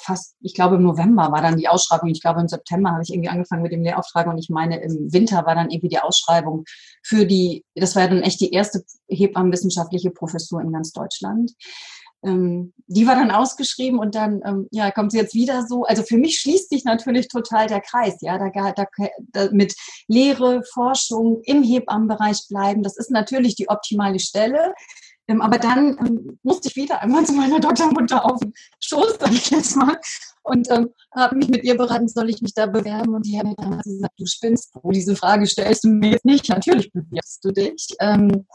fast, 0.00 0.36
ich 0.40 0.54
glaube 0.54 0.76
im 0.76 0.82
November 0.82 1.30
war 1.32 1.42
dann 1.42 1.56
die 1.56 1.68
Ausschreibung. 1.68 2.08
Ich 2.10 2.20
glaube 2.22 2.40
im 2.40 2.48
September 2.48 2.90
habe 2.90 3.02
ich 3.02 3.10
irgendwie 3.12 3.28
angefangen 3.28 3.62
mit 3.62 3.72
dem 3.72 3.82
Lehrauftrag 3.82 4.26
und 4.26 4.38
ich 4.38 4.50
meine 4.50 4.80
im 4.82 5.12
Winter 5.12 5.46
war 5.46 5.54
dann 5.54 5.70
irgendwie 5.70 5.88
die 5.88 6.00
Ausschreibung 6.00 6.64
für 7.02 7.26
die, 7.26 7.64
das 7.74 7.94
war 7.94 8.02
ja 8.02 8.08
dann 8.08 8.22
echt 8.22 8.40
die 8.40 8.52
erste 8.52 8.82
Hebammenwissenschaftliche 9.08 10.10
Professur 10.10 10.60
in 10.60 10.72
ganz 10.72 10.92
Deutschland. 10.92 11.52
ähm, 12.24 12.72
die 12.86 13.06
war 13.06 13.14
dann 13.14 13.30
ausgeschrieben 13.30 13.98
und 13.98 14.14
dann 14.14 14.40
ähm, 14.44 14.66
ja 14.72 14.90
kommt 14.90 15.12
sie 15.12 15.18
jetzt 15.18 15.34
wieder 15.34 15.66
so. 15.66 15.84
Also 15.84 16.02
für 16.02 16.18
mich 16.18 16.40
schließt 16.40 16.70
sich 16.70 16.84
natürlich 16.84 17.28
total 17.28 17.68
der 17.68 17.80
Kreis. 17.80 18.16
Ja, 18.20 18.38
da, 18.38 18.72
da, 18.72 18.84
da 19.32 19.50
mit 19.52 19.74
Lehre, 20.08 20.62
Forschung 20.72 21.40
im 21.44 21.62
Hebammenbereich 21.62 22.46
bleiben. 22.48 22.82
Das 22.82 22.96
ist 22.96 23.10
natürlich 23.10 23.54
die 23.54 23.68
optimale 23.68 24.18
Stelle. 24.18 24.74
Ähm, 25.28 25.42
aber 25.42 25.58
dann 25.58 25.96
ähm, 25.98 26.38
musste 26.42 26.68
ich 26.68 26.76
wieder 26.76 27.02
einmal 27.02 27.24
zu 27.24 27.32
meiner 27.32 27.60
Doktormutter 27.60 28.24
auf 28.24 28.40
den 28.40 28.52
Schoß, 28.80 29.18
sag 29.20 29.30
ich 29.30 29.50
jetzt 29.50 29.76
mal, 29.76 29.98
und 30.42 30.70
ähm, 30.70 30.88
habe 31.14 31.36
mich 31.36 31.48
mit 31.48 31.64
ihr 31.64 31.76
beraten, 31.76 32.08
soll 32.08 32.30
ich 32.30 32.40
mich 32.40 32.54
da 32.54 32.66
bewerben? 32.66 33.14
Und 33.14 33.26
die 33.26 33.38
hat 33.38 33.46
mir 33.46 33.54
dann 33.56 33.78
gesagt, 33.78 34.14
du 34.18 34.26
spinnst, 34.26 34.70
wo 34.82 34.90
diese 34.90 35.14
Frage 35.14 35.46
stellst 35.46 35.84
du 35.84 35.88
mir 35.88 36.12
jetzt 36.12 36.24
nicht. 36.24 36.48
Natürlich 36.48 36.90
bewirbst 36.90 37.44
du 37.44 37.52
dich. 37.52 37.88
Ähm, 38.00 38.46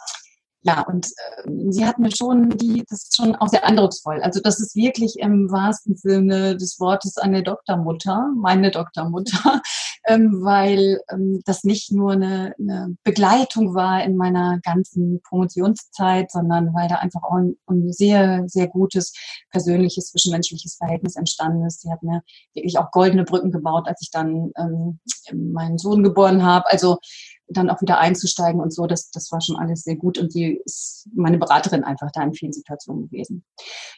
ja, 0.65 0.81
und 0.81 1.07
äh, 1.07 1.71
sie 1.71 1.85
hat 1.85 1.99
mir 1.99 2.09
schon 2.15 2.49
die, 2.51 2.85
das 2.89 3.03
ist 3.03 3.17
schon 3.17 3.35
auch 3.35 3.49
sehr 3.49 3.65
eindrucksvoll. 3.65 4.21
Also 4.21 4.39
das 4.41 4.61
ist 4.61 4.75
wirklich 4.75 5.19
im 5.19 5.51
wahrsten 5.51 5.97
Sinne 5.97 6.55
des 6.55 6.79
Wortes 6.79 7.17
eine 7.17 7.43
Doktormutter, 7.43 8.31
meine 8.37 8.71
Doktormutter, 8.71 9.61
ähm, 10.07 10.39
weil 10.41 11.01
ähm, 11.11 11.41
das 11.45 11.65
nicht 11.65 11.91
nur 11.91 12.13
eine, 12.13 12.55
eine 12.57 12.95
Begleitung 13.03 13.75
war 13.75 14.03
in 14.05 14.15
meiner 14.15 14.59
ganzen 14.63 15.21
Promotionszeit, 15.23 16.31
sondern 16.31 16.73
weil 16.73 16.87
da 16.87 16.95
einfach 16.95 17.23
auch 17.23 17.35
ein, 17.35 17.57
ein 17.67 17.91
sehr, 17.91 18.43
sehr 18.47 18.69
gutes 18.69 19.13
persönliches, 19.51 20.11
zwischenmenschliches 20.11 20.75
Verhältnis 20.75 21.17
entstanden 21.17 21.65
ist. 21.65 21.81
Sie 21.81 21.91
hat 21.91 22.03
mir 22.03 22.21
wirklich 22.53 22.77
auch 22.77 22.91
goldene 22.91 23.25
Brücken 23.25 23.51
gebaut, 23.51 23.89
als 23.89 24.01
ich 24.01 24.11
dann 24.11 24.51
ähm, 24.57 24.99
meinen 25.33 25.77
Sohn 25.77 26.03
geboren 26.03 26.43
habe. 26.43 26.71
Also 26.71 26.99
dann 27.47 27.69
auch 27.69 27.81
wieder 27.81 27.99
einzusteigen 27.99 28.61
und 28.61 28.73
so, 28.73 28.87
das, 28.87 29.11
das 29.11 29.31
war 29.31 29.41
schon 29.41 29.57
alles 29.57 29.83
sehr 29.83 29.95
gut 29.95 30.17
und 30.17 30.31
sie 30.31 30.61
ist 30.65 31.07
meine 31.13 31.37
Beraterin 31.37 31.83
einfach 31.83 32.09
da 32.11 32.23
in 32.23 32.33
vielen 32.33 32.53
Situationen 32.53 33.09
gewesen. 33.09 33.43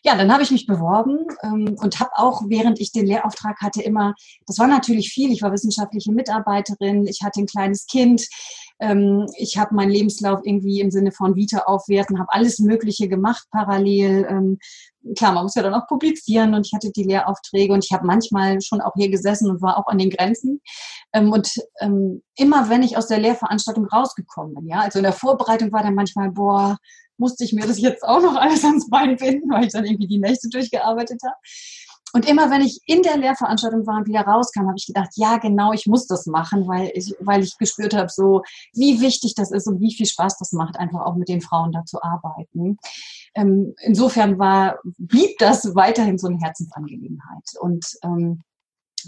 Ja, 0.04 0.16
dann 0.16 0.32
habe 0.32 0.44
ich 0.44 0.52
mich 0.52 0.66
beworben 0.66 1.20
ähm, 1.44 1.76
und 1.80 2.00
habe 2.00 2.12
auch, 2.16 2.44
während 2.48 2.80
ich 2.80 2.92
den 2.92 3.06
Lehrauftrag 3.06 3.62
hatte, 3.62 3.82
immer, 3.82 4.14
das 4.46 4.60
war 4.60 4.68
natürlich 4.68 5.10
viel, 5.10 5.32
ich 5.32 5.42
war 5.42 5.52
wissenschaftliche 5.52 6.12
Mitarbeiterin, 6.12 7.06
ich 7.08 7.22
hatte 7.24 7.42
ein 7.42 7.46
kleines 7.46 7.86
Kind, 7.86 8.28
ähm, 8.80 9.26
ich 9.38 9.58
habe 9.58 9.74
meinen 9.74 9.92
Lebenslauf 9.92 10.42
irgendwie 10.44 10.82
im 10.82 10.92
Sinne 10.92 11.12
von 11.12 11.36
Vita 11.36 11.60
aufwerten, 11.66 12.20
habe 12.20 12.32
alles 12.32 12.60
Mögliche 12.60 13.08
gemacht 13.08 13.48
parallel. 13.52 14.28
Ähm, 14.30 14.60
klar, 15.16 15.34
man 15.34 15.44
muss 15.44 15.56
ja 15.56 15.64
dann 15.64 15.74
auch 15.74 15.88
publizieren 15.88 16.54
und 16.54 16.66
ich 16.66 16.74
hatte 16.74 16.92
die 16.92 17.04
Lehraufträge 17.04 17.74
und 17.74 17.86
ich 17.86 17.92
habe 17.92 18.06
manchmal 18.06 18.60
schon 18.62 18.82
auch 18.82 18.94
hier 18.96 19.10
gesessen 19.10 19.50
und 19.50 19.62
war 19.62 19.78
auch 19.78 19.88
an 19.88 19.98
den 19.98 20.10
Grenzen. 20.10 20.62
Ähm, 21.14 21.32
und 21.32 21.54
ähm, 21.80 22.22
immer 22.36 22.70
wenn 22.70 22.84
ich 22.84 22.98
aus 22.98 23.08
der 23.08 23.20
Lehrveranstaltung 23.20 23.86
rausgekommen 23.86 24.56
bin, 24.56 24.68
ja, 24.68 24.82
also 24.82 25.00
in 25.00 25.04
der 25.04 25.14
Vorbereitung 25.14 25.72
war 25.72 25.84
dann 25.84 25.96
manchmal, 25.96 26.32
boah, 26.32 26.78
musste 27.18 27.46
ich 27.46 27.54
mir 27.54 27.66
das 27.66 27.80
jetzt 27.80 28.04
auch 28.04 28.22
noch 28.22 28.36
alles 28.36 28.64
ans 28.66 28.90
Bein 28.90 29.16
binden, 29.16 29.50
weil 29.50 29.66
ich 29.66 29.72
dann 29.72 29.86
irgendwie 29.86 30.08
die 30.08 30.20
Nächte 30.20 30.50
durchgearbeitet 30.50 31.22
habe. 31.24 31.36
Und 32.16 32.26
immer 32.30 32.50
wenn 32.50 32.62
ich 32.62 32.80
in 32.86 33.02
der 33.02 33.18
Lehrveranstaltung 33.18 33.86
war 33.86 33.98
und 33.98 34.08
wieder 34.08 34.22
rauskam, 34.22 34.68
habe 34.68 34.78
ich 34.78 34.86
gedacht, 34.86 35.10
ja, 35.16 35.38
genau, 35.38 35.74
ich 35.74 35.86
muss 35.86 36.08
das 36.08 36.26
machen, 36.28 36.66
weil 36.66 36.90
ich, 36.94 37.14
weil 37.20 37.44
ich 37.44 37.58
gespürt 37.58 37.94
habe, 37.94 38.08
so 38.08 38.42
wie 38.72 39.02
wichtig 39.02 39.36
das 39.36 39.52
ist 39.52 39.68
und 39.68 39.82
wie 39.82 39.94
viel 39.94 40.06
Spaß 40.06 40.38
das 40.38 40.54
macht, 40.54 40.80
einfach 40.80 41.02
auch 41.02 41.16
mit 41.16 41.28
den 41.28 41.42
Frauen 41.42 41.74
da 41.74 41.84
zu 41.84 42.02
arbeiten. 42.02 42.78
Ähm, 43.36 43.76
insofern 43.82 44.40
war, 44.40 44.80
blieb 44.98 45.38
das 45.40 45.76
weiterhin 45.76 46.18
so 46.18 46.28
eine 46.28 46.38
Herzensangelegenheit. 46.38 47.50
Und 47.60 47.86
ähm, 48.02 48.44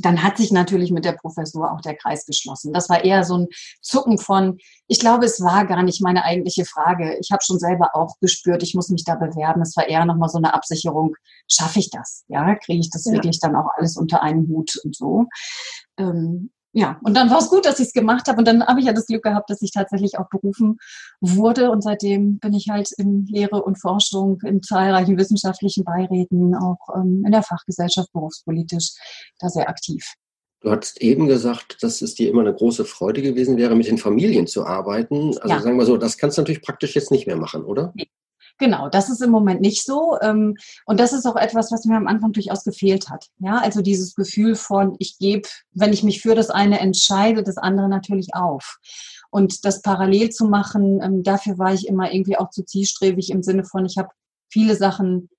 dann 0.01 0.23
hat 0.23 0.37
sich 0.37 0.51
natürlich 0.51 0.91
mit 0.91 1.05
der 1.05 1.13
Professur 1.13 1.71
auch 1.71 1.81
der 1.81 1.95
Kreis 1.95 2.25
geschlossen. 2.25 2.73
Das 2.73 2.89
war 2.89 3.03
eher 3.03 3.23
so 3.23 3.37
ein 3.37 3.47
Zucken 3.81 4.17
von, 4.17 4.57
ich 4.87 4.99
glaube, 4.99 5.25
es 5.25 5.41
war 5.41 5.65
gar 5.65 5.83
nicht 5.83 6.01
meine 6.01 6.23
eigentliche 6.23 6.65
Frage. 6.65 7.17
Ich 7.19 7.31
habe 7.31 7.43
schon 7.43 7.59
selber 7.59 7.91
auch 7.93 8.15
gespürt, 8.19 8.63
ich 8.63 8.75
muss 8.75 8.89
mich 8.89 9.03
da 9.03 9.15
bewerben. 9.15 9.61
Es 9.61 9.75
war 9.75 9.87
eher 9.87 10.05
nochmal 10.05 10.29
so 10.29 10.37
eine 10.37 10.53
Absicherung, 10.53 11.15
schaffe 11.49 11.79
ich 11.79 11.89
das? 11.89 12.23
Ja, 12.27 12.55
kriege 12.55 12.79
ich 12.79 12.89
das 12.89 13.05
ja. 13.05 13.13
wirklich 13.13 13.39
dann 13.39 13.55
auch 13.55 13.69
alles 13.77 13.97
unter 13.97 14.21
einen 14.21 14.47
Hut 14.47 14.79
und 14.83 14.95
so. 14.95 15.25
Ähm, 15.97 16.51
ja, 16.77 16.99
und 17.01 17.17
dann 17.17 17.31
war 17.31 17.39
es 17.39 17.49
gut, 17.49 17.65
dass 17.65 17.79
ich 17.79 17.87
es 17.87 17.93
gemacht 17.93 18.27
habe. 18.27 18.37
Und 18.37 18.47
dann 18.47 18.63
habe 18.63 18.79
ich 18.79 18.85
ja 18.85 18.93
das 18.93 19.07
Glück 19.07 19.23
gehabt, 19.23 19.49
dass 19.49 19.63
ich 19.63 19.71
tatsächlich 19.71 20.19
auch 20.19 20.29
berufen 20.29 20.77
wurde. 21.21 21.71
Und 21.71 21.81
seitdem 21.81 22.37
bin 22.37 22.53
ich 22.53 22.69
halt 22.69 22.91
in 22.99 23.25
Lehre 23.25 23.63
und 23.63 23.81
Forschung 23.81 24.39
in 24.45 24.61
zahlreichen 24.61 25.17
wissenschaftlichen 25.17 25.83
Beiräten, 25.83 26.53
auch 26.53 26.77
ähm, 26.95 27.23
in 27.25 27.31
der 27.31 27.41
Fachgesellschaft 27.41 28.13
berufspolitisch, 28.13 28.91
da 29.39 29.49
sehr 29.49 29.67
aktiv. 29.67 30.05
Du 30.59 30.69
hast 30.69 31.01
eben 31.01 31.25
gesagt, 31.25 31.81
dass 31.81 32.03
es 32.03 32.13
dir 32.13 32.29
immer 32.29 32.41
eine 32.41 32.53
große 32.53 32.85
Freude 32.85 33.23
gewesen 33.23 33.57
wäre, 33.57 33.75
mit 33.75 33.87
den 33.87 33.97
Familien 33.97 34.45
zu 34.45 34.63
arbeiten. 34.63 35.35
Also 35.39 35.55
ja. 35.55 35.59
sagen 35.59 35.77
wir 35.77 35.85
so, 35.87 35.97
das 35.97 36.19
kannst 36.19 36.37
du 36.37 36.41
natürlich 36.41 36.61
praktisch 36.61 36.93
jetzt 36.93 37.09
nicht 37.09 37.25
mehr 37.25 37.37
machen, 37.37 37.63
oder? 37.63 37.91
Nee. 37.95 38.07
Genau, 38.59 38.89
das 38.89 39.09
ist 39.09 39.21
im 39.21 39.29
Moment 39.29 39.61
nicht 39.61 39.85
so. 39.85 40.17
Ähm, 40.21 40.55
und 40.85 40.99
das 40.99 41.13
ist 41.13 41.25
auch 41.25 41.35
etwas, 41.35 41.71
was 41.71 41.85
mir 41.85 41.95
am 41.95 42.07
Anfang 42.07 42.31
durchaus 42.31 42.63
gefehlt 42.63 43.09
hat. 43.09 43.27
Ja, 43.39 43.59
also 43.59 43.81
dieses 43.81 44.15
Gefühl 44.15 44.55
von, 44.55 44.95
ich 44.99 45.17
gebe, 45.19 45.47
wenn 45.73 45.93
ich 45.93 46.03
mich 46.03 46.21
für 46.21 46.33
das 46.33 46.49
eine 46.49 46.79
entscheide, 46.79 47.43
das 47.43 47.57
andere 47.57 47.87
natürlich 47.87 48.33
auf. 48.33 48.79
Und 49.29 49.65
das 49.65 49.81
parallel 49.81 50.29
zu 50.29 50.45
machen, 50.45 51.01
ähm, 51.03 51.23
dafür 51.23 51.57
war 51.59 51.73
ich 51.73 51.87
immer 51.87 52.11
irgendwie 52.11 52.37
auch 52.37 52.49
zu 52.49 52.63
zielstrebig 52.63 53.29
im 53.29 53.43
Sinne 53.43 53.63
von, 53.63 53.85
ich 53.85 53.97
habe 53.97 54.09
viele 54.49 54.75
Sachen 54.75 55.29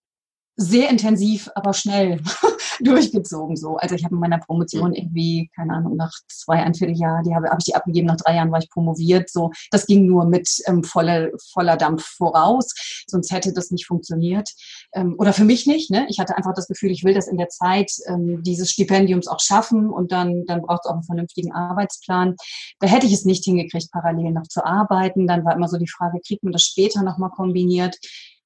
sehr 0.61 0.91
intensiv, 0.91 1.49
aber 1.55 1.73
schnell 1.73 2.21
durchgezogen 2.81 3.57
so. 3.57 3.77
Also 3.77 3.95
ich 3.95 4.05
habe 4.05 4.17
in 4.17 4.21
meiner 4.21 4.39
Promotion 4.39 4.93
irgendwie, 4.93 5.49
keine 5.55 5.73
Ahnung, 5.73 5.95
nach 5.97 6.13
zwei, 6.27 6.57
ein 6.57 6.75
Vierteljahr, 6.75 7.23
die 7.23 7.33
habe, 7.33 7.47
habe 7.47 7.59
ich 7.61 7.67
die 7.67 7.77
abgegeben, 7.77 8.09
nach 8.09 8.17
drei 8.17 8.35
Jahren 8.35 8.51
war 8.51 8.59
ich 8.59 8.69
promoviert. 8.69 9.31
So, 9.31 9.53
das 9.71 9.87
ging 9.87 10.07
nur 10.07 10.27
mit 10.27 10.49
ähm, 10.67 10.83
voller, 10.83 11.31
voller 11.53 11.77
Dampf 11.77 12.05
voraus, 12.05 12.75
sonst 13.07 13.31
hätte 13.31 13.53
das 13.53 13.71
nicht 13.71 13.87
funktioniert. 13.87 14.51
Ähm, 14.95 15.15
oder 15.19 15.33
für 15.33 15.45
mich 15.45 15.69
nicht. 15.69 15.93
Ne? 15.93 16.07
Ich 16.09 16.19
hatte 16.19 16.37
einfach 16.37 16.55
das 16.55 16.67
Gefühl, 16.67 16.91
ich 16.91 17.05
will 17.05 17.15
das 17.15 17.29
in 17.29 17.39
der 17.39 17.49
Zeit 17.49 17.93
ähm, 18.09 18.43
dieses 18.43 18.71
Stipendiums 18.71 19.29
auch 19.29 19.41
schaffen 19.41 19.89
und 19.91 20.11
dann, 20.11 20.45
dann 20.47 20.63
braucht 20.63 20.81
es 20.85 20.91
auch 20.91 20.95
einen 20.95 21.05
vernünftigen 21.05 21.53
Arbeitsplan. 21.53 22.35
Da 22.81 22.89
hätte 22.89 23.07
ich 23.07 23.13
es 23.13 23.25
nicht 23.25 23.45
hingekriegt, 23.45 23.93
parallel 23.93 24.33
noch 24.33 24.49
zu 24.49 24.65
arbeiten. 24.65 25.29
Dann 25.29 25.45
war 25.45 25.55
immer 25.55 25.69
so 25.69 25.79
die 25.79 25.89
Frage, 25.89 26.19
kriegt 26.27 26.43
man 26.43 26.53
das 26.53 26.63
später 26.63 27.05
nochmal 27.05 27.31
kombiniert? 27.31 27.97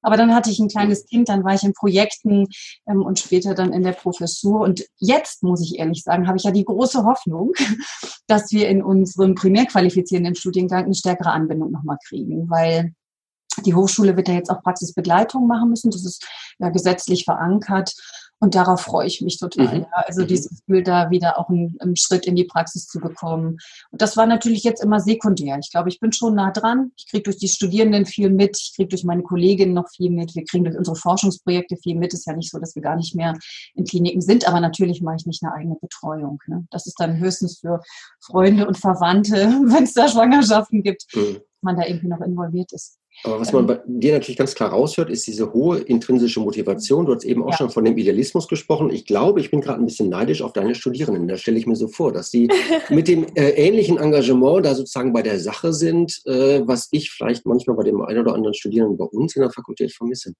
Aber 0.03 0.17
dann 0.17 0.35
hatte 0.35 0.51
ich 0.51 0.59
ein 0.59 0.67
kleines 0.67 1.05
Kind, 1.05 1.29
dann 1.29 1.43
war 1.43 1.55
ich 1.55 1.63
in 1.63 1.73
Projekten 1.73 2.47
ähm, 2.87 3.01
und 3.01 3.19
später 3.19 3.55
dann 3.55 3.73
in 3.73 3.83
der 3.83 3.93
Professur. 3.93 4.61
Und 4.61 4.85
jetzt, 4.97 5.41
muss 5.41 5.61
ich 5.61 5.79
ehrlich 5.79 6.03
sagen, 6.03 6.27
habe 6.27 6.37
ich 6.37 6.43
ja 6.43 6.51
die 6.51 6.65
große 6.65 7.03
Hoffnung, 7.03 7.53
dass 8.27 8.51
wir 8.51 8.67
in 8.69 8.83
unserem 8.83 9.33
primär 9.33 9.65
qualifizierenden 9.65 10.35
Studiengang 10.35 10.85
eine 10.85 10.93
stärkere 10.93 11.31
Anbindung 11.31 11.71
nochmal 11.71 11.97
kriegen, 12.07 12.49
weil 12.49 12.93
die 13.65 13.75
Hochschule 13.75 14.17
wird 14.17 14.27
ja 14.27 14.33
jetzt 14.35 14.49
auch 14.49 14.61
Praxisbegleitung 14.61 15.47
machen 15.47 15.69
müssen. 15.69 15.91
Das 15.91 16.05
ist 16.05 16.25
ja 16.59 16.69
gesetzlich 16.69 17.23
verankert. 17.23 17.93
Und 18.43 18.55
darauf 18.55 18.81
freue 18.81 19.07
ich 19.07 19.21
mich 19.21 19.39
total. 19.39 19.73
Mhm. 19.73 19.81
Ja. 19.83 19.87
Also 19.93 20.23
mhm. 20.23 20.27
dieses 20.27 20.49
Gefühl, 20.49 20.83
da 20.83 21.09
wieder 21.09 21.39
auch 21.39 21.47
einen, 21.47 21.77
einen, 21.79 21.95
Schritt 21.95 22.25
in 22.25 22.35
die 22.35 22.43
Praxis 22.43 22.87
zu 22.87 22.99
bekommen. 22.99 23.57
Und 23.89 24.01
das 24.01 24.17
war 24.17 24.25
natürlich 24.25 24.65
jetzt 24.65 24.83
immer 24.83 24.99
sekundär. 24.99 25.57
Ich 25.63 25.71
glaube, 25.71 25.87
ich 25.87 26.01
bin 26.01 26.11
schon 26.11 26.35
nah 26.35 26.51
dran. 26.51 26.91
Ich 26.97 27.09
kriege 27.09 27.23
durch 27.23 27.37
die 27.37 27.47
Studierenden 27.47 28.05
viel 28.05 28.29
mit. 28.29 28.57
Ich 28.59 28.73
kriege 28.75 28.89
durch 28.89 29.05
meine 29.05 29.23
Kolleginnen 29.23 29.73
noch 29.73 29.87
viel 29.95 30.09
mit. 30.09 30.35
Wir 30.35 30.43
kriegen 30.43 30.65
durch 30.65 30.77
unsere 30.77 30.97
Forschungsprojekte 30.97 31.77
viel 31.77 31.95
mit. 31.95 32.13
Ist 32.13 32.27
ja 32.27 32.33
nicht 32.33 32.51
so, 32.51 32.59
dass 32.59 32.75
wir 32.75 32.81
gar 32.81 32.97
nicht 32.97 33.15
mehr 33.15 33.33
in 33.75 33.85
Kliniken 33.85 34.19
sind. 34.19 34.45
Aber 34.45 34.59
natürlich 34.59 35.01
mache 35.01 35.15
ich 35.19 35.25
nicht 35.25 35.41
eine 35.41 35.53
eigene 35.53 35.77
Betreuung. 35.79 36.43
Ne. 36.47 36.67
Das 36.69 36.85
ist 36.85 36.99
dann 36.99 37.19
höchstens 37.19 37.59
für 37.61 37.79
Freunde 38.19 38.67
und 38.67 38.77
Verwandte, 38.77 39.35
wenn 39.67 39.85
es 39.85 39.93
da 39.93 40.09
Schwangerschaften 40.09 40.83
gibt, 40.83 41.05
mhm. 41.15 41.37
Man 41.63 41.75
da 41.75 41.85
irgendwie 41.85 42.07
noch 42.07 42.21
involviert 42.21 42.71
ist. 42.73 42.97
Aber 43.23 43.39
was 43.39 43.53
man 43.53 43.67
bei 43.67 43.79
dir 43.85 44.13
natürlich 44.13 44.37
ganz 44.37 44.55
klar 44.55 44.71
raushört, 44.71 45.09
ist 45.09 45.27
diese 45.27 45.53
hohe 45.53 45.79
intrinsische 45.79 46.39
Motivation. 46.39 47.05
Du 47.05 47.13
hast 47.13 47.23
eben 47.23 47.43
auch 47.43 47.51
ja. 47.51 47.57
schon 47.57 47.69
von 47.69 47.85
dem 47.85 47.97
Idealismus 47.97 48.47
gesprochen. 48.47 48.89
Ich 48.89 49.05
glaube, 49.05 49.39
ich 49.39 49.51
bin 49.51 49.61
gerade 49.61 49.79
ein 49.79 49.85
bisschen 49.85 50.09
neidisch 50.09 50.41
auf 50.41 50.53
deine 50.53 50.73
Studierenden. 50.73 51.27
Da 51.27 51.37
stelle 51.37 51.57
ich 51.57 51.67
mir 51.67 51.75
so 51.75 51.87
vor, 51.87 52.11
dass 52.11 52.31
sie 52.31 52.49
mit 52.89 53.07
dem 53.07 53.25
äh, 53.35 53.51
ähnlichen 53.51 53.97
Engagement 53.97 54.65
da 54.65 54.73
sozusagen 54.73 55.13
bei 55.13 55.21
der 55.21 55.39
Sache 55.39 55.73
sind, 55.73 56.21
äh, 56.25 56.61
was 56.65 56.87
ich 56.91 57.11
vielleicht 57.11 57.45
manchmal 57.45 57.75
bei 57.75 57.83
dem 57.83 58.01
einen 58.01 58.19
oder 58.19 58.33
anderen 58.33 58.55
Studierenden 58.55 58.97
bei 58.97 59.05
uns 59.05 59.35
in 59.35 59.41
der 59.41 59.51
Fakultät 59.51 59.93
vermisse. 59.93 60.33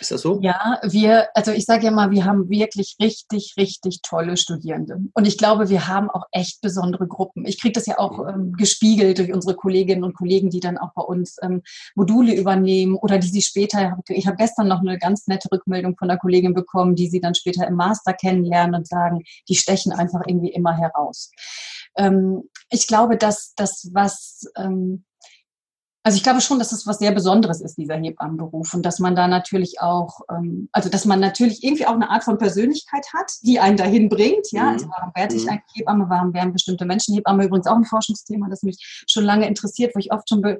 Ist 0.00 0.10
das 0.10 0.22
so? 0.22 0.40
Ja, 0.42 0.80
wir, 0.82 1.28
also 1.34 1.52
ich 1.52 1.64
sage 1.64 1.84
ja 1.84 1.90
mal, 1.90 2.10
wir 2.10 2.24
haben 2.24 2.48
wirklich 2.48 2.96
richtig, 3.00 3.54
richtig 3.56 4.00
tolle 4.02 4.36
Studierende. 4.36 4.98
Und 5.14 5.26
ich 5.26 5.38
glaube, 5.38 5.68
wir 5.68 5.88
haben 5.88 6.10
auch 6.10 6.26
echt 6.32 6.60
besondere 6.60 7.06
Gruppen. 7.06 7.46
Ich 7.46 7.60
kriege 7.60 7.72
das 7.72 7.86
ja 7.86 7.98
auch 7.98 8.26
ähm, 8.26 8.52
gespiegelt 8.52 9.18
durch 9.18 9.32
unsere 9.32 9.54
Kolleginnen 9.54 10.04
und 10.04 10.16
Kollegen, 10.16 10.50
die 10.50 10.60
dann 10.60 10.78
auch 10.78 10.92
bei 10.94 11.02
uns 11.02 11.36
ähm, 11.42 11.62
Module 11.94 12.34
übernehmen 12.34 12.96
oder 12.96 13.18
die 13.18 13.28
sie 13.28 13.42
später, 13.42 13.98
ich 14.08 14.26
habe 14.26 14.36
gestern 14.36 14.68
noch 14.68 14.80
eine 14.80 14.98
ganz 14.98 15.26
nette 15.26 15.48
Rückmeldung 15.52 15.96
von 15.96 16.10
einer 16.10 16.18
Kollegin 16.18 16.54
bekommen, 16.54 16.94
die 16.94 17.08
sie 17.08 17.20
dann 17.20 17.34
später 17.34 17.66
im 17.66 17.74
Master 17.74 18.12
kennenlernen 18.12 18.74
und 18.74 18.88
sagen, 18.88 19.22
die 19.48 19.56
stechen 19.56 19.92
einfach 19.92 20.22
irgendwie 20.26 20.52
immer 20.52 20.76
heraus. 20.76 21.30
Ähm, 21.96 22.42
ich 22.70 22.86
glaube, 22.86 23.16
dass 23.16 23.52
das, 23.54 23.90
was 23.92 24.44
ähm, 24.56 25.04
Also 26.04 26.16
ich 26.16 26.24
glaube 26.24 26.40
schon, 26.40 26.58
dass 26.58 26.72
es 26.72 26.84
was 26.86 26.98
sehr 26.98 27.12
Besonderes 27.12 27.60
ist, 27.60 27.78
dieser 27.78 27.94
Hebammenberuf. 27.94 28.74
Und 28.74 28.84
dass 28.84 28.98
man 28.98 29.14
da 29.14 29.28
natürlich 29.28 29.80
auch, 29.80 30.22
ähm, 30.30 30.68
also 30.72 30.88
dass 30.88 31.04
man 31.04 31.20
natürlich 31.20 31.62
irgendwie 31.62 31.86
auch 31.86 31.94
eine 31.94 32.10
Art 32.10 32.24
von 32.24 32.38
Persönlichkeit 32.38 33.06
hat, 33.14 33.30
die 33.42 33.60
einen 33.60 33.76
dahin 33.76 34.08
bringt. 34.08 34.50
Ja, 34.50 34.64
mhm. 34.64 34.68
also 34.70 34.88
warum 34.88 35.12
werde 35.14 35.36
ich 35.36 35.44
mhm. 35.44 35.50
eigentlich 35.50 35.76
Hebamme? 35.76 36.06
Warum 36.08 36.34
werden 36.34 36.52
bestimmte 36.52 36.86
Menschen 36.86 37.14
Hebamme? 37.14 37.44
Übrigens 37.44 37.68
auch 37.68 37.76
ein 37.76 37.84
Forschungsthema, 37.84 38.48
das 38.48 38.64
mich 38.64 39.04
schon 39.08 39.24
lange 39.24 39.46
interessiert, 39.46 39.94
wo 39.94 40.00
ich 40.00 40.12
oft 40.12 40.28
schon 40.28 40.40
Be 40.40 40.58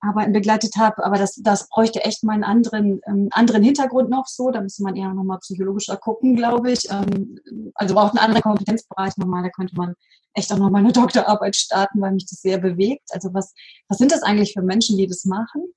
Arbeiten 0.00 0.32
begleitet 0.32 0.74
habe. 0.76 1.04
Aber 1.04 1.18
das, 1.18 1.36
das 1.36 1.68
bräuchte 1.68 2.04
echt 2.04 2.24
mal 2.24 2.32
einen 2.32 2.44
anderen, 2.44 3.00
ähm, 3.06 3.28
anderen 3.30 3.62
Hintergrund 3.62 4.10
noch 4.10 4.26
so. 4.26 4.50
Da 4.50 4.60
müsste 4.60 4.82
man 4.82 4.96
eher 4.96 5.14
nochmal 5.14 5.38
psychologischer 5.38 5.98
gucken, 5.98 6.34
glaube 6.34 6.72
ich. 6.72 6.90
Ähm, 6.90 7.38
also 7.74 7.94
braucht 7.94 8.18
einen 8.18 8.24
anderen 8.24 8.42
Kompetenzbereich 8.42 9.16
nochmal. 9.18 9.44
Da 9.44 9.50
könnte 9.50 9.76
man 9.76 9.94
echt 10.34 10.52
auch 10.52 10.58
nochmal 10.58 10.82
eine 10.82 10.92
Doktorarbeit 10.92 11.56
starten, 11.56 12.00
weil 12.00 12.12
mich 12.12 12.26
das 12.26 12.40
sehr 12.40 12.58
bewegt. 12.58 13.08
Also 13.10 13.32
was, 13.32 13.52
was 13.88 13.98
sind 13.98 14.12
das 14.12 14.22
eigentlich 14.22 14.52
für 14.52 14.62
Menschen, 14.62 14.96
die 14.96 15.06
das 15.06 15.24
machen? 15.24 15.72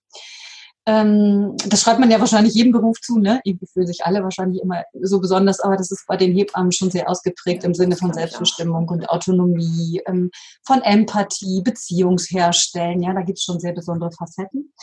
Ähm, 0.86 1.56
das 1.66 1.82
schreibt 1.82 2.02
man 2.02 2.12
ja 2.12 2.20
wahrscheinlich 2.20 2.56
jedem 2.56 2.74
Beruf 2.74 3.00
zu, 3.00 3.18
ne? 3.18 3.40
Irgendwie 3.46 3.68
fühlen 3.68 3.88
sich 3.88 4.04
alle 4.06 4.22
wahrscheinlich 4.22 4.62
immer 4.62 4.84
so 5.02 5.22
besonders, 5.22 5.62
aber 5.62 5.78
das 5.78 5.92
ist 5.92 6.06
bei 6.08 6.18
den 6.18 6.34
Hebammen 6.34 6.74
schon 6.74 6.92
sehr 6.92 7.10
ausgeprägt 7.10 7.64
im 7.64 7.74
Sinne 7.74 7.96
von 7.96 8.14
Selbstbestimmung 8.14 8.90
und 8.90 9.10
Autonomie, 9.10 10.02
ähm, 10.06 10.30
von 10.66 10.82
Empathie, 10.82 11.62
Beziehungsherstellen. 11.62 13.02
Ja, 13.02 13.14
da 13.14 13.22
gibt 13.22 13.38
es 13.38 13.46
schon 13.46 13.62
sehr 13.62 13.74
besondere 13.74 14.12
Facetten. 14.12 14.74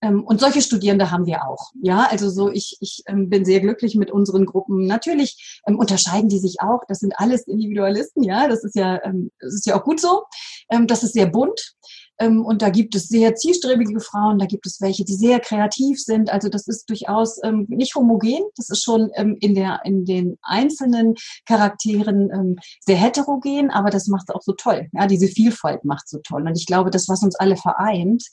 Ähm, 0.00 0.22
und 0.24 0.40
solche 0.40 0.62
Studierende 0.62 1.10
haben 1.10 1.26
wir 1.26 1.46
auch. 1.46 1.72
Ja, 1.82 2.06
also 2.10 2.30
so 2.30 2.50
ich, 2.50 2.76
ich 2.80 3.02
ähm, 3.06 3.28
bin 3.28 3.44
sehr 3.44 3.60
glücklich 3.60 3.96
mit 3.96 4.10
unseren 4.10 4.46
Gruppen. 4.46 4.86
Natürlich 4.86 5.60
ähm, 5.66 5.78
unterscheiden 5.78 6.28
die 6.28 6.38
sich 6.38 6.60
auch. 6.60 6.82
Das 6.86 7.00
sind 7.00 7.18
alles 7.18 7.46
Individualisten. 7.46 8.22
Ja, 8.22 8.48
das 8.48 8.62
ist 8.64 8.76
ja, 8.76 9.00
das 9.40 9.54
ist 9.54 9.66
ja 9.66 9.78
auch 9.78 9.84
gut 9.84 10.00
so. 10.00 10.24
das 10.86 11.02
ist 11.02 11.14
sehr 11.14 11.26
bunt. 11.26 11.74
und 12.20 12.62
da 12.62 12.70
gibt 12.70 12.94
es 12.94 13.08
sehr 13.08 13.34
zielstrebige 13.34 14.00
Frauen, 14.00 14.38
da 14.38 14.46
gibt 14.46 14.66
es 14.66 14.80
welche, 14.80 15.04
die 15.04 15.14
sehr 15.14 15.40
kreativ 15.40 16.00
sind. 16.02 16.30
Also 16.30 16.48
das 16.48 16.66
ist 16.66 16.88
durchaus 16.90 17.40
nicht 17.68 17.94
homogen. 17.94 18.44
Das 18.56 18.70
ist 18.70 18.82
schon 18.82 19.10
in, 19.40 19.54
der, 19.54 19.80
in 19.84 20.04
den 20.04 20.38
einzelnen 20.42 21.14
Charakteren 21.46 22.56
sehr 22.80 22.96
heterogen, 22.96 23.70
aber 23.70 23.90
das 23.90 24.08
macht 24.08 24.28
es 24.28 24.34
auch 24.34 24.42
so 24.42 24.52
toll. 24.52 24.88
Ja, 24.92 25.06
diese 25.06 25.28
Vielfalt 25.28 25.84
macht 25.84 26.08
so 26.08 26.18
toll. 26.18 26.46
Und 26.46 26.56
ich 26.56 26.66
glaube, 26.66 26.90
das, 26.90 27.08
was 27.08 27.22
uns 27.22 27.36
alle 27.36 27.56
vereint, 27.56 28.24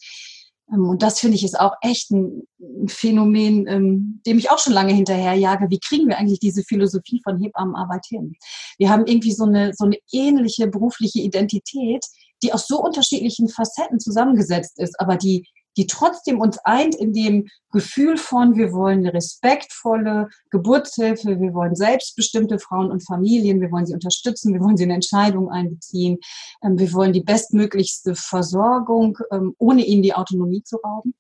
und 0.68 1.03
das 1.03 1.20
finde 1.20 1.36
ich 1.36 1.43
ist 1.43 1.59
auch 1.59 1.74
echt 1.82 2.11
ein 2.11 2.43
Phänomen, 2.88 3.68
ähm, 3.68 4.22
dem 4.26 4.39
ich 4.39 4.49
auch 4.49 4.57
schon 4.57 4.74
lange 4.74 4.93
hinterherjage. 4.93 5.70
Wie 5.70 5.80
kriegen 5.80 6.07
wir 6.07 6.18
eigentlich 6.18 6.39
diese 6.39 6.63
Philosophie 6.63 7.22
von 7.24 7.39
Hebammenarbeit 7.39 8.05
hin? 8.07 8.34
Wir 8.78 8.89
haben 8.89 9.05
irgendwie 9.05 9.32
so 9.32 9.45
eine, 9.45 9.74
so 9.74 9.86
eine 9.86 9.97
ähnliche 10.11 10.68
berufliche 10.68 11.20
Identität, 11.20 12.03
die 12.43 12.51
aus 12.51 12.68
so 12.68 12.82
unterschiedlichen 12.82 13.47
Facetten 13.47 13.99
zusammengesetzt 13.99 14.80
ist, 14.80 14.99
aber 14.99 15.18
die 15.18 15.47
die 15.78 15.88
trotzdem 15.88 16.39
uns 16.39 16.57
eint 16.59 16.95
in 16.95 17.13
dem 17.13 17.47
Gefühl 17.71 18.17
von, 18.17 18.55
wir 18.55 18.71
wollen 18.71 18.99
eine 18.99 19.13
respektvolle 19.13 20.30
Geburtshilfe, 20.49 21.39
wir 21.39 21.53
wollen 21.53 21.76
selbstbestimmte 21.76 22.59
Frauen 22.59 22.91
und 22.91 23.05
Familien, 23.05 23.61
wir 23.61 23.71
wollen 23.71 23.86
sie 23.86 23.93
unterstützen, 23.93 24.53
wir 24.53 24.61
wollen 24.61 24.78
sie 24.78 24.86
in 24.86 24.91
Entscheidungen 24.91 25.49
einbeziehen, 25.49 26.17
ähm, 26.63 26.80
wir 26.80 26.93
wollen 26.93 27.13
die 27.13 27.23
bestmöglichste 27.23 28.15
Versorgung, 28.15 29.17
ähm, 29.32 29.53
ohne 29.57 29.86
ihnen 29.86 30.03
die 30.03 30.13
Autonomie 30.13 30.63
zu 30.63 30.78
rauben. 30.78 31.13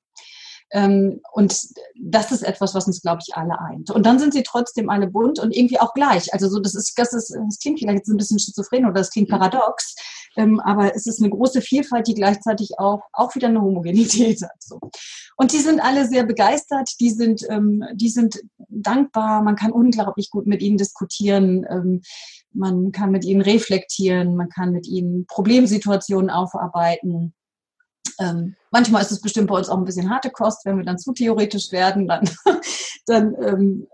Ähm, 0.71 1.21
und 1.31 1.57
das 2.01 2.31
ist 2.31 2.43
etwas, 2.43 2.73
was 2.73 2.87
uns, 2.87 3.01
glaube 3.01 3.21
ich, 3.25 3.35
alle 3.35 3.59
eint. 3.59 3.91
Und 3.91 4.05
dann 4.05 4.19
sind 4.19 4.33
sie 4.33 4.43
trotzdem 4.43 4.89
alle 4.89 5.07
bunt 5.07 5.39
und 5.39 5.55
irgendwie 5.55 5.79
auch 5.79 5.93
gleich. 5.93 6.33
Also 6.33 6.49
so, 6.49 6.59
das 6.59 6.75
ist, 6.75 6.97
das 6.97 7.13
ist, 7.13 7.33
das 7.33 7.59
klingt 7.59 7.79
vielleicht 7.79 7.99
jetzt 7.99 8.09
ein 8.09 8.17
bisschen 8.17 8.39
schizophren 8.39 8.85
oder 8.85 8.95
das 8.95 9.11
klingt 9.11 9.29
paradox, 9.29 9.95
ähm, 10.37 10.59
aber 10.59 10.95
es 10.95 11.05
ist 11.05 11.21
eine 11.21 11.29
große 11.29 11.61
Vielfalt, 11.61 12.07
die 12.07 12.13
gleichzeitig 12.13 12.77
auch, 12.77 13.01
auch 13.13 13.35
wieder 13.35 13.47
eine 13.47 13.61
Homogenität 13.61 14.41
hat. 14.41 14.61
So. 14.61 14.79
Und 15.37 15.53
die 15.53 15.59
sind 15.59 15.79
alle 15.79 16.07
sehr 16.07 16.25
begeistert, 16.25 16.89
die 16.99 17.09
sind, 17.09 17.41
ähm, 17.49 17.83
die 17.93 18.09
sind 18.09 18.41
dankbar, 18.69 19.41
man 19.43 19.55
kann 19.55 19.71
unglaublich 19.71 20.29
gut 20.29 20.47
mit 20.47 20.61
ihnen 20.61 20.77
diskutieren, 20.77 21.65
ähm, 21.69 22.01
man 22.51 22.91
kann 22.91 23.11
mit 23.11 23.25
ihnen 23.25 23.41
reflektieren, 23.41 24.35
man 24.35 24.49
kann 24.49 24.71
mit 24.71 24.87
ihnen 24.87 25.25
Problemsituationen 25.27 26.29
aufarbeiten. 26.29 27.33
Ähm, 28.19 28.55
manchmal 28.71 29.01
ist 29.01 29.11
es 29.11 29.21
bestimmt 29.21 29.47
bei 29.47 29.57
uns 29.57 29.69
auch 29.69 29.77
ein 29.77 29.85
bisschen 29.85 30.09
harte 30.09 30.29
Kost, 30.29 30.65
wenn 30.65 30.77
wir 30.77 30.85
dann 30.85 30.97
zu 30.97 31.11
theoretisch 31.11 31.71
werden, 31.71 32.07
dann, 32.07 32.29
dann 33.05 33.35
ähm, 33.41 33.87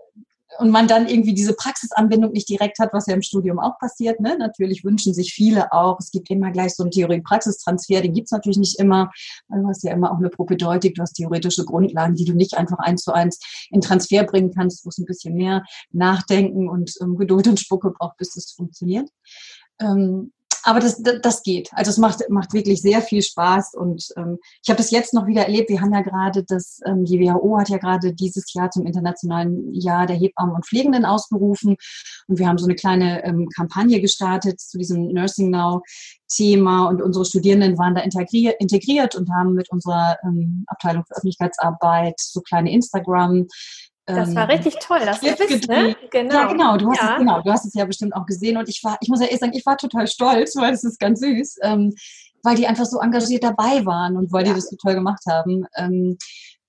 und 0.58 0.70
man 0.70 0.86
dann 0.86 1.08
irgendwie 1.08 1.34
diese 1.34 1.54
Praxisanbindung 1.54 2.32
nicht 2.32 2.48
direkt 2.48 2.78
hat, 2.78 2.92
was 2.92 3.06
ja 3.06 3.14
im 3.14 3.22
Studium 3.22 3.58
auch 3.58 3.78
passiert. 3.78 4.20
Ne? 4.20 4.36
Natürlich 4.38 4.84
wünschen 4.84 5.14
sich 5.14 5.32
viele 5.32 5.72
auch, 5.72 5.98
es 5.98 6.10
gibt 6.10 6.30
immer 6.30 6.50
gleich 6.50 6.74
so 6.74 6.82
einen 6.82 6.90
Theorie-Praxistransfer, 6.90 8.00
den 8.00 8.12
gibt's 8.12 8.32
natürlich 8.32 8.58
nicht 8.58 8.78
immer. 8.78 9.10
Du 9.48 9.66
hast 9.66 9.82
ja 9.82 9.92
immer 9.92 10.12
auch 10.12 10.18
eine 10.18 10.30
Propedeutik, 10.30 10.94
du 10.94 11.02
hast 11.02 11.14
theoretische 11.14 11.64
Grundlagen, 11.64 12.14
die 12.14 12.24
du 12.24 12.34
nicht 12.34 12.54
einfach 12.54 12.78
eins 12.78 13.02
zu 13.02 13.12
eins 13.12 13.40
in 13.70 13.80
Transfer 13.80 14.24
bringen 14.24 14.52
kannst, 14.54 14.84
wo 14.84 14.90
es 14.90 14.98
ein 14.98 15.06
bisschen 15.06 15.34
mehr 15.34 15.64
Nachdenken 15.90 16.68
und 16.68 16.92
ähm, 17.00 17.16
Geduld 17.16 17.48
und 17.48 17.60
Spucke 17.60 17.90
braucht, 17.90 18.16
bis 18.18 18.34
das 18.34 18.52
funktioniert. 18.52 19.08
Ähm, 19.80 20.32
aber 20.64 20.80
das, 20.80 21.02
das 21.02 21.42
geht. 21.42 21.70
Also 21.72 21.90
es 21.90 21.98
macht, 21.98 22.28
macht 22.28 22.52
wirklich 22.52 22.80
sehr 22.82 23.02
viel 23.02 23.22
Spaß 23.22 23.74
und 23.74 24.08
ähm, 24.16 24.38
ich 24.62 24.68
habe 24.68 24.78
das 24.78 24.90
jetzt 24.90 25.14
noch 25.14 25.26
wieder 25.26 25.42
erlebt. 25.42 25.70
Wir 25.70 25.80
haben 25.80 25.92
ja 25.92 26.02
gerade 26.02 26.44
das, 26.44 26.80
ähm, 26.86 27.04
die 27.04 27.20
WHO 27.20 27.58
hat 27.58 27.68
ja 27.68 27.78
gerade 27.78 28.14
dieses 28.14 28.52
Jahr 28.52 28.70
zum 28.70 28.86
internationalen 28.86 29.72
Jahr 29.74 30.06
der 30.06 30.16
Hebammen 30.16 30.54
und 30.54 30.66
Pflegenden 30.66 31.04
ausgerufen 31.04 31.76
und 32.28 32.38
wir 32.38 32.46
haben 32.46 32.58
so 32.58 32.66
eine 32.66 32.74
kleine 32.74 33.24
ähm, 33.24 33.48
Kampagne 33.54 34.00
gestartet 34.00 34.60
zu 34.60 34.78
diesem 34.78 35.08
Nursing 35.08 35.50
Now 35.50 35.82
Thema 36.32 36.88
und 36.88 37.02
unsere 37.02 37.24
Studierenden 37.24 37.78
waren 37.78 37.94
da 37.94 38.00
integriert, 38.00 39.14
und 39.14 39.30
haben 39.30 39.54
mit 39.54 39.70
unserer 39.70 40.16
ähm, 40.24 40.64
Abteilung 40.66 41.04
für 41.04 41.14
Öffentlichkeitsarbeit 41.16 42.14
so 42.18 42.40
kleine 42.40 42.72
Instagram 42.72 43.46
das 44.06 44.34
war 44.34 44.50
ähm, 44.50 44.56
richtig 44.56 44.74
toll, 44.80 45.00
das 45.04 45.20
du 45.20 45.34
bist, 45.36 45.68
ne? 45.68 45.94
Genau. 46.10 46.34
Ja, 46.34 46.46
genau. 46.46 46.76
Du 46.76 46.90
hast 46.90 47.00
ja. 47.00 47.12
es 47.12 47.18
genau, 47.18 47.40
du 47.40 47.52
hast 47.52 47.64
es 47.64 47.74
ja 47.74 47.84
bestimmt 47.84 48.14
auch 48.14 48.26
gesehen 48.26 48.56
und 48.56 48.68
ich 48.68 48.82
war, 48.82 48.98
ich 49.00 49.08
muss 49.08 49.20
ja 49.20 49.26
ehrlich 49.26 49.40
sagen, 49.40 49.52
ich 49.54 49.64
war 49.64 49.76
total 49.76 50.08
stolz, 50.08 50.56
weil 50.56 50.74
es 50.74 50.84
ist 50.84 50.98
ganz 50.98 51.20
süß, 51.20 51.58
ähm, 51.62 51.94
weil 52.42 52.56
die 52.56 52.66
einfach 52.66 52.86
so 52.86 52.98
engagiert 52.98 53.44
dabei 53.44 53.86
waren 53.86 54.16
und 54.16 54.32
weil 54.32 54.44
ja. 54.44 54.50
die 54.50 54.56
das 54.56 54.68
so 54.68 54.76
toll 54.76 54.94
gemacht 54.94 55.22
haben. 55.28 55.66
Ähm, 55.76 56.18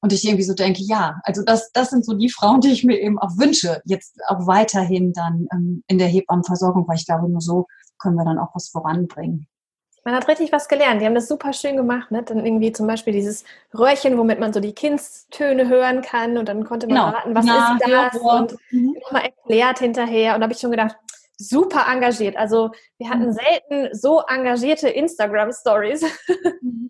und 0.01 0.11
ich 0.11 0.25
irgendwie 0.25 0.43
so 0.43 0.53
denke, 0.53 0.83
ja, 0.83 1.21
also 1.23 1.43
das, 1.43 1.71
das 1.71 1.89
sind 1.89 2.05
so 2.05 2.13
die 2.13 2.29
Frauen, 2.29 2.59
die 2.59 2.71
ich 2.71 2.83
mir 2.83 2.99
eben 2.99 3.17
auch 3.17 3.37
wünsche, 3.37 3.81
jetzt 3.85 4.19
auch 4.27 4.45
weiterhin 4.45 5.13
dann 5.13 5.47
ähm, 5.53 5.83
in 5.87 5.97
der 5.97 6.09
Hebammenversorgung, 6.09 6.87
weil 6.87 6.97
ich 6.97 7.05
glaube, 7.05 7.29
nur 7.29 7.39
so 7.39 7.67
können 7.99 8.15
wir 8.15 8.25
dann 8.25 8.37
auch 8.37 8.53
was 8.53 8.67
voranbringen. 8.67 9.47
Man 10.05 10.15
hat 10.15 10.27
richtig 10.27 10.51
was 10.51 10.67
gelernt. 10.67 11.01
Die 11.01 11.05
haben 11.05 11.15
das 11.15 11.27
super 11.27 11.53
schön 11.53 11.77
gemacht. 11.77 12.11
Ne? 12.11 12.23
Dann 12.23 12.45
irgendwie 12.45 12.71
zum 12.71 12.87
Beispiel 12.87 13.13
dieses 13.13 13.45
Röhrchen, 13.77 14.17
womit 14.17 14.39
man 14.39 14.51
so 14.51 14.59
die 14.59 14.73
Kindstöne 14.73 15.69
hören 15.69 16.01
kann. 16.01 16.37
Und 16.37 16.49
dann 16.49 16.65
konnte 16.65 16.87
man 16.87 16.95
genau. 16.95 17.09
raten, 17.09 17.35
was 17.35 17.45
ja, 17.45 17.77
ist 17.79 17.87
das? 17.87 18.21
Und 18.21 18.57
mhm. 18.71 18.97
nochmal 19.01 19.23
erklärt 19.23 19.79
hinterher. 19.79 20.35
Und 20.35 20.41
da 20.41 20.45
habe 20.45 20.53
ich 20.53 20.59
schon 20.59 20.71
gedacht, 20.71 20.97
super 21.37 21.85
engagiert. 21.91 22.35
Also 22.37 22.71
wir 22.97 23.09
hatten 23.09 23.27
mhm. 23.27 23.33
selten 23.33 23.97
so 23.97 24.21
engagierte 24.27 24.89
Instagram-Stories. 24.89 26.05
Mhm. 26.61 26.89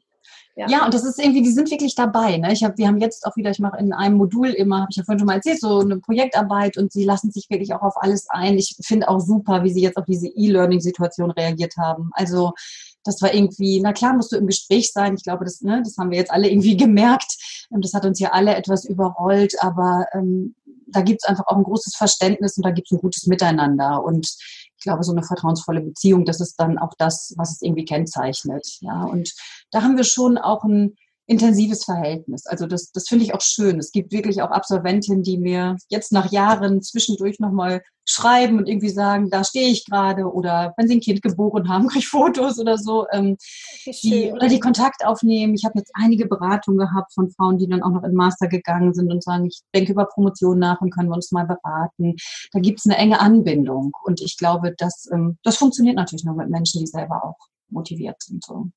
Ja. 0.55 0.67
ja. 0.69 0.85
und 0.85 0.93
das 0.93 1.03
ist 1.03 1.19
irgendwie, 1.19 1.41
die 1.41 1.51
sind 1.51 1.71
wirklich 1.71 1.95
dabei. 1.95 2.37
Ne? 2.37 2.53
Ich 2.53 2.63
hab, 2.63 2.77
wir 2.77 2.87
haben 2.87 2.99
jetzt 2.99 3.25
auch 3.25 3.35
wieder, 3.35 3.49
ich 3.49 3.59
mache 3.59 3.77
in 3.79 3.91
einem 3.91 4.17
Modul 4.17 4.49
immer, 4.49 4.81
habe 4.81 4.87
ich 4.91 4.97
ja 4.97 5.03
vorhin 5.03 5.19
schon 5.19 5.25
mal 5.25 5.35
erzählt, 5.35 5.59
so 5.59 5.79
eine 5.79 5.97
Projektarbeit 5.97 6.77
und 6.77 6.91
sie 6.91 7.03
lassen 7.03 7.31
sich 7.31 7.49
wirklich 7.49 7.73
auch 7.73 7.81
auf 7.81 7.95
alles 7.97 8.29
ein. 8.29 8.57
Ich 8.57 8.75
finde 8.81 9.09
auch 9.09 9.19
super, 9.19 9.63
wie 9.63 9.71
sie 9.71 9.81
jetzt 9.81 9.97
auf 9.97 10.05
diese 10.05 10.27
E-Learning-Situation 10.27 11.31
reagiert 11.31 11.75
haben. 11.77 12.11
Also 12.13 12.51
das 13.03 13.21
war 13.21 13.33
irgendwie, 13.33 13.79
na 13.81 13.93
klar, 13.93 14.13
musst 14.13 14.31
du 14.31 14.37
im 14.37 14.47
Gespräch 14.47 14.91
sein. 14.91 15.15
Ich 15.15 15.23
glaube, 15.23 15.45
das, 15.45 15.61
ne, 15.61 15.81
das 15.83 15.97
haben 15.97 16.11
wir 16.11 16.17
jetzt 16.17 16.31
alle 16.31 16.49
irgendwie 16.49 16.77
gemerkt. 16.77 17.67
Ähm, 17.73 17.81
das 17.81 17.93
hat 17.93 18.05
uns 18.05 18.19
ja 18.19 18.31
alle 18.31 18.55
etwas 18.55 18.85
überrollt, 18.85 19.55
aber 19.61 20.05
ähm, 20.13 20.55
da 20.87 21.01
gibt 21.01 21.21
es 21.23 21.29
einfach 21.29 21.47
auch 21.47 21.57
ein 21.57 21.63
großes 21.63 21.95
Verständnis 21.95 22.57
und 22.57 22.65
da 22.65 22.71
gibt 22.71 22.87
es 22.87 22.91
ein 22.91 23.01
gutes 23.01 23.25
Miteinander. 23.25 24.03
Und 24.03 24.27
ich 24.77 24.83
glaube, 24.83 25.03
so 25.03 25.11
eine 25.11 25.23
vertrauensvolle 25.23 25.81
Beziehung, 25.81 26.25
das 26.25 26.39
ist 26.39 26.55
dann 26.59 26.77
auch 26.77 26.93
das, 26.97 27.33
was 27.37 27.53
es 27.53 27.61
irgendwie 27.61 27.85
kennzeichnet. 27.85 28.67
Ja, 28.81 29.03
und 29.03 29.33
da 29.71 29.81
haben 29.81 29.97
wir 29.97 30.03
schon 30.03 30.37
auch 30.37 30.63
ein 30.63 30.95
intensives 31.25 31.85
Verhältnis. 31.85 32.45
Also 32.45 32.67
das, 32.67 32.91
das 32.91 33.07
finde 33.07 33.23
ich 33.23 33.33
auch 33.33 33.41
schön. 33.41 33.79
Es 33.79 33.91
gibt 33.91 34.11
wirklich 34.11 34.41
auch 34.41 34.51
Absolventinnen, 34.51 35.23
die 35.23 35.37
mir 35.37 35.77
jetzt 35.89 36.11
nach 36.11 36.31
Jahren 36.31 36.81
zwischendurch 36.81 37.39
nochmal 37.39 37.81
schreiben 38.05 38.57
und 38.57 38.67
irgendwie 38.67 38.89
sagen, 38.89 39.29
da 39.29 39.45
stehe 39.45 39.69
ich 39.69 39.85
gerade 39.85 40.25
oder 40.25 40.73
wenn 40.75 40.87
sie 40.87 40.95
ein 40.95 41.01
Kind 41.01 41.21
geboren 41.21 41.69
haben, 41.69 41.87
kriege 41.87 41.99
ich 41.99 42.07
Fotos 42.07 42.59
oder 42.59 42.77
so. 42.77 43.05
Ähm, 43.11 43.37
die, 43.85 44.31
oder 44.31 44.47
die 44.47 44.59
Kontakt 44.59 45.05
aufnehmen. 45.05 45.55
Ich 45.55 45.63
habe 45.63 45.79
jetzt 45.79 45.91
einige 45.93 46.27
Beratungen 46.27 46.79
gehabt 46.79 47.13
von 47.13 47.29
Frauen, 47.31 47.57
die 47.57 47.67
dann 47.67 47.83
auch 47.83 47.91
noch 47.91 48.03
in 48.03 48.13
Master 48.13 48.47
gegangen 48.47 48.93
sind 48.93 49.11
und 49.11 49.23
sagen, 49.23 49.45
ich 49.45 49.61
denke 49.73 49.93
über 49.93 50.05
Promotion 50.05 50.59
nach 50.59 50.81
und 50.81 50.91
können 50.91 51.09
wir 51.09 51.15
uns 51.15 51.31
mal 51.31 51.45
beraten. 51.45 52.15
Da 52.51 52.59
gibt 52.59 52.79
es 52.79 52.85
eine 52.85 52.97
enge 52.97 53.19
Anbindung 53.19 53.93
und 54.03 54.21
ich 54.21 54.37
glaube, 54.37 54.73
dass, 54.77 55.09
ähm, 55.13 55.37
das 55.43 55.55
funktioniert 55.55 55.95
natürlich 55.95 56.25
nur 56.25 56.35
mit 56.35 56.49
Menschen, 56.49 56.81
die 56.81 56.87
selber 56.87 57.23
auch 57.23 57.37
motiviert 57.69 58.21
sind. 58.21 58.43
So. 58.43 58.67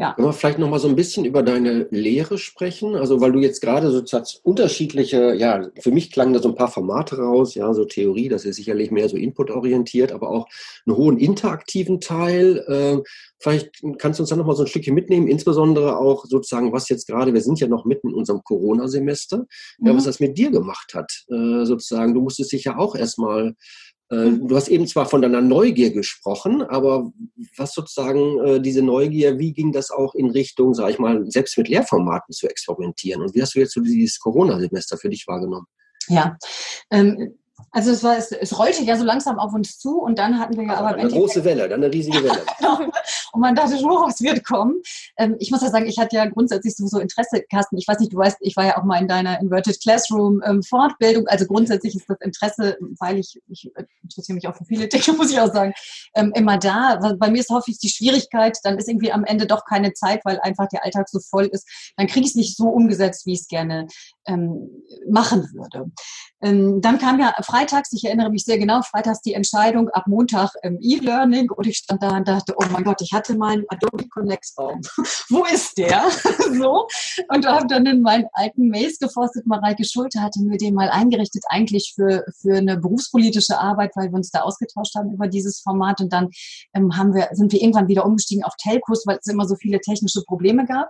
Ja. 0.00 0.14
Können 0.14 0.28
wir 0.28 0.32
vielleicht 0.32 0.58
noch 0.58 0.70
mal 0.70 0.78
so 0.78 0.88
ein 0.88 0.96
bisschen 0.96 1.26
über 1.26 1.42
deine 1.42 1.86
Lehre 1.90 2.38
sprechen? 2.38 2.96
Also, 2.96 3.20
weil 3.20 3.32
du 3.32 3.38
jetzt 3.38 3.60
gerade 3.60 3.90
so 3.90 4.02
unterschiedliche, 4.42 5.34
ja, 5.34 5.68
für 5.78 5.90
mich 5.90 6.10
klangen 6.10 6.32
da 6.32 6.40
so 6.40 6.48
ein 6.48 6.54
paar 6.54 6.70
Formate 6.70 7.18
raus, 7.18 7.54
ja, 7.54 7.74
so 7.74 7.84
Theorie, 7.84 8.30
das 8.30 8.46
ist 8.46 8.56
sicherlich 8.56 8.90
mehr 8.90 9.10
so 9.10 9.18
inputorientiert, 9.18 10.12
aber 10.12 10.30
auch 10.30 10.48
einen 10.86 10.96
hohen 10.96 11.18
interaktiven 11.18 12.00
Teil. 12.00 12.64
Äh, 12.66 13.02
vielleicht 13.40 13.82
kannst 13.98 14.18
du 14.18 14.22
uns 14.22 14.30
da 14.30 14.36
noch 14.36 14.46
mal 14.46 14.56
so 14.56 14.62
ein 14.62 14.68
Stückchen 14.68 14.94
mitnehmen, 14.94 15.28
insbesondere 15.28 15.98
auch 15.98 16.24
sozusagen, 16.24 16.72
was 16.72 16.88
jetzt 16.88 17.06
gerade, 17.06 17.34
wir 17.34 17.42
sind 17.42 17.60
ja 17.60 17.68
noch 17.68 17.84
mitten 17.84 18.08
in 18.08 18.14
unserem 18.14 18.42
Corona-Semester, 18.42 19.44
mhm. 19.78 19.86
ja, 19.86 19.94
was 19.94 20.04
das 20.04 20.18
mit 20.18 20.38
dir 20.38 20.50
gemacht 20.50 20.94
hat, 20.94 21.12
äh, 21.28 21.66
sozusagen. 21.66 22.14
Du 22.14 22.22
musstest 22.22 22.52
dich 22.52 22.64
ja 22.64 22.78
auch 22.78 22.96
erstmal 22.96 23.48
äh, 23.48 23.52
du 24.10 24.56
hast 24.56 24.68
eben 24.68 24.86
zwar 24.88 25.06
von 25.06 25.22
deiner 25.22 25.40
Neugier 25.40 25.90
gesprochen, 25.90 26.62
aber 26.62 27.12
was 27.56 27.74
sozusagen 27.74 28.40
äh, 28.44 28.60
diese 28.60 28.82
Neugier, 28.82 29.38
wie 29.38 29.52
ging 29.52 29.70
das 29.70 29.90
auch 29.90 30.14
in 30.14 30.30
Richtung, 30.30 30.74
sag 30.74 30.90
ich 30.90 30.98
mal, 30.98 31.24
selbst 31.30 31.56
mit 31.56 31.68
Lehrformaten 31.68 32.32
zu 32.34 32.48
experimentieren? 32.48 33.22
Und 33.22 33.34
wie 33.34 33.42
hast 33.42 33.54
du 33.54 33.60
jetzt 33.60 33.72
so 33.72 33.80
dieses 33.80 34.18
Corona-Semester 34.18 34.98
für 34.98 35.10
dich 35.10 35.26
wahrgenommen? 35.28 35.66
Ja, 36.08 36.36
ähm, 36.90 37.34
also 37.72 37.92
es, 37.92 38.02
war, 38.02 38.16
es, 38.16 38.32
es, 38.32 38.58
rollte 38.58 38.82
ja 38.82 38.96
so 38.96 39.04
langsam 39.04 39.38
auf 39.38 39.54
uns 39.54 39.78
zu 39.78 40.00
und 40.00 40.18
dann 40.18 40.38
hatten 40.38 40.56
wir 40.56 40.64
ja 40.64 40.74
aber... 40.74 40.96
Eine 40.96 41.08
große 41.08 41.44
Welle, 41.44 41.68
dann 41.68 41.82
eine 41.82 41.92
riesige 41.92 42.22
Welle. 42.22 42.42
Genau. 42.60 42.78
und 43.32 43.40
man 43.40 43.54
dachte 43.54 43.78
schon, 43.78 43.90
was 43.90 44.20
wird 44.20 44.44
kommen. 44.44 44.82
Ähm, 45.16 45.36
ich 45.38 45.50
muss 45.50 45.62
ja 45.62 45.70
sagen, 45.70 45.86
ich 45.86 45.98
hatte 45.98 46.16
ja 46.16 46.26
grundsätzlich 46.26 46.76
sowieso 46.76 46.98
Interesse, 46.98 47.42
Carsten. 47.50 47.78
Ich 47.78 47.88
weiß 47.88 47.98
nicht, 48.00 48.12
du 48.12 48.18
weißt, 48.18 48.38
ich 48.40 48.56
war 48.56 48.66
ja 48.66 48.76
auch 48.76 48.84
mal 48.84 49.00
in 49.00 49.08
deiner 49.08 49.40
Inverted 49.40 49.80
Classroom 49.80 50.42
ähm, 50.44 50.62
Fortbildung. 50.62 51.26
Also 51.26 51.46
grundsätzlich 51.46 51.96
ist 51.96 52.08
das 52.08 52.18
Interesse, 52.20 52.76
weil 52.98 53.18
ich, 53.18 53.40
ich 53.48 53.70
interessiere 54.02 54.34
mich 54.34 54.48
auch 54.48 54.56
für 54.56 54.64
viele 54.64 54.88
Dinge, 54.88 55.16
muss 55.16 55.30
ich 55.30 55.40
auch 55.40 55.52
sagen, 55.52 55.72
ähm, 56.14 56.32
immer 56.34 56.58
da. 56.58 57.00
Bei 57.18 57.30
mir 57.30 57.40
ist 57.40 57.50
häufig 57.50 57.78
die 57.78 57.88
Schwierigkeit, 57.88 58.58
dann 58.64 58.78
ist 58.78 58.88
irgendwie 58.88 59.12
am 59.12 59.24
Ende 59.24 59.46
doch 59.46 59.64
keine 59.64 59.92
Zeit, 59.92 60.20
weil 60.24 60.40
einfach 60.40 60.68
der 60.68 60.84
Alltag 60.84 61.08
so 61.08 61.20
voll 61.20 61.46
ist. 61.46 61.66
Dann 61.96 62.08
kriege 62.08 62.24
ich 62.24 62.32
es 62.32 62.36
nicht 62.36 62.56
so 62.56 62.68
umgesetzt, 62.68 63.26
wie 63.26 63.32
ich 63.32 63.40
es 63.40 63.48
gerne 63.48 63.86
ähm, 64.26 64.70
machen 65.08 65.48
würde. 65.54 65.90
Ähm, 66.42 66.80
dann 66.80 66.98
kam 66.98 67.20
ja 67.20 67.34
freitags, 67.42 67.92
ich 67.92 68.04
erinnere 68.04 68.30
mich 68.30 68.44
sehr 68.44 68.58
genau, 68.58 68.80
freitags 68.82 69.20
die 69.20 69.34
Entscheidung 69.34 69.90
ab 69.90 70.06
Montag 70.06 70.52
ähm, 70.62 70.78
E-Learning 70.80 71.50
und 71.50 71.66
ich 71.66 71.78
stand 71.78 72.02
da 72.02 72.16
und 72.16 72.26
dachte, 72.26 72.54
oh 72.56 72.64
mein 72.72 72.84
Gott, 72.84 73.02
ich 73.02 73.12
hatte 73.12 73.36
meinen 73.36 73.64
Adobe 73.68 74.08
Connect 74.08 74.46
Raum. 74.58 74.80
Wo 75.28 75.44
ist 75.44 75.76
der? 75.76 76.04
so. 76.58 76.86
Und 77.28 77.46
habe 77.46 77.66
dann 77.66 77.84
in 77.84 78.00
meinen 78.00 78.26
alten 78.32 78.68
Mails 78.68 78.98
geforstet, 78.98 79.46
Mareike 79.46 79.84
Schulte 79.84 80.20
hatte 80.20 80.40
mir 80.40 80.56
den 80.56 80.74
mal 80.74 80.88
eingerichtet, 80.88 81.44
eigentlich 81.48 81.92
für, 81.94 82.24
für 82.40 82.56
eine 82.56 82.78
berufspolitische 82.78 83.58
Arbeit, 83.58 83.92
weil 83.94 84.08
wir 84.08 84.14
uns 84.14 84.30
da 84.30 84.40
ausgetauscht 84.40 84.94
haben 84.94 85.12
über 85.12 85.28
dieses 85.28 85.60
Format 85.60 86.00
und 86.00 86.12
dann 86.12 86.30
ähm, 86.74 86.96
haben 86.96 87.14
wir, 87.14 87.28
sind 87.32 87.52
wir 87.52 87.60
irgendwann 87.60 87.88
wieder 87.88 88.06
umgestiegen 88.06 88.44
auf 88.44 88.54
Telcos, 88.56 89.04
weil 89.06 89.18
es 89.20 89.26
immer 89.26 89.46
so 89.46 89.56
viele 89.56 89.80
technische 89.80 90.22
Probleme 90.22 90.64
gab 90.64 90.88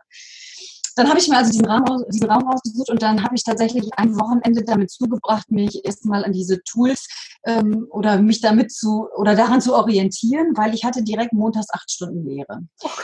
dann 0.95 1.09
habe 1.09 1.18
ich 1.18 1.28
mir 1.28 1.38
also 1.38 1.51
diesen 1.51 1.66
Raum, 1.66 2.05
diesen 2.11 2.30
Raum 2.30 2.49
rausgesucht 2.49 2.91
und 2.91 3.03
dann 3.03 3.22
habe 3.22 3.34
ich 3.34 3.45
tatsächlich 3.45 3.88
ein 3.97 4.18
Wochenende 4.18 4.62
damit 4.64 4.91
zugebracht, 4.91 5.51
mich 5.51 5.84
erstmal 5.84 6.24
an 6.24 6.32
diese 6.32 6.62
Tools 6.62 7.07
ähm, 7.45 7.86
oder 7.91 8.20
mich 8.20 8.41
damit 8.41 8.72
zu 8.72 9.09
oder 9.16 9.34
daran 9.34 9.61
zu 9.61 9.74
orientieren, 9.74 10.53
weil 10.57 10.74
ich 10.74 10.84
hatte 10.84 11.03
direkt 11.03 11.32
montags 11.32 11.72
acht 11.72 11.91
Stunden 11.91 12.24
Lehre. 12.24 12.61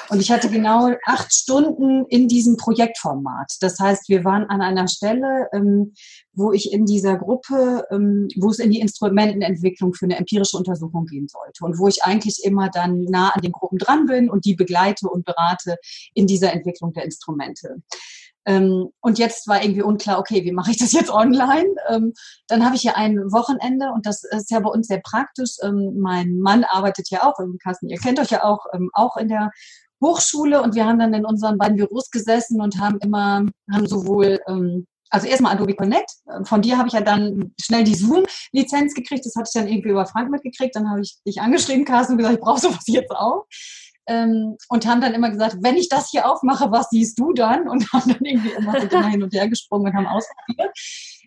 Und 0.09 0.21
ich 0.21 0.31
hatte 0.31 0.49
genau 0.49 0.91
acht 1.07 1.33
Stunden 1.33 2.05
in 2.09 2.29
diesem 2.29 2.57
Projektformat. 2.57 3.53
Das 3.61 3.79
heißt, 3.79 4.09
wir 4.09 4.25
waren 4.25 4.45
an 4.45 4.61
einer 4.61 4.89
Stelle, 4.89 5.49
ähm, 5.53 5.95
wo 6.33 6.53
ich 6.53 6.73
in 6.73 6.85
dieser 6.85 7.17
Gruppe, 7.17 7.85
ähm, 7.91 8.29
wo 8.37 8.51
es 8.51 8.59
in 8.59 8.71
die 8.71 8.81
Instrumentenentwicklung 8.81 9.95
für 9.95 10.05
eine 10.05 10.17
empirische 10.17 10.57
Untersuchung 10.57 11.07
gehen 11.07 11.29
sollte 11.29 11.65
und 11.65 11.79
wo 11.79 11.89
ich 11.89 12.05
eigentlich 12.05 12.41
immer 12.45 12.69
dann 12.69 13.05
nah 13.05 13.31
an 13.31 13.41
den 13.41 13.53
Gruppen 13.53 13.79
dran 13.79 14.07
bin 14.07 14.29
und 14.29 14.45
die 14.45 14.55
begleite 14.55 15.09
und 15.09 15.25
berate 15.25 15.77
in 16.15 16.27
dieser 16.27 16.53
Entwicklung 16.53 16.93
der 16.93 17.05
Instrumente. 17.05 17.76
Ähm, 18.47 18.91
und 19.01 19.19
jetzt 19.19 19.49
war 19.49 19.63
irgendwie 19.63 19.83
unklar, 19.83 20.19
okay, 20.19 20.45
wie 20.45 20.53
mache 20.53 20.71
ich 20.71 20.79
das 20.79 20.93
jetzt 20.93 21.11
online? 21.11 21.69
Ähm, 21.89 22.13
dann 22.47 22.65
habe 22.65 22.77
ich 22.77 22.85
ja 22.85 22.95
ein 22.95 23.17
Wochenende 23.33 23.91
und 23.93 24.07
das 24.07 24.23
ist 24.23 24.51
ja 24.51 24.61
bei 24.61 24.71
uns 24.71 24.87
sehr 24.87 25.01
praktisch. 25.01 25.57
Ähm, 25.63 25.97
mein 25.99 26.39
Mann 26.39 26.65
arbeitet 26.65 27.11
ja 27.11 27.25
auch 27.25 27.39
im 27.41 27.59
Kassen, 27.63 27.89
ihr 27.89 27.99
kennt 27.99 28.21
euch 28.21 28.31
ja 28.31 28.45
auch, 28.45 28.65
ähm, 28.73 28.91
auch 28.93 29.17
in 29.17 29.29
der 29.29 29.51
Hochschule 30.03 30.63
und 30.63 30.75
wir 30.75 30.87
haben 30.87 30.99
dann 30.99 31.15
in 31.15 31.25
unseren 31.25 31.59
beiden 31.59 31.77
Büros 31.77 32.11
gesessen 32.11 32.61
und 32.61 32.79
haben 32.79 32.99
immer, 33.01 33.45
haben 33.73 33.87
sowohl 33.87 34.41
ähm, 34.47 34.87
also 35.11 35.27
erstmal 35.27 35.55
Adobe 35.55 35.75
Connect. 35.75 36.11
Von 36.45 36.63
dir 36.63 36.79
habe 36.79 36.89
ich 36.89 36.95
ja 36.95 37.01
dann 37.01 37.55
schnell 37.61 37.85
die 37.85 37.95
Zoom-Lizenz 37.95 38.93
gekriegt. 38.93 39.25
Das 39.25 39.37
hatte 39.37 39.49
ich 39.49 39.61
dann 39.61 39.69
irgendwie 39.69 39.91
über 39.91 40.05
Frank 40.05 40.31
mitgekriegt. 40.31 40.75
Dann 40.75 40.91
habe 40.91 41.01
ich 41.01 41.17
dich 41.25 41.41
angeschrieben, 41.41 41.85
Carsten, 41.85 42.13
und 42.13 42.19
gesagt, 42.19 42.35
ich 42.35 42.41
brauche 42.41 42.61
sowas 42.61 42.85
jetzt 42.87 43.13
auch. 43.13 43.47
Ähm, 44.07 44.57
und 44.69 44.87
haben 44.87 45.01
dann 45.01 45.15
immer 45.15 45.31
gesagt, 45.31 45.57
wenn 45.61 45.77
ich 45.77 45.89
das 45.89 46.11
hier 46.11 46.31
aufmache, 46.31 46.71
was 46.71 46.91
siehst 46.91 47.19
du 47.19 47.33
dann? 47.33 47.69
Und 47.69 47.91
haben 47.93 48.09
dann 48.13 48.25
irgendwie 48.25 48.51
immer 48.51 48.81
so 48.81 49.03
hin 49.03 49.23
und 49.23 49.35
her 49.35 49.49
gesprungen 49.49 49.87
und 49.87 49.95
haben 49.97 50.07
ausprobiert. 50.07 50.71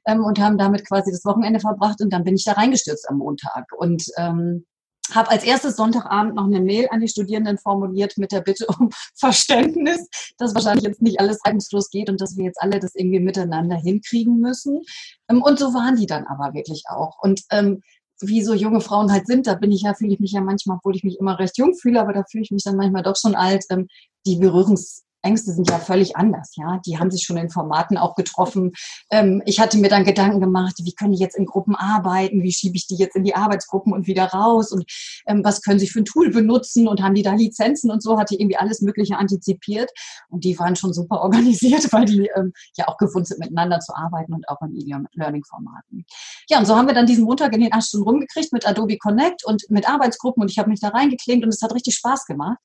Ähm, 0.05 0.23
und 0.23 0.39
haben 0.39 0.57
damit 0.57 0.87
quasi 0.87 1.11
das 1.11 1.25
Wochenende 1.25 1.59
verbracht 1.59 2.01
und 2.01 2.11
dann 2.11 2.23
bin 2.23 2.35
ich 2.35 2.45
da 2.45 2.53
reingestürzt 2.53 3.09
am 3.09 3.17
Montag. 3.17 3.65
Und 3.77 4.05
ähm, 4.17 4.65
habe 5.13 5.29
als 5.29 5.43
erstes 5.43 5.75
Sonntagabend 5.75 6.35
noch 6.35 6.45
eine 6.45 6.61
Mail 6.61 6.87
an 6.91 6.99
die 6.99 7.07
Studierenden 7.07 7.57
formuliert 7.57 8.17
mit 8.17 8.31
der 8.31 8.41
Bitte 8.41 8.67
um 8.67 8.89
Verständnis, 9.15 10.07
dass 10.37 10.55
wahrscheinlich 10.55 10.85
jetzt 10.85 11.01
nicht 11.01 11.19
alles 11.19 11.39
reibungslos 11.45 11.89
geht 11.89 12.09
und 12.09 12.21
dass 12.21 12.37
wir 12.37 12.45
jetzt 12.45 12.61
alle 12.61 12.79
das 12.79 12.95
irgendwie 12.95 13.19
miteinander 13.19 13.75
hinkriegen 13.75 14.39
müssen. 14.39 14.81
Ähm, 15.29 15.41
und 15.41 15.59
so 15.59 15.73
waren 15.73 15.95
die 15.95 16.07
dann 16.07 16.25
aber 16.27 16.53
wirklich 16.53 16.83
auch. 16.89 17.17
Und 17.21 17.41
ähm, 17.51 17.81
wie 18.21 18.43
so 18.43 18.53
junge 18.53 18.81
Frauen 18.81 19.11
halt 19.11 19.27
sind, 19.27 19.47
da 19.47 19.55
bin 19.55 19.71
ich 19.71 19.81
ja, 19.83 19.93
fühle 19.93 20.13
ich 20.13 20.19
mich 20.19 20.31
ja 20.31 20.41
manchmal, 20.41 20.77
obwohl 20.77 20.95
ich 20.95 21.03
mich 21.03 21.19
immer 21.19 21.39
recht 21.39 21.57
jung 21.57 21.73
fühle, 21.75 22.01
aber 22.01 22.13
da 22.13 22.23
fühle 22.29 22.43
ich 22.43 22.51
mich 22.51 22.63
dann 22.63 22.75
manchmal 22.75 23.03
doch 23.03 23.15
schon 23.15 23.35
alt, 23.35 23.65
ähm, 23.69 23.87
die 24.25 24.37
Berührungs 24.37 25.03
Ängste 25.21 25.51
sind 25.51 25.69
ja 25.69 25.79
völlig 25.79 26.15
anders, 26.15 26.55
ja. 26.55 26.79
Die 26.85 26.97
haben 26.97 27.11
sich 27.11 27.23
schon 27.23 27.37
in 27.37 27.49
Formaten 27.49 27.97
auch 27.97 28.15
getroffen. 28.15 28.71
Ähm, 29.11 29.41
ich 29.45 29.59
hatte 29.59 29.77
mir 29.77 29.89
dann 29.89 30.05
Gedanken 30.05 30.39
gemacht, 30.39 30.75
wie 30.83 30.93
können 30.93 31.11
die 31.11 31.19
jetzt 31.19 31.37
in 31.37 31.45
Gruppen 31.45 31.75
arbeiten? 31.75 32.41
Wie 32.41 32.51
schiebe 32.51 32.75
ich 32.75 32.87
die 32.87 32.95
jetzt 32.95 33.15
in 33.15 33.23
die 33.23 33.35
Arbeitsgruppen 33.35 33.93
und 33.93 34.07
wieder 34.07 34.25
raus? 34.25 34.71
Und 34.71 34.85
ähm, 35.27 35.43
was 35.43 35.61
können 35.61 35.79
sie 35.79 35.87
für 35.87 35.99
ein 35.99 36.05
Tool 36.05 36.31
benutzen? 36.31 36.87
Und 36.87 37.01
haben 37.01 37.15
die 37.15 37.23
da 37.23 37.33
Lizenzen 37.33 37.91
und 37.91 38.01
so? 38.01 38.17
Hatte 38.17 38.35
irgendwie 38.35 38.57
alles 38.57 38.81
Mögliche 38.81 39.17
antizipiert. 39.17 39.89
Und 40.29 40.43
die 40.43 40.57
waren 40.57 40.75
schon 40.75 40.93
super 40.93 41.21
organisiert, 41.21 41.87
weil 41.91 42.05
die 42.05 42.29
ähm, 42.35 42.53
ja 42.77 42.87
auch 42.87 42.97
gewohnt 42.97 43.27
sind, 43.27 43.39
miteinander 43.39 43.79
zu 43.79 43.93
arbeiten 43.95 44.33
und 44.33 44.47
auch 44.47 44.61
in 44.61 44.75
E-Learning-Formaten. 44.75 46.05
Ja, 46.49 46.59
und 46.59 46.65
so 46.65 46.75
haben 46.75 46.87
wir 46.87 46.95
dann 46.95 47.05
diesen 47.05 47.25
Montag 47.25 47.53
in 47.53 47.61
den 47.61 47.73
acht 47.73 47.87
Stunden 47.87 48.07
rumgekriegt 48.07 48.53
mit 48.53 48.67
Adobe 48.67 48.97
Connect 48.97 49.45
und 49.45 49.63
mit 49.69 49.89
Arbeitsgruppen 49.89 50.41
und 50.41 50.51
ich 50.51 50.57
habe 50.57 50.69
mich 50.69 50.79
da 50.79 50.89
reingeklinkt 50.89 51.43
und 51.43 51.53
es 51.53 51.61
hat 51.61 51.73
richtig 51.73 51.95
Spaß 51.95 52.25
gemacht. 52.25 52.57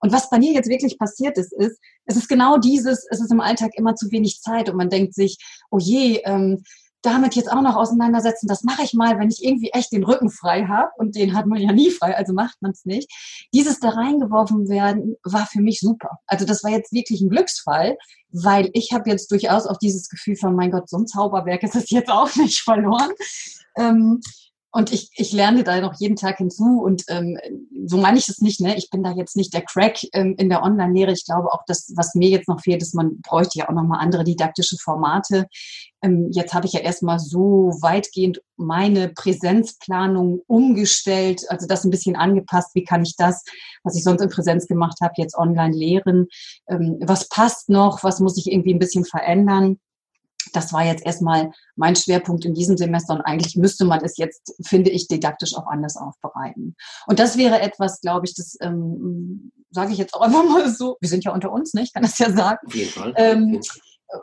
Und 0.00 0.12
was 0.12 0.30
bei 0.30 0.38
mir 0.38 0.52
jetzt 0.52 0.68
wirklich 0.68 0.98
passiert 0.98 1.36
ist, 1.36 1.52
ist, 1.52 1.78
es 2.06 2.16
ist 2.16 2.28
genau 2.28 2.58
dieses, 2.58 3.06
es 3.10 3.20
ist 3.20 3.30
im 3.30 3.40
Alltag 3.40 3.72
immer 3.74 3.94
zu 3.94 4.10
wenig 4.10 4.40
Zeit 4.40 4.68
und 4.68 4.76
man 4.76 4.90
denkt 4.90 5.14
sich, 5.14 5.38
oh 5.70 5.78
je, 5.78 6.20
ähm, 6.24 6.62
damit 7.02 7.34
jetzt 7.34 7.50
auch 7.50 7.62
noch 7.62 7.76
auseinandersetzen, 7.76 8.46
das 8.46 8.62
mache 8.62 8.82
ich 8.82 8.92
mal, 8.92 9.18
wenn 9.18 9.30
ich 9.30 9.42
irgendwie 9.42 9.70
echt 9.70 9.92
den 9.92 10.04
Rücken 10.04 10.30
frei 10.30 10.66
habe 10.66 10.90
und 10.98 11.16
den 11.16 11.34
hat 11.34 11.46
man 11.46 11.58
ja 11.58 11.72
nie 11.72 11.90
frei, 11.90 12.16
also 12.16 12.32
macht 12.32 12.60
man 12.60 12.72
es 12.72 12.84
nicht. 12.84 13.10
Dieses 13.54 13.80
da 13.80 13.90
reingeworfen 13.90 14.68
werden 14.68 15.16
war 15.24 15.46
für 15.46 15.62
mich 15.62 15.80
super. 15.80 16.18
Also 16.26 16.44
das 16.44 16.62
war 16.62 16.70
jetzt 16.70 16.92
wirklich 16.92 17.20
ein 17.22 17.30
Glücksfall, 17.30 17.96
weil 18.32 18.70
ich 18.74 18.92
habe 18.92 19.08
jetzt 19.08 19.30
durchaus 19.30 19.66
auch 19.66 19.78
dieses 19.78 20.08
Gefühl 20.08 20.36
von, 20.36 20.54
mein 20.54 20.70
Gott, 20.70 20.88
so 20.88 20.98
ein 20.98 21.06
Zauberwerk 21.06 21.62
ist 21.62 21.76
es 21.76 21.90
jetzt 21.90 22.10
auch 22.10 22.34
nicht 22.36 22.60
verloren. 22.60 23.10
Ähm, 23.78 24.20
und 24.72 24.92
ich, 24.92 25.10
ich 25.16 25.32
lerne 25.32 25.64
da 25.64 25.80
noch 25.80 25.94
jeden 25.98 26.14
Tag 26.14 26.38
hinzu 26.38 26.80
und 26.80 27.02
ähm, 27.08 27.38
so 27.86 27.96
meine 27.96 28.18
ich 28.18 28.28
es 28.28 28.40
nicht, 28.40 28.60
ne? 28.60 28.76
Ich 28.76 28.88
bin 28.90 29.02
da 29.02 29.12
jetzt 29.12 29.36
nicht 29.36 29.52
der 29.52 29.62
Crack 29.62 29.98
ähm, 30.12 30.36
in 30.38 30.48
der 30.48 30.62
Online-Lehre. 30.62 31.12
Ich 31.12 31.24
glaube 31.24 31.52
auch, 31.52 31.64
dass 31.66 31.92
was 31.96 32.14
mir 32.14 32.28
jetzt 32.28 32.48
noch 32.48 32.60
fehlt, 32.60 32.80
ist, 32.80 32.94
man 32.94 33.20
bräuchte 33.20 33.58
ja 33.58 33.68
auch 33.68 33.74
nochmal 33.74 33.98
andere 34.00 34.22
didaktische 34.22 34.76
Formate. 34.76 35.46
Ähm, 36.02 36.28
jetzt 36.30 36.54
habe 36.54 36.66
ich 36.66 36.72
ja 36.72 36.80
erstmal 36.80 37.18
so 37.18 37.72
weitgehend 37.80 38.42
meine 38.56 39.08
Präsenzplanung 39.08 40.40
umgestellt, 40.46 41.42
also 41.48 41.66
das 41.66 41.84
ein 41.84 41.90
bisschen 41.90 42.14
angepasst. 42.14 42.70
Wie 42.74 42.84
kann 42.84 43.02
ich 43.02 43.16
das, 43.16 43.42
was 43.82 43.96
ich 43.96 44.04
sonst 44.04 44.22
in 44.22 44.30
Präsenz 44.30 44.68
gemacht 44.68 44.98
habe, 45.02 45.14
jetzt 45.16 45.36
online 45.36 45.76
lehren? 45.76 46.28
Ähm, 46.68 46.98
was 47.00 47.28
passt 47.28 47.70
noch? 47.70 48.04
Was 48.04 48.20
muss 48.20 48.38
ich 48.38 48.52
irgendwie 48.52 48.74
ein 48.74 48.78
bisschen 48.78 49.04
verändern? 49.04 49.80
Das 50.52 50.72
war 50.72 50.84
jetzt 50.84 51.04
erstmal 51.04 51.52
mein 51.76 51.96
Schwerpunkt 51.96 52.44
in 52.44 52.54
diesem 52.54 52.76
Semester 52.76 53.14
und 53.14 53.22
eigentlich 53.22 53.56
müsste 53.56 53.84
man 53.84 54.04
es 54.04 54.16
jetzt, 54.16 54.54
finde 54.62 54.90
ich, 54.90 55.08
didaktisch 55.08 55.54
auch 55.56 55.66
anders 55.66 55.96
aufbereiten. 55.96 56.76
Und 57.06 57.18
das 57.18 57.36
wäre 57.36 57.60
etwas, 57.60 58.00
glaube 58.00 58.26
ich, 58.26 58.34
das 58.34 58.56
ähm, 58.60 59.52
sage 59.70 59.92
ich 59.92 59.98
jetzt 59.98 60.14
auch 60.14 60.20
einfach 60.22 60.44
mal 60.44 60.68
so, 60.70 60.96
wir 61.00 61.08
sind 61.08 61.24
ja 61.24 61.32
unter 61.32 61.52
uns, 61.52 61.74
ne? 61.74 61.82
ich 61.82 61.92
kann 61.92 62.02
das 62.02 62.18
ja 62.18 62.30
sagen. 62.30 62.66
Ähm, 63.16 63.60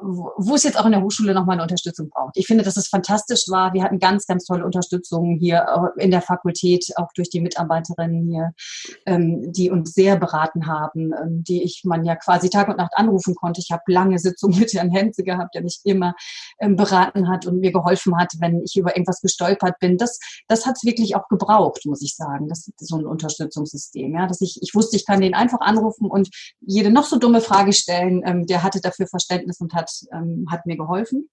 wo 0.01 0.55
es 0.55 0.63
jetzt 0.63 0.79
auch 0.79 0.85
in 0.85 0.91
der 0.91 1.01
Hochschule 1.01 1.33
nochmal 1.33 1.53
eine 1.53 1.63
Unterstützung 1.63 2.09
braucht. 2.09 2.35
Ich 2.35 2.47
finde, 2.47 2.63
dass 2.63 2.77
es 2.77 2.87
fantastisch 2.87 3.45
war. 3.47 3.73
Wir 3.73 3.83
hatten 3.83 3.99
ganz, 3.99 4.25
ganz 4.25 4.45
tolle 4.45 4.65
Unterstützung 4.65 5.37
hier 5.39 5.65
in 5.97 6.11
der 6.11 6.21
Fakultät, 6.21 6.85
auch 6.97 7.07
durch 7.15 7.29
die 7.29 7.39
Mitarbeiterinnen 7.39 8.27
hier, 8.29 8.51
ähm, 9.05 9.51
die 9.53 9.69
uns 9.69 9.93
sehr 9.93 10.17
beraten 10.17 10.67
haben, 10.67 11.13
ähm, 11.13 11.43
die 11.43 11.63
ich 11.63 11.81
man 11.85 12.03
ja 12.03 12.15
quasi 12.15 12.49
Tag 12.49 12.67
und 12.67 12.77
Nacht 12.77 12.93
anrufen 12.95 13.35
konnte. 13.35 13.61
Ich 13.61 13.71
habe 13.71 13.83
lange 13.87 14.19
Sitzungen 14.19 14.59
mit 14.59 14.73
Herrn 14.73 14.91
Henze 14.91 15.23
gehabt, 15.23 15.55
der 15.55 15.63
mich 15.63 15.79
immer 15.83 16.15
ähm, 16.59 16.75
beraten 16.75 17.29
hat 17.29 17.45
und 17.45 17.59
mir 17.59 17.71
geholfen 17.71 18.17
hat, 18.17 18.33
wenn 18.39 18.61
ich 18.63 18.75
über 18.75 18.95
irgendwas 18.95 19.21
gestolpert 19.21 19.79
bin. 19.79 19.97
Das, 19.97 20.19
das 20.47 20.65
hat 20.65 20.75
es 20.75 20.83
wirklich 20.83 21.15
auch 21.15 21.27
gebraucht, 21.29 21.85
muss 21.85 22.01
ich 22.01 22.15
sagen. 22.15 22.49
Das 22.49 22.67
ist 22.67 22.73
so 22.77 22.97
ein 22.97 23.05
Unterstützungssystem, 23.05 24.13
ja, 24.13 24.27
dass 24.27 24.41
ich, 24.41 24.59
ich 24.61 24.75
wusste, 24.75 24.97
ich 24.97 25.05
kann 25.05 25.21
den 25.21 25.33
einfach 25.33 25.61
anrufen 25.61 26.09
und 26.09 26.29
jede 26.59 26.91
noch 26.91 27.05
so 27.05 27.17
dumme 27.17 27.41
Frage 27.41 27.73
stellen. 27.73 28.45
Der 28.47 28.63
hatte 28.63 28.81
dafür 28.81 29.07
Verständnis 29.07 29.61
und 29.61 29.73
hat, 29.77 29.89
ähm, 30.11 30.47
hat 30.51 30.65
mir 30.65 30.75
geholfen. 30.75 31.29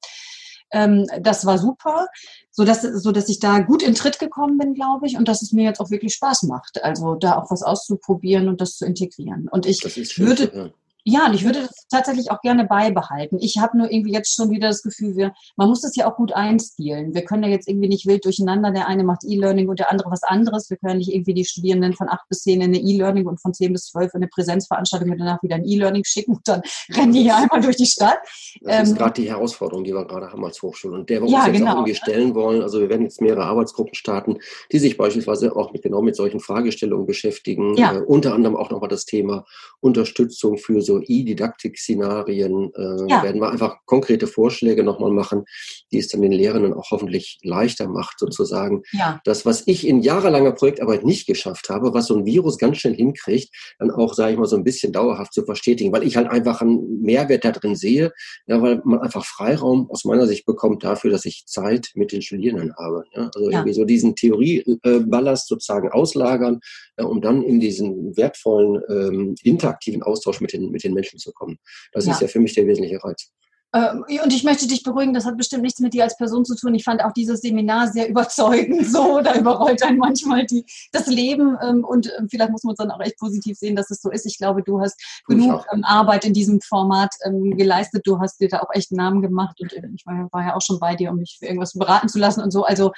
Ähm, 0.71 1.07
das 1.21 1.47
war 1.47 1.59
super, 1.59 2.09
so 2.51 2.65
dass, 2.65 2.83
so 2.83 3.13
dass 3.13 3.29
ich 3.29 3.39
da 3.39 3.61
gut 3.61 3.83
in 3.83 3.95
Tritt 3.95 4.19
gekommen 4.19 4.59
bin, 4.59 4.75
glaube 4.75 5.07
ich, 5.07 5.17
und 5.17 5.29
dass 5.29 5.43
es 5.43 5.53
mir 5.53 5.65
jetzt 5.65 5.81
auch 5.81 5.91
wirklich 5.91 6.15
Spaß 6.15 6.45
macht. 6.45 6.83
Also 6.83 7.15
da 7.15 7.37
auch 7.39 7.51
was 7.51 7.63
auszuprobieren 7.63 8.49
und 8.49 8.61
das 8.61 8.77
zu 8.77 8.85
integrieren. 8.85 9.49
Und 9.49 9.67
ich 9.67 9.83
würde, 10.19 10.73
ja, 11.07 11.27
und 11.27 11.35
ich 11.35 11.45
würde 11.45 11.61
das 11.61 11.87
tatsächlich 11.91 12.31
auch 12.31 12.41
gerne 12.41 12.65
beibehalten. 12.65 13.37
Ich 13.39 13.59
habe 13.59 13.77
nur 13.77 13.93
irgendwie 13.93 14.13
jetzt 14.13 14.35
schon 14.35 14.51
wieder 14.51 14.69
das 14.69 14.83
Gefühl, 14.83 15.17
wir, 15.17 15.35
man 15.57 15.69
muss 15.69 15.83
das 15.83 15.95
ja 15.97 16.11
auch 16.11 16.17
gut 16.17 16.33
einspielen. 16.33 17.15
Wir 17.15 17.25
können 17.25 17.43
ja 17.43 17.51
jetzt 17.51 17.69
irgendwie 17.69 17.89
nicht 17.89 18.07
wild 18.07 18.25
durcheinander. 18.25 18.71
Der 18.71 18.89
eine 18.89 19.05
macht 19.05 19.23
E-Learning 19.23 19.69
und 19.69 19.79
der 19.79 19.91
andere 19.91 20.11
was 20.11 20.23
anderes. 20.23 20.71
Wir 20.71 20.79
können 20.79 20.99
nicht 20.99 21.13
irgendwie 21.13 21.35
die 21.35 21.45
Studierenden 21.45 21.93
von 21.93 22.09
acht 22.09 22.27
bis 22.31 22.41
zehn 22.41 22.63
in 22.63 22.75
eine 22.75 22.79
E-Learning 22.79 23.27
und 23.27 23.39
von 23.39 23.53
zehn 23.53 23.73
bis 23.75 23.89
zwölf 23.89 24.15
in 24.15 24.23
eine 24.23 24.29
Präsenzveranstaltung 24.29 25.11
und 25.11 25.19
danach 25.19 25.43
wieder 25.43 25.57
ein 25.57 25.67
E-Learning 25.67 26.05
schicken 26.05 26.37
und 26.37 26.49
dann 26.49 26.63
rennen 26.95 27.13
die 27.13 27.23
hier 27.23 27.37
einmal 27.37 27.61
durch 27.61 27.77
die 27.77 27.87
Stadt. 27.87 28.19
Das 28.63 28.79
ähm, 28.79 28.83
ist 28.85 28.97
gerade 28.97 29.21
die 29.21 29.29
Herausforderung, 29.29 29.85
die 29.85 29.93
wir 29.93 30.07
gerade 30.07 30.33
haben 30.33 30.43
als 30.43 30.63
Hochschule 30.63 30.97
und 30.97 31.11
der 31.11 31.19
wir 31.19 31.25
uns 31.25 31.33
ja, 31.33 31.47
jetzt 31.47 31.59
genau. 31.59 31.73
auch 31.73 31.77
irgendwie 31.77 31.97
stellen 31.97 32.35
wollen. 32.35 32.63
Also 32.63 32.81
wir 32.81 32.89
werden 32.89 33.03
jetzt 33.03 33.21
mehrere 33.21 33.45
Arbeitsgruppen 33.45 33.95
starten, 33.95 34.39
die 34.73 34.79
sich 34.79 34.97
beispielsweise 34.97 35.55
auch 35.55 35.75
mit, 35.75 35.83
genau 35.83 36.01
mit 36.01 36.17
solchen 36.17 36.41
Fragestellungen 36.41 37.05
beschäftigen. 37.05 37.77
Ja. 37.77 37.93
Äh, 37.93 37.99
unter 38.01 38.33
anderem 38.33 38.57
auch 38.57 38.71
nochmal 38.71 38.89
das 38.89 39.05
Thema 39.05 39.45
Unterstützung 39.81 40.57
für 40.57 40.81
so 40.81 40.94
E-Didaktik-Szenarien. 41.03 42.73
Äh, 42.75 43.11
ja. 43.11 43.23
Werden 43.23 43.41
wir 43.41 43.51
einfach 43.51 43.79
konkrete 43.87 44.27
Vorschläge 44.27 44.83
nochmal 44.83 45.11
machen, 45.11 45.45
die 45.93 45.99
es 45.99 46.09
dann 46.09 46.23
den 46.23 46.33
Lehrenden 46.33 46.75
auch 46.75 46.91
hoffentlich 46.91 47.39
leichter 47.43 47.89
macht, 47.89 48.19
sozusagen. 48.19 48.83
Ja. 48.93 49.21
Das, 49.25 49.47
was 49.47 49.65
ich 49.67 49.87
in 49.87 50.01
jahrelanger 50.01 50.53
Projektarbeit 50.53 51.05
nicht 51.05 51.27
geschafft 51.27 51.69
habe, 51.69 51.95
was 51.95 52.07
so 52.07 52.17
ein 52.17 52.27
Virus 52.27 52.59
ganz 52.59 52.79
schnell 52.79 52.95
hinkriegt, 52.95 53.51
dann 53.79 53.91
auch, 53.91 54.15
sage 54.15 54.33
ich 54.33 54.39
mal, 54.39 54.47
so 54.47 54.57
ein 54.57 54.65
bisschen 54.65 54.93
dauerhaft 54.93 55.33
zu 55.33 55.45
verstetigen, 55.45 55.93
weil 55.93 56.05
ich 56.05 56.17
halt 56.17 56.31
einfach 56.31 56.61
einen 56.61 57.03
Mehrwert 57.03 57.45
da 57.45 57.53
drin 57.53 57.77
sehe, 57.77 58.13
ja, 58.47 58.61
weil 58.63 58.81
man 58.85 59.01
einfach 59.01 59.25
Freiraum 59.25 59.91
aus 59.91 60.05
meiner 60.05 60.27
Sicht 60.27 60.47
bekommt 60.47 60.85
dafür, 60.85 61.11
dass 61.11 61.25
ich 61.25 61.47
Zeit 61.47 61.91
mit 61.95 62.13
den 62.13 62.23
Studierenden 62.23 62.75
habe. 62.77 63.05
Ja? 63.15 63.31
Also 63.35 63.51
irgendwie 63.51 63.73
so 63.73 63.85
diesen 63.85 64.15
Theorieballast 64.15 65.49
sozusagen 65.49 65.91
auslagern, 65.91 66.61
um 66.97 67.21
dann 67.21 67.43
in 67.43 67.61
diesen 67.61 68.17
wertvollen 68.17 68.81
ähm, 68.89 69.35
interaktiven 69.43 70.03
Austausch 70.03 70.41
mit 70.41 70.53
den, 70.53 70.71
mit 70.71 70.84
den 70.85 70.95
Menschen 70.95 71.19
zu 71.19 71.33
kommen. 71.33 71.59
Das 71.93 72.07
ja. 72.07 72.13
ist 72.13 72.21
ja 72.21 72.29
für 72.29 72.41
mich 72.41 72.55
der 72.55 72.67
wesentliche 72.67 73.03
Reiz. 73.03 73.31
Ähm, 73.75 74.05
und 74.23 74.33
ich 74.33 74.45
möchte 74.45 74.69
dich 74.69 74.85
beruhigen, 74.85 75.13
das 75.15 75.25
hat 75.25 75.37
bestimmt 75.37 75.65
nichts 75.65 75.81
mit 75.81 75.95
dir 75.95 76.05
als 76.05 76.17
Person 76.17 76.45
zu 76.45 76.55
tun. 76.55 76.75
Ich 76.77 76.85
fand 76.85 77.03
auch 77.03 77.13
dieses 77.13 77.41
Seminar 77.41 77.89
sehr 77.89 78.09
überzeugend. 78.09 78.85
So, 78.95 79.21
da 79.21 79.35
überrollt 79.35 79.83
einen 79.83 79.99
manchmal 79.99 80.47
die, 80.47 80.65
das 80.93 81.09
Leben. 81.09 81.57
Ähm, 81.61 81.85
und 81.85 82.13
ähm, 82.17 82.29
vielleicht 82.31 82.53
muss 82.53 82.63
man 82.63 82.75
es 82.75 82.79
dann 82.79 82.93
auch 82.93 83.01
echt 83.01 83.19
positiv 83.19 83.59
sehen, 83.59 83.75
dass 83.75 83.91
es 83.91 84.01
so 84.01 84.11
ist. 84.11 84.25
Ich 84.25 84.39
glaube, 84.39 84.63
du 84.63 84.81
hast 84.81 85.03
genug 85.27 85.67
Arbeit 85.83 86.25
in 86.25 86.33
diesem 86.33 86.61
Format 86.61 87.13
geleistet. 87.25 88.03
Du 88.05 88.21
hast 88.21 88.41
dir 88.41 88.49
da 88.49 88.61
auch 88.61 88.69
echt 88.73 88.93
einen 88.93 88.99
Namen 88.99 89.23
gemacht. 89.23 89.61
Und 89.61 89.73
ich 89.73 90.07
war, 90.07 90.29
war 90.31 90.47
ja 90.47 90.55
auch 90.55 90.61
schon 90.61 90.79
bei 90.79 90.95
dir, 90.95 91.11
um 91.11 91.17
mich 91.17 91.39
für 91.41 91.47
irgendwas 91.47 91.73
beraten 91.73 92.09
zu 92.09 92.21
lassen 92.21 92.41
und 92.41 92.53
so. 92.53 92.63
Also 92.63 92.93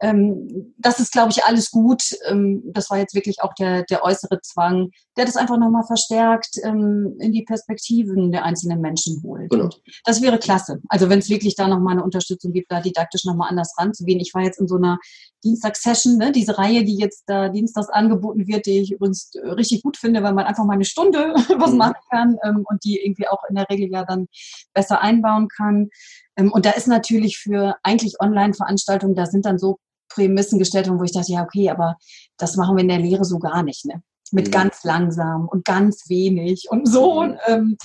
das 0.00 1.00
ist, 1.00 1.12
glaube 1.12 1.30
ich, 1.32 1.44
alles 1.44 1.70
gut. 1.70 2.02
Das 2.64 2.88
war 2.88 2.98
jetzt 2.98 3.14
wirklich 3.14 3.42
auch 3.42 3.52
der, 3.54 3.82
der 3.84 4.04
äußere 4.04 4.40
Zwang, 4.40 4.90
der 5.16 5.26
das 5.26 5.36
einfach 5.36 5.58
nochmal 5.58 5.84
verstärkt 5.84 6.56
in 6.56 7.32
die 7.32 7.42
Perspektiven 7.42 8.32
der 8.32 8.44
einzelnen 8.44 8.80
Menschen 8.80 9.22
holt. 9.22 9.50
Genau. 9.50 9.68
das 10.04 10.22
wäre 10.22 10.38
klasse. 10.38 10.80
Also 10.88 11.08
wenn 11.10 11.18
es 11.18 11.28
wirklich 11.28 11.54
da 11.54 11.68
nochmal 11.68 11.92
eine 11.92 12.04
Unterstützung 12.04 12.52
gibt, 12.52 12.70
da 12.70 12.80
didaktisch 12.80 13.24
nochmal 13.24 13.50
anders 13.50 13.74
ranzugehen. 13.78 14.20
Ich 14.20 14.32
war 14.34 14.42
jetzt 14.42 14.58
in 14.58 14.68
so 14.68 14.76
einer 14.76 14.98
Dienstagssession, 15.44 16.16
ne, 16.16 16.32
diese 16.32 16.56
Reihe, 16.56 16.84
die 16.84 16.96
jetzt 16.96 17.24
da 17.26 17.48
dienstags 17.48 17.88
angeboten 17.88 18.46
wird, 18.46 18.66
die 18.66 18.80
ich 18.80 18.92
übrigens 18.92 19.34
äh, 19.34 19.50
richtig 19.50 19.82
gut 19.82 19.96
finde, 19.96 20.22
weil 20.22 20.34
man 20.34 20.44
einfach 20.44 20.64
mal 20.64 20.74
eine 20.74 20.84
Stunde 20.84 21.34
was 21.58 21.72
mhm. 21.72 21.78
machen 21.78 21.94
kann 22.10 22.36
ähm, 22.44 22.64
und 22.68 22.84
die 22.84 23.04
irgendwie 23.04 23.28
auch 23.28 23.42
in 23.48 23.56
der 23.56 23.68
Regel 23.68 23.90
ja 23.90 24.04
dann 24.04 24.28
besser 24.72 25.02
einbauen 25.02 25.48
kann. 25.48 25.90
Ähm, 26.36 26.52
und 26.52 26.64
da 26.64 26.70
ist 26.70 26.88
natürlich 26.88 27.38
für 27.38 27.76
eigentlich 27.82 28.20
Online-Veranstaltungen, 28.20 29.14
da 29.14 29.26
sind 29.26 29.44
dann 29.44 29.58
so 29.58 29.78
Prämissen 30.08 30.58
gestellt 30.58 30.90
wo 30.90 31.02
ich 31.02 31.12
dachte, 31.12 31.32
ja, 31.32 31.42
okay, 31.42 31.70
aber 31.70 31.96
das 32.36 32.56
machen 32.56 32.76
wir 32.76 32.82
in 32.82 32.88
der 32.88 32.98
Lehre 32.98 33.24
so 33.24 33.38
gar 33.38 33.62
nicht. 33.62 33.86
Ne? 33.86 34.02
Mit 34.32 34.48
mhm. 34.48 34.50
ganz 34.52 34.84
langsam 34.84 35.48
und 35.48 35.64
ganz 35.64 36.08
wenig 36.08 36.66
und 36.70 36.86
so 36.86 37.22
mhm. 37.22 37.36
ähm, 37.46 37.76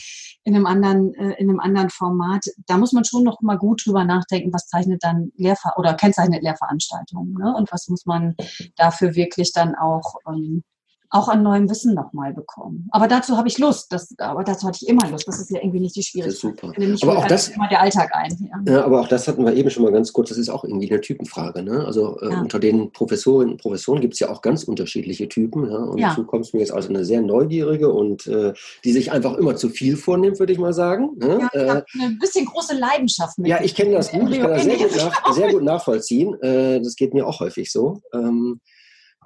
in 0.43 0.55
einem 0.55 0.65
anderen 0.65 1.13
äh, 1.15 1.33
in 1.39 1.49
einem 1.49 1.59
anderen 1.59 1.89
Format. 1.89 2.45
Da 2.65 2.77
muss 2.77 2.93
man 2.93 3.05
schon 3.05 3.23
noch 3.23 3.41
mal 3.41 3.57
gut 3.57 3.85
drüber 3.85 4.03
nachdenken, 4.03 4.53
was 4.53 4.67
zeichnet 4.67 5.03
dann 5.03 5.31
Lehrver 5.35 5.73
oder 5.77 5.93
kennzeichnet 5.93 6.43
Lehrveranstaltungen 6.43 7.33
ne? 7.33 7.53
und 7.55 7.71
was 7.71 7.87
muss 7.89 8.05
man 8.05 8.35
dafür 8.75 9.15
wirklich 9.15 9.51
dann 9.53 9.75
auch 9.75 10.15
ähm, 10.27 10.63
auch 11.09 11.29
an 11.29 11.43
neuem 11.43 11.69
Wissen 11.69 11.93
nochmal 11.93 12.33
bekommen. 12.33 12.87
Aber 12.91 13.07
dazu 13.07 13.37
habe 13.37 13.47
ich 13.47 13.57
Lust. 13.57 13.91
Das, 13.91 14.13
aber 14.17 14.43
dazu 14.43 14.67
hatte 14.67 14.79
ich 14.81 14.89
immer 14.89 15.09
Lust. 15.09 15.27
Das 15.27 15.39
ist 15.39 15.49
ja 15.49 15.59
irgendwie 15.61 15.79
nicht 15.79 15.95
die 15.95 16.03
Schwierigkeit. 16.03 16.27
Das 16.27 16.87
ist 16.89 16.99
super. 16.99 17.11
Aber 17.11 17.19
auch 17.19 17.27
das, 17.27 17.49
immer 17.49 17.67
der 17.69 17.81
Alltag 17.81 18.09
ein. 18.13 18.49
Ja. 18.65 18.73
ja. 18.73 18.85
aber 18.85 19.01
auch 19.01 19.07
das 19.07 19.27
hatten 19.27 19.45
wir 19.45 19.53
eben 19.53 19.69
schon 19.69 19.83
mal 19.83 19.91
ganz 19.91 20.11
kurz. 20.11 20.29
Das 20.29 20.37
ist 20.37 20.49
auch 20.49 20.63
irgendwie 20.63 20.89
eine 20.89 20.99
Typenfrage. 20.99 21.63
Ne? 21.63 21.85
Also 21.85 22.19
äh, 22.19 22.31
ja. 22.31 22.41
unter 22.41 22.59
den 22.59 22.91
Professorinnen 22.91 23.53
und 23.53 23.61
Professoren 23.61 24.01
gibt 24.01 24.15
es 24.15 24.19
ja 24.19 24.29
auch 24.29 24.41
ganz 24.41 24.63
unterschiedliche 24.63 25.29
Typen. 25.29 25.69
Ja? 25.69 25.77
Und 25.77 25.97
ja. 25.97 26.13
du 26.13 26.25
kommst 26.25 26.53
mir 26.53 26.59
jetzt 26.59 26.73
also 26.73 26.89
eine 26.89 27.05
sehr 27.05 27.21
neugierige 27.21 27.91
und 27.91 28.27
äh, 28.27 28.53
die 28.83 28.91
sich 28.91 29.11
einfach 29.11 29.35
immer 29.35 29.55
zu 29.55 29.69
viel 29.69 29.95
vornimmt, 29.95 30.39
würde 30.39 30.51
ich 30.51 30.59
mal 30.59 30.73
sagen. 30.73 31.11
Ne? 31.17 31.39
Ja, 31.41 31.49
ich 31.53 31.59
äh, 31.59 31.69
habe 31.69 31.85
eine 32.01 32.15
bisschen 32.19 32.45
große 32.45 32.75
Leidenschaft 32.75 33.37
mit. 33.37 33.47
Ja, 33.47 33.61
ich 33.61 33.75
kenne 33.75 33.93
das 33.93 34.11
gut. 34.11 34.29
Ich 34.31 34.39
kann 34.39 34.49
das 34.49 34.63
sehr 34.63 34.77
gut, 34.77 34.95
nach, 34.97 35.33
sehr 35.33 35.51
gut 35.53 35.63
nachvollziehen. 35.63 36.41
Äh, 36.41 36.81
das 36.81 36.95
geht 36.95 37.13
mir 37.13 37.25
auch 37.25 37.39
häufig 37.39 37.71
so. 37.71 38.01
Ähm, 38.13 38.59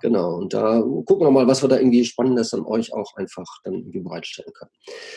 Genau, 0.01 0.35
und 0.35 0.53
da 0.53 0.81
gucken 0.81 1.27
wir 1.27 1.31
mal, 1.31 1.47
was 1.47 1.61
wir 1.61 1.69
da 1.69 1.77
irgendwie 1.77 2.03
Spannendes 2.03 2.53
an 2.53 2.65
euch 2.65 2.91
auch 2.91 3.15
einfach 3.15 3.45
dann 3.63 3.75
irgendwie 3.75 3.99
bereitstellen 3.99 4.51
können. 4.53 4.71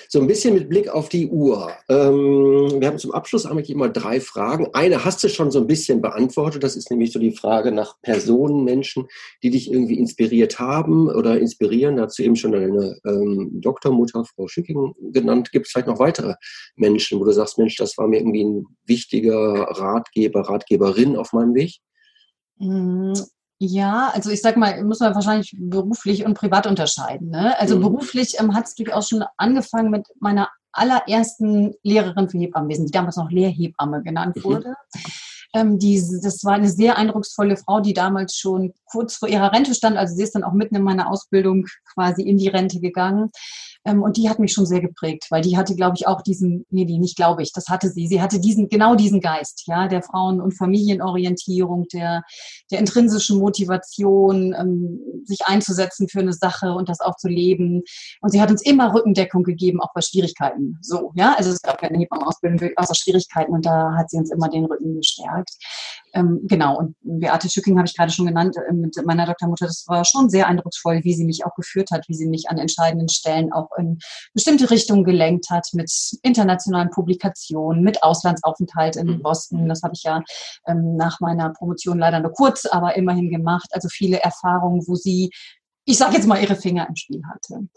So 0.08 0.20
ein 0.20 0.26
bisschen 0.26 0.54
mit 0.54 0.68
Blick 0.68 0.88
auf 0.88 1.08
die 1.08 1.26
Uhr. 1.26 1.70
Ähm, 1.88 2.80
wir 2.80 2.86
haben 2.86 2.98
zum 2.98 3.12
Abschluss 3.12 3.46
eigentlich 3.46 3.70
immer 3.70 3.88
drei 3.88 4.20
Fragen. 4.20 4.68
Eine 4.74 5.04
hast 5.04 5.24
du 5.24 5.28
schon 5.28 5.50
so 5.50 5.60
ein 5.60 5.66
bisschen 5.66 6.02
beantwortet. 6.02 6.62
Das 6.62 6.76
ist 6.76 6.90
nämlich 6.90 7.12
so 7.12 7.18
die 7.18 7.32
Frage 7.32 7.72
nach 7.72 8.00
Personen, 8.02 8.64
Menschen, 8.64 9.06
die 9.42 9.50
dich 9.50 9.72
irgendwie 9.72 9.98
inspiriert 9.98 10.58
haben 10.58 11.08
oder 11.08 11.38
inspirieren. 11.40 11.96
Dazu 11.96 12.22
eben 12.22 12.36
schon 12.36 12.52
deine 12.52 12.98
ähm, 13.06 13.52
Doktormutter, 13.60 14.24
Frau 14.24 14.48
Schicking, 14.48 14.94
genannt. 15.12 15.50
Gibt 15.50 15.66
es 15.66 15.72
vielleicht 15.72 15.88
noch 15.88 15.98
weitere 15.98 16.34
Menschen, 16.76 17.20
wo 17.20 17.24
du 17.24 17.32
sagst, 17.32 17.56
Mensch, 17.56 17.76
das 17.76 17.96
war 17.96 18.06
mir 18.06 18.18
irgendwie 18.18 18.44
ein 18.44 18.66
wichtiger 18.84 19.62
Ratgeber, 19.70 20.42
Ratgeberin 20.42 21.16
auf 21.16 21.32
meinem 21.32 21.54
Weg? 21.54 21.78
Ja, 23.58 24.10
also 24.12 24.30
ich 24.30 24.42
sag 24.42 24.56
mal, 24.56 24.82
muss 24.84 25.00
man 25.00 25.14
wahrscheinlich 25.14 25.54
beruflich 25.58 26.24
und 26.24 26.34
privat 26.34 26.66
unterscheiden. 26.66 27.30
Ne? 27.30 27.58
Also 27.58 27.76
mhm. 27.76 27.82
beruflich 27.82 28.38
ähm, 28.40 28.54
hat 28.54 28.66
es 28.66 28.74
durchaus 28.74 29.08
schon 29.08 29.24
angefangen 29.36 29.90
mit 29.90 30.06
meiner 30.20 30.48
allerersten 30.72 31.74
Lehrerin 31.82 32.28
für 32.28 32.38
Hebammenwesen, 32.38 32.86
die 32.86 32.92
damals 32.92 33.16
noch 33.16 33.30
Lehrhebamme 33.30 34.02
genannt 34.02 34.36
mhm. 34.36 34.44
wurde. 34.44 34.68
Mhm. 34.68 35.00
Ähm, 35.54 35.78
die, 35.78 36.02
das 36.22 36.44
war 36.44 36.54
eine 36.54 36.68
sehr 36.68 36.98
eindrucksvolle 36.98 37.56
Frau, 37.56 37.80
die 37.80 37.94
damals 37.94 38.36
schon 38.36 38.74
kurz 38.86 39.16
vor 39.16 39.28
ihrer 39.28 39.52
Rente 39.52 39.74
stand. 39.74 39.96
Also 39.96 40.16
sie 40.16 40.22
ist 40.24 40.34
dann 40.34 40.42
auch 40.42 40.52
mitten 40.52 40.74
in 40.74 40.82
meiner 40.82 41.08
Ausbildung 41.08 41.66
quasi 41.94 42.22
in 42.22 42.38
die 42.38 42.48
Rente 42.48 42.80
gegangen. 42.80 43.30
Ähm, 43.84 44.02
und 44.02 44.16
die 44.16 44.28
hat 44.28 44.38
mich 44.38 44.52
schon 44.52 44.66
sehr 44.66 44.80
geprägt, 44.80 45.26
weil 45.30 45.42
die 45.42 45.56
hatte, 45.56 45.74
glaube 45.74 45.96
ich, 45.96 46.06
auch 46.06 46.22
diesen, 46.22 46.64
nee, 46.70 46.84
die 46.84 46.98
nicht 46.98 47.16
glaube 47.16 47.42
ich, 47.42 47.52
das 47.52 47.68
hatte 47.68 47.90
sie. 47.90 48.06
Sie 48.06 48.22
hatte 48.22 48.40
diesen, 48.40 48.68
genau 48.68 48.94
diesen 48.94 49.20
Geist, 49.20 49.64
ja, 49.66 49.88
der 49.88 50.02
Frauen- 50.02 50.40
und 50.40 50.56
Familienorientierung, 50.56 51.86
der, 51.92 52.22
der 52.70 52.78
intrinsischen 52.78 53.38
Motivation, 53.38 54.54
ähm, 54.58 55.00
sich 55.24 55.46
einzusetzen 55.46 56.08
für 56.08 56.20
eine 56.20 56.32
Sache 56.32 56.72
und 56.72 56.88
das 56.88 57.00
auch 57.00 57.16
zu 57.16 57.28
leben. 57.28 57.82
Und 58.20 58.30
sie 58.30 58.40
hat 58.40 58.50
uns 58.50 58.62
immer 58.62 58.94
Rückendeckung 58.94 59.42
gegeben, 59.42 59.80
auch 59.80 59.92
bei 59.94 60.00
Schwierigkeiten. 60.00 60.78
So, 60.80 61.12
ja, 61.14 61.34
also 61.36 61.50
es 61.50 61.62
gab 61.62 61.78
keine 61.78 61.98
Hebammenausbildung 61.98 62.70
außer 62.76 62.94
Schwierigkeiten 62.94 63.52
und 63.52 63.66
da 63.66 63.94
hat 63.96 64.10
sie 64.10 64.16
uns 64.16 64.30
immer 64.30 64.48
den 64.48 64.64
Rücken 64.64 64.96
gestärkt. 64.96 65.50
Ähm, 66.14 66.40
genau, 66.44 66.78
und 66.78 66.96
Beate 67.02 67.50
Schücking 67.50 67.76
habe 67.76 67.88
ich 67.88 67.96
gerade 67.96 68.12
schon 68.12 68.26
genannt, 68.26 68.56
äh, 68.56 68.72
mit 68.72 68.94
meiner 69.04 69.26
Doktormutter, 69.26 69.66
das 69.66 69.84
war 69.88 70.04
schon 70.04 70.30
sehr 70.30 70.46
eindrucksvoll, 70.46 71.00
wie 71.02 71.14
sie 71.14 71.24
mich 71.24 71.44
auch 71.44 71.54
geführt 71.56 71.90
hat, 71.90 72.08
wie 72.08 72.14
sie 72.14 72.28
mich 72.28 72.48
an 72.48 72.58
entscheidenden 72.58 73.08
Stellen 73.08 73.52
auch 73.52 73.68
in 73.78 73.98
bestimmte 74.32 74.70
Richtungen 74.70 75.04
gelenkt 75.04 75.50
hat, 75.50 75.68
mit 75.72 75.90
internationalen 76.22 76.90
Publikationen, 76.90 77.82
mit 77.82 78.02
Auslandsaufenthalt 78.02 78.96
in 78.96 79.06
mhm. 79.06 79.22
Boston. 79.22 79.68
Das 79.68 79.82
habe 79.82 79.94
ich 79.94 80.02
ja 80.02 80.22
ähm, 80.66 80.96
nach 80.96 81.20
meiner 81.20 81.50
Promotion 81.50 81.98
leider 81.98 82.20
nur 82.20 82.32
kurz, 82.32 82.66
aber 82.66 82.96
immerhin 82.96 83.30
gemacht. 83.30 83.68
Also 83.72 83.88
viele 83.88 84.20
Erfahrungen, 84.20 84.82
wo 84.86 84.94
sie 84.94 85.30
ich 85.86 85.98
sage 85.98 86.14
jetzt 86.16 86.26
mal, 86.26 86.40
ihre 86.40 86.56
Finger 86.56 86.88
im 86.88 86.96
Spiel 86.96 87.22
hatte. 87.30 87.68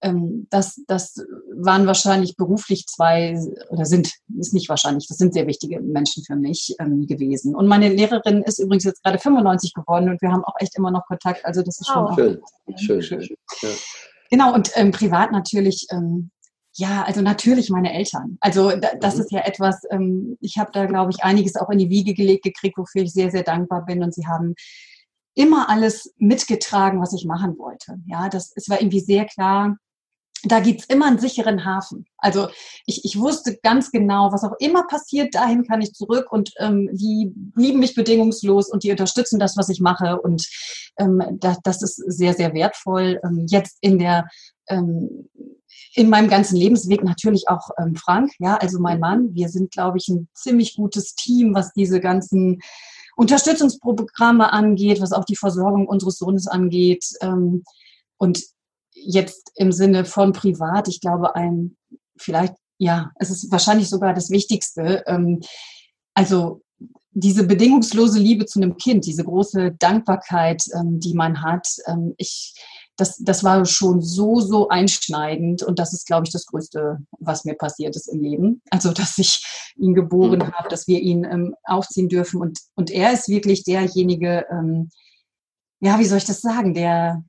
Ähm, 0.00 0.46
das, 0.50 0.80
das 0.86 1.16
waren 1.52 1.86
wahrscheinlich 1.86 2.36
beruflich 2.36 2.86
zwei, 2.86 3.38
oder 3.70 3.84
sind, 3.84 4.12
ist 4.38 4.54
nicht 4.54 4.68
wahrscheinlich, 4.68 5.08
das 5.08 5.18
sind 5.18 5.34
sehr 5.34 5.46
wichtige 5.46 5.80
Menschen 5.80 6.22
für 6.24 6.36
mich 6.36 6.76
ähm, 6.78 7.06
gewesen. 7.06 7.54
Und 7.54 7.66
meine 7.66 7.88
Lehrerin 7.88 8.42
ist 8.42 8.58
übrigens 8.58 8.84
jetzt 8.84 9.02
gerade 9.02 9.18
95 9.18 9.74
geworden 9.74 10.10
und 10.10 10.22
wir 10.22 10.30
haben 10.30 10.44
auch 10.44 10.54
echt 10.60 10.76
immer 10.76 10.90
noch 10.90 11.06
Kontakt. 11.06 11.44
Also 11.44 11.62
das 11.62 11.80
ist 11.80 11.88
schon 11.88 12.06
oh. 12.06 12.14
schön. 12.14 12.40
schön. 12.76 13.02
schön. 13.02 13.22
schön. 13.22 13.36
Ja. 13.62 13.68
Genau, 14.30 14.54
und 14.54 14.70
ähm, 14.74 14.90
privat 14.90 15.32
natürlich, 15.32 15.86
ähm, 15.90 16.30
ja, 16.74 17.04
also 17.04 17.22
natürlich 17.22 17.70
meine 17.70 17.92
Eltern. 17.92 18.36
Also 18.40 18.70
da, 18.70 18.94
das 19.00 19.16
mhm. 19.16 19.20
ist 19.20 19.32
ja 19.32 19.40
etwas, 19.40 19.82
ähm, 19.90 20.36
ich 20.40 20.58
habe 20.58 20.70
da, 20.72 20.86
glaube 20.86 21.10
ich, 21.10 21.24
einiges 21.24 21.56
auch 21.56 21.70
in 21.70 21.78
die 21.78 21.90
Wiege 21.90 22.14
gelegt 22.14 22.44
gekriegt, 22.44 22.76
wofür 22.76 23.02
ich 23.02 23.12
sehr, 23.12 23.30
sehr 23.30 23.42
dankbar 23.42 23.84
bin. 23.84 24.02
Und 24.02 24.14
sie 24.14 24.26
haben 24.26 24.54
immer 25.34 25.68
alles 25.68 26.14
mitgetragen, 26.18 27.00
was 27.00 27.12
ich 27.12 27.24
machen 27.24 27.58
wollte. 27.58 27.98
Ja, 28.06 28.28
das 28.28 28.52
es 28.56 28.68
war 28.68 28.80
irgendwie 28.80 29.00
sehr 29.00 29.26
klar. 29.26 29.76
Da 30.44 30.60
gibt's 30.60 30.84
immer 30.84 31.06
einen 31.06 31.18
sicheren 31.18 31.64
Hafen. 31.64 32.06
Also 32.18 32.48
ich, 32.84 33.04
ich 33.04 33.18
wusste 33.18 33.58
ganz 33.62 33.90
genau, 33.90 34.32
was 34.32 34.44
auch 34.44 34.54
immer 34.58 34.86
passiert, 34.86 35.34
dahin 35.34 35.64
kann 35.64 35.80
ich 35.80 35.92
zurück 35.92 36.30
und 36.30 36.52
ähm, 36.58 36.88
die 36.92 37.32
lieben 37.56 37.80
mich 37.80 37.94
bedingungslos 37.94 38.68
und 38.70 38.84
die 38.84 38.90
unterstützen 38.90 39.40
das, 39.40 39.56
was 39.56 39.70
ich 39.70 39.80
mache. 39.80 40.20
Und 40.20 40.46
ähm, 40.98 41.22
das, 41.40 41.58
das 41.62 41.82
ist 41.82 41.96
sehr, 41.96 42.34
sehr 42.34 42.52
wertvoll. 42.54 43.20
Ähm, 43.24 43.46
jetzt 43.48 43.78
in 43.80 43.98
der 43.98 44.28
ähm, 44.68 45.28
in 45.94 46.10
meinem 46.10 46.28
ganzen 46.28 46.56
Lebensweg 46.56 47.02
natürlich 47.02 47.48
auch 47.48 47.70
ähm, 47.78 47.96
Frank, 47.96 48.32
ja, 48.38 48.56
also 48.56 48.78
mein 48.78 49.00
Mann. 49.00 49.34
Wir 49.34 49.48
sind, 49.48 49.72
glaube 49.72 49.98
ich, 49.98 50.08
ein 50.08 50.28
ziemlich 50.34 50.76
gutes 50.76 51.14
Team, 51.14 51.54
was 51.54 51.72
diese 51.72 52.00
ganzen 52.00 52.60
Unterstützungsprogramme 53.16 54.52
angeht, 54.52 55.00
was 55.00 55.12
auch 55.12 55.24
die 55.24 55.36
Versorgung 55.36 55.88
unseres 55.88 56.18
Sohnes 56.18 56.46
angeht. 56.46 57.04
Ähm, 57.22 57.64
und 58.18 58.42
jetzt 59.06 59.52
im 59.56 59.72
Sinne 59.72 60.04
von 60.04 60.32
privat, 60.32 60.88
ich 60.88 61.00
glaube, 61.00 61.34
ein, 61.34 61.76
vielleicht, 62.16 62.54
ja, 62.78 63.10
es 63.16 63.30
ist 63.30 63.50
wahrscheinlich 63.50 63.88
sogar 63.88 64.14
das 64.14 64.30
Wichtigste. 64.30 65.04
Ähm, 65.06 65.40
also 66.14 66.62
diese 67.18 67.46
bedingungslose 67.46 68.18
Liebe 68.18 68.44
zu 68.44 68.60
einem 68.60 68.76
Kind, 68.76 69.06
diese 69.06 69.24
große 69.24 69.72
Dankbarkeit, 69.78 70.64
ähm, 70.74 71.00
die 71.00 71.14
man 71.14 71.42
hat. 71.42 71.66
Ähm, 71.86 72.14
ich, 72.18 72.54
das, 72.96 73.16
das 73.18 73.42
war 73.42 73.64
schon 73.64 74.02
so, 74.02 74.40
so 74.40 74.68
einschneidend 74.68 75.62
und 75.62 75.78
das 75.78 75.94
ist, 75.94 76.06
glaube 76.06 76.26
ich, 76.26 76.32
das 76.32 76.46
Größte, 76.46 76.98
was 77.18 77.44
mir 77.44 77.54
passiert 77.54 77.96
ist 77.96 78.08
im 78.08 78.20
Leben. 78.20 78.62
Also, 78.70 78.92
dass 78.92 79.16
ich 79.16 79.42
ihn 79.76 79.94
geboren 79.94 80.40
mhm. 80.40 80.52
habe, 80.52 80.68
dass 80.68 80.86
wir 80.86 81.00
ihn 81.00 81.24
ähm, 81.24 81.54
aufziehen 81.64 82.08
dürfen 82.08 82.40
und, 82.40 82.58
und 82.74 82.90
er 82.90 83.12
ist 83.12 83.28
wirklich 83.28 83.64
derjenige, 83.64 84.44
ähm, 84.50 84.90
ja, 85.80 85.98
wie 85.98 86.04
soll 86.04 86.18
ich 86.18 86.24
das 86.24 86.40
sagen, 86.40 86.74
der, 86.74 87.22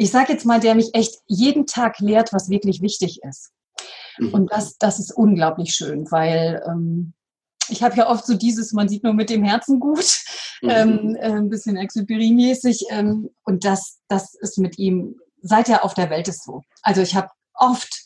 ich 0.00 0.10
sage 0.10 0.32
jetzt 0.32 0.46
mal, 0.46 0.60
der 0.60 0.74
mich 0.74 0.94
echt 0.94 1.16
jeden 1.26 1.66
Tag 1.66 1.98
lehrt, 1.98 2.32
was 2.32 2.48
wirklich 2.48 2.80
wichtig 2.80 3.20
ist. 3.22 3.50
Mhm. 4.16 4.32
Und 4.32 4.52
das, 4.52 4.78
das 4.78 4.98
ist 4.98 5.12
unglaublich 5.12 5.74
schön, 5.74 6.10
weil 6.10 6.62
ähm, 6.66 7.12
ich 7.68 7.82
habe 7.82 7.96
ja 7.96 8.08
oft 8.08 8.24
so 8.24 8.34
dieses, 8.34 8.72
man 8.72 8.88
sieht 8.88 9.04
nur 9.04 9.12
mit 9.12 9.28
dem 9.28 9.44
Herzen 9.44 9.78
gut, 9.78 10.22
mhm. 10.62 10.70
ähm, 10.70 11.16
äh, 11.16 11.32
ein 11.32 11.50
bisschen 11.50 11.76
Exupéry-mäßig. 11.76 12.86
Ähm, 12.88 13.28
und 13.44 13.66
das, 13.66 13.98
das 14.08 14.32
ist 14.40 14.56
mit 14.56 14.78
ihm, 14.78 15.16
seit 15.42 15.68
er 15.68 15.84
auf 15.84 15.92
der 15.92 16.08
Welt 16.08 16.28
ist 16.28 16.44
so. 16.44 16.62
Also 16.80 17.02
ich 17.02 17.14
habe 17.14 17.28
oft 17.52 18.02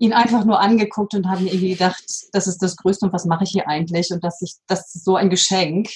ihn 0.00 0.12
einfach 0.12 0.44
nur 0.44 0.60
angeguckt 0.60 1.14
und 1.14 1.26
habe 1.30 1.44
mir 1.44 1.50
irgendwie 1.54 1.72
gedacht, 1.72 2.04
das 2.32 2.46
ist 2.46 2.58
das 2.58 2.76
Größte 2.76 3.06
und 3.06 3.14
was 3.14 3.24
mache 3.24 3.44
ich 3.44 3.50
hier 3.52 3.66
eigentlich? 3.66 4.10
Und 4.10 4.22
dass 4.22 4.42
ich, 4.42 4.56
das 4.66 4.94
ist 4.94 5.02
so 5.02 5.16
ein 5.16 5.30
Geschenk. 5.30 5.88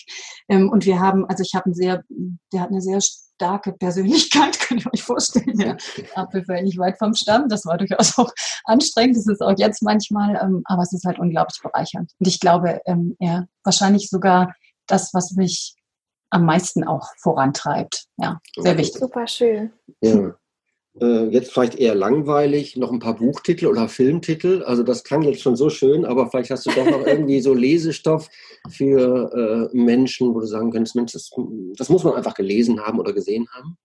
Ähm, 0.49 0.71
und 0.71 0.87
wir 0.87 0.99
haben, 0.99 1.27
also 1.27 1.43
ich 1.43 1.55
habe 1.55 1.69
ein 1.69 1.75
sehr, 1.75 2.03
der 2.55 2.63
hat 2.63 2.71
eine 2.71 2.81
sehr 2.81 3.03
starke 3.43 3.73
Persönlichkeit, 3.73 4.59
könnt 4.69 4.85
ihr 4.85 4.93
euch 4.95 5.03
vorstellen. 5.03 5.59
Der 5.59 5.77
Apfel 6.15 6.45
fällt 6.45 6.65
nicht 6.65 6.79
weit 6.79 6.97
vom 6.99 7.15
Stamm. 7.15 7.49
Das 7.49 7.67
war 7.67 7.77
durchaus 7.77 8.17
auch 8.19 8.31
anstrengend. 8.65 9.17
Das 9.17 9.27
ist 9.27 9.43
auch 9.43 9.55
jetzt 9.59 9.83
manchmal, 9.83 10.37
ähm, 10.41 10.63
aber 10.65 10.83
es 10.83 10.93
ist 10.93 11.05
halt 11.05 11.19
unglaublich 11.19 11.61
bereichernd. 11.61 12.13
Und 12.19 12.29
ich 12.29 12.39
glaube, 12.39 12.81
ähm, 12.87 13.17
er 13.19 13.49
wahrscheinlich 13.65 14.09
sogar 14.09 14.55
das, 14.87 15.13
was 15.13 15.33
mich 15.33 15.75
am 16.31 16.47
meisten 16.47 16.85
auch 16.85 17.09
vorantreibt. 17.21 18.07
Ja, 18.17 18.41
sehr 18.57 18.79
wichtig. 18.79 19.01
Super 19.01 19.27
schön. 19.27 19.73
Ja. 20.01 20.35
Äh, 21.01 21.29
jetzt 21.29 21.53
vielleicht 21.53 21.77
eher 21.77 21.95
langweilig, 21.95 22.77
noch 22.77 22.93
ein 22.93 22.99
paar 22.99 23.17
Buchtitel 23.17 23.67
oder 23.67 23.89
Filmtitel. 23.89 24.63
Also 24.65 24.83
das 24.83 25.05
klang 25.05 25.23
jetzt 25.23 25.41
schon 25.41 25.57
so 25.57 25.71
schön, 25.71 26.05
aber 26.05 26.31
vielleicht 26.31 26.51
hast 26.51 26.67
du 26.67 26.71
doch 26.71 26.85
noch 26.85 27.07
irgendwie 27.07 27.41
so 27.41 27.55
Lesestoff 27.55 28.29
für 28.69 29.71
äh, 29.73 29.77
Menschen, 29.77 30.35
wo 30.35 30.41
du 30.41 30.47
sagen 30.47 30.71
könntest, 30.71 30.95
Mensch, 30.95 31.13
das, 31.13 31.31
das, 31.77 31.89
muss 31.89 32.05
man 32.05 32.15
einfach 32.15 32.35
gelesen 32.35 32.81
haben 32.81 32.99
oder 32.99 33.15
gesehen 33.15 33.49
haben. 33.53 33.79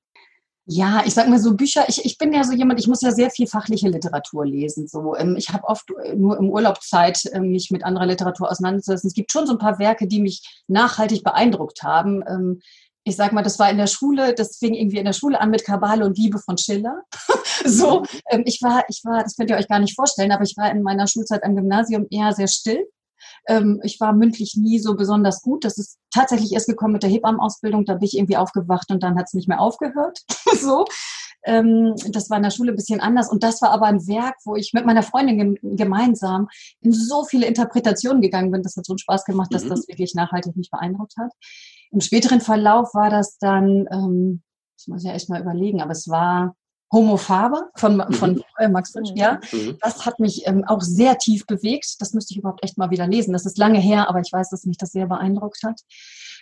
Ja, 0.70 1.04
ich 1.06 1.14
sag 1.14 1.30
mal 1.30 1.40
so 1.40 1.56
Bücher, 1.56 1.86
ich, 1.88 2.04
ich 2.04 2.18
bin 2.18 2.34
ja 2.34 2.44
so 2.44 2.52
jemand, 2.52 2.78
ich 2.82 2.88
muss 2.88 3.02
ja 3.02 3.12
sehr 3.12 3.30
viel 3.30 3.48
fachliche 3.48 3.88
Literatur 3.88 4.46
lesen. 4.46 4.86
So, 4.90 5.16
ähm, 5.16 5.38
ich 5.38 5.48
habe 5.48 5.64
oft 5.64 5.90
äh, 6.04 6.14
nur 6.14 6.38
im 6.38 6.50
Urlaubszeit 6.50 7.24
ähm, 7.32 7.52
mich 7.52 7.72
mit 7.72 7.86
anderer 7.86 8.06
Literatur 8.06 8.52
auseinanderzusetzen. 8.52 9.08
Es 9.08 9.14
gibt 9.14 9.32
schon 9.32 9.48
so 9.48 9.54
ein 9.54 9.60
paar 9.60 9.80
Werke, 9.80 10.08
die 10.08 10.20
mich 10.20 10.62
nachhaltig 10.68 11.24
beeindruckt 11.24 11.84
haben. 11.84 12.62
Ich 13.08 13.16
sag 13.16 13.32
mal, 13.32 13.42
das 13.42 13.58
war 13.58 13.70
in 13.70 13.78
der 13.78 13.88
Schule, 13.88 14.34
das 14.34 14.58
fing 14.58 14.74
irgendwie 14.74 14.98
in 14.98 15.06
der 15.06 15.14
Schule 15.14 15.40
an 15.40 15.50
mit 15.50 15.64
Kabale 15.64 16.04
und 16.04 16.18
Liebe 16.18 16.40
von 16.40 16.58
Schiller. 16.58 17.04
so, 17.66 18.04
ähm, 18.30 18.44
ich 18.46 18.62
war, 18.62 18.84
ich 18.90 19.02
war, 19.06 19.24
das 19.24 19.38
könnt 19.38 19.50
ihr 19.50 19.56
euch 19.56 19.70
gar 19.70 19.80
nicht 19.80 19.96
vorstellen, 19.96 20.34
aber 20.34 20.44
ich 20.44 20.58
war 20.58 20.70
in 20.70 20.84
meiner 20.84 21.08
Schulzeit 21.08 21.42
am 21.46 21.56
Gymnasium 21.56 22.08
eher 22.10 22.34
sehr 22.34 22.50
still. 22.50 22.86
Ähm, 23.48 23.80
ich 23.84 24.00
war 24.00 24.14
mündlich 24.14 24.56
nie 24.56 24.80
so 24.80 24.96
besonders 24.96 25.42
gut. 25.42 25.64
Das 25.64 25.78
ist 25.78 25.98
tatsächlich 26.14 26.54
erst 26.54 26.68
gekommen 26.68 26.94
mit 26.94 27.04
der 27.04 27.10
Hebammenausbildung. 27.10 27.86
Da 27.86 27.96
bin 27.96 28.04
ich 28.04 28.18
irgendwie 28.18 28.38
aufgewacht 28.38 28.92
und 28.92 29.02
dann 29.04 29.18
hat 29.18 29.26
es 29.28 29.34
nicht 29.34 29.48
mehr 29.48 29.62
aufgehört. 29.62 30.20
so. 30.60 30.86
Ähm, 31.46 31.96
das 32.12 32.30
war 32.30 32.38
in 32.38 32.44
der 32.44 32.52
Schule 32.52 32.74
ein 32.74 32.76
bisschen 32.76 33.00
anders. 33.00 33.32
Und 33.32 33.44
das 33.44 33.62
war 33.62 33.72
aber 33.72 33.86
ein 33.86 34.06
Werk, 34.06 34.36
wo 34.44 34.56
ich 34.56 34.74
mit 34.74 34.86
meiner 34.86 35.04
Freundin 35.04 35.58
gemeinsam 35.62 36.50
in 36.82 36.92
so 36.92 37.24
viele 37.24 37.48
Interpretationen 37.48 38.22
gegangen 38.22 38.52
bin. 38.52 38.64
Das 38.64 38.76
hat 38.76 38.86
so 38.86 38.94
einen 38.94 39.00
Spaß 39.00 39.24
gemacht, 39.24 39.54
dass 39.54 39.64
mhm. 39.64 39.70
das 39.70 39.88
wirklich 39.88 40.14
nachhaltig 40.14 40.58
mich 40.58 40.70
beeindruckt 40.70 41.16
hat. 41.18 41.32
Im 41.92 42.02
späteren 42.02 42.42
Verlauf 42.42 42.94
war 42.94 43.10
das 43.10 43.38
dann, 43.38 43.88
ähm, 43.92 44.44
das 44.76 44.88
muss 44.88 45.04
ich 45.04 45.08
ja 45.08 45.16
echt 45.16 45.30
mal 45.30 45.42
überlegen, 45.42 45.82
aber 45.82 45.92
es 45.92 46.10
war 46.10 46.57
Homo 46.92 47.18
Faber 47.18 47.70
von, 47.76 48.02
von 48.14 48.36
mhm. 48.36 48.44
äh, 48.58 48.70
Max 48.70 48.92
Frisch, 48.92 49.12
ja. 49.16 49.40
Mhm. 49.52 49.78
Das 49.82 50.06
hat 50.06 50.20
mich 50.20 50.48
ähm, 50.48 50.64
auch 50.66 50.82
sehr 50.82 51.18
tief 51.18 51.46
bewegt. 51.46 51.96
Das 52.00 52.14
müsste 52.14 52.34
ich 52.34 52.40
überhaupt 52.40 52.64
echt 52.64 52.78
mal 52.78 52.90
wieder 52.90 53.08
lesen. 53.08 53.34
Das 53.34 53.46
ist 53.46 53.58
lange 53.58 53.80
her, 53.80 54.10
aber 54.10 54.22
ich 54.22 54.32
weiß, 54.32 54.50
dass 54.50 54.66
mich 54.66 54.78
das 54.78 54.92
sehr 54.92 55.08
beeindruckt 55.08 55.64
hat. 55.64 55.82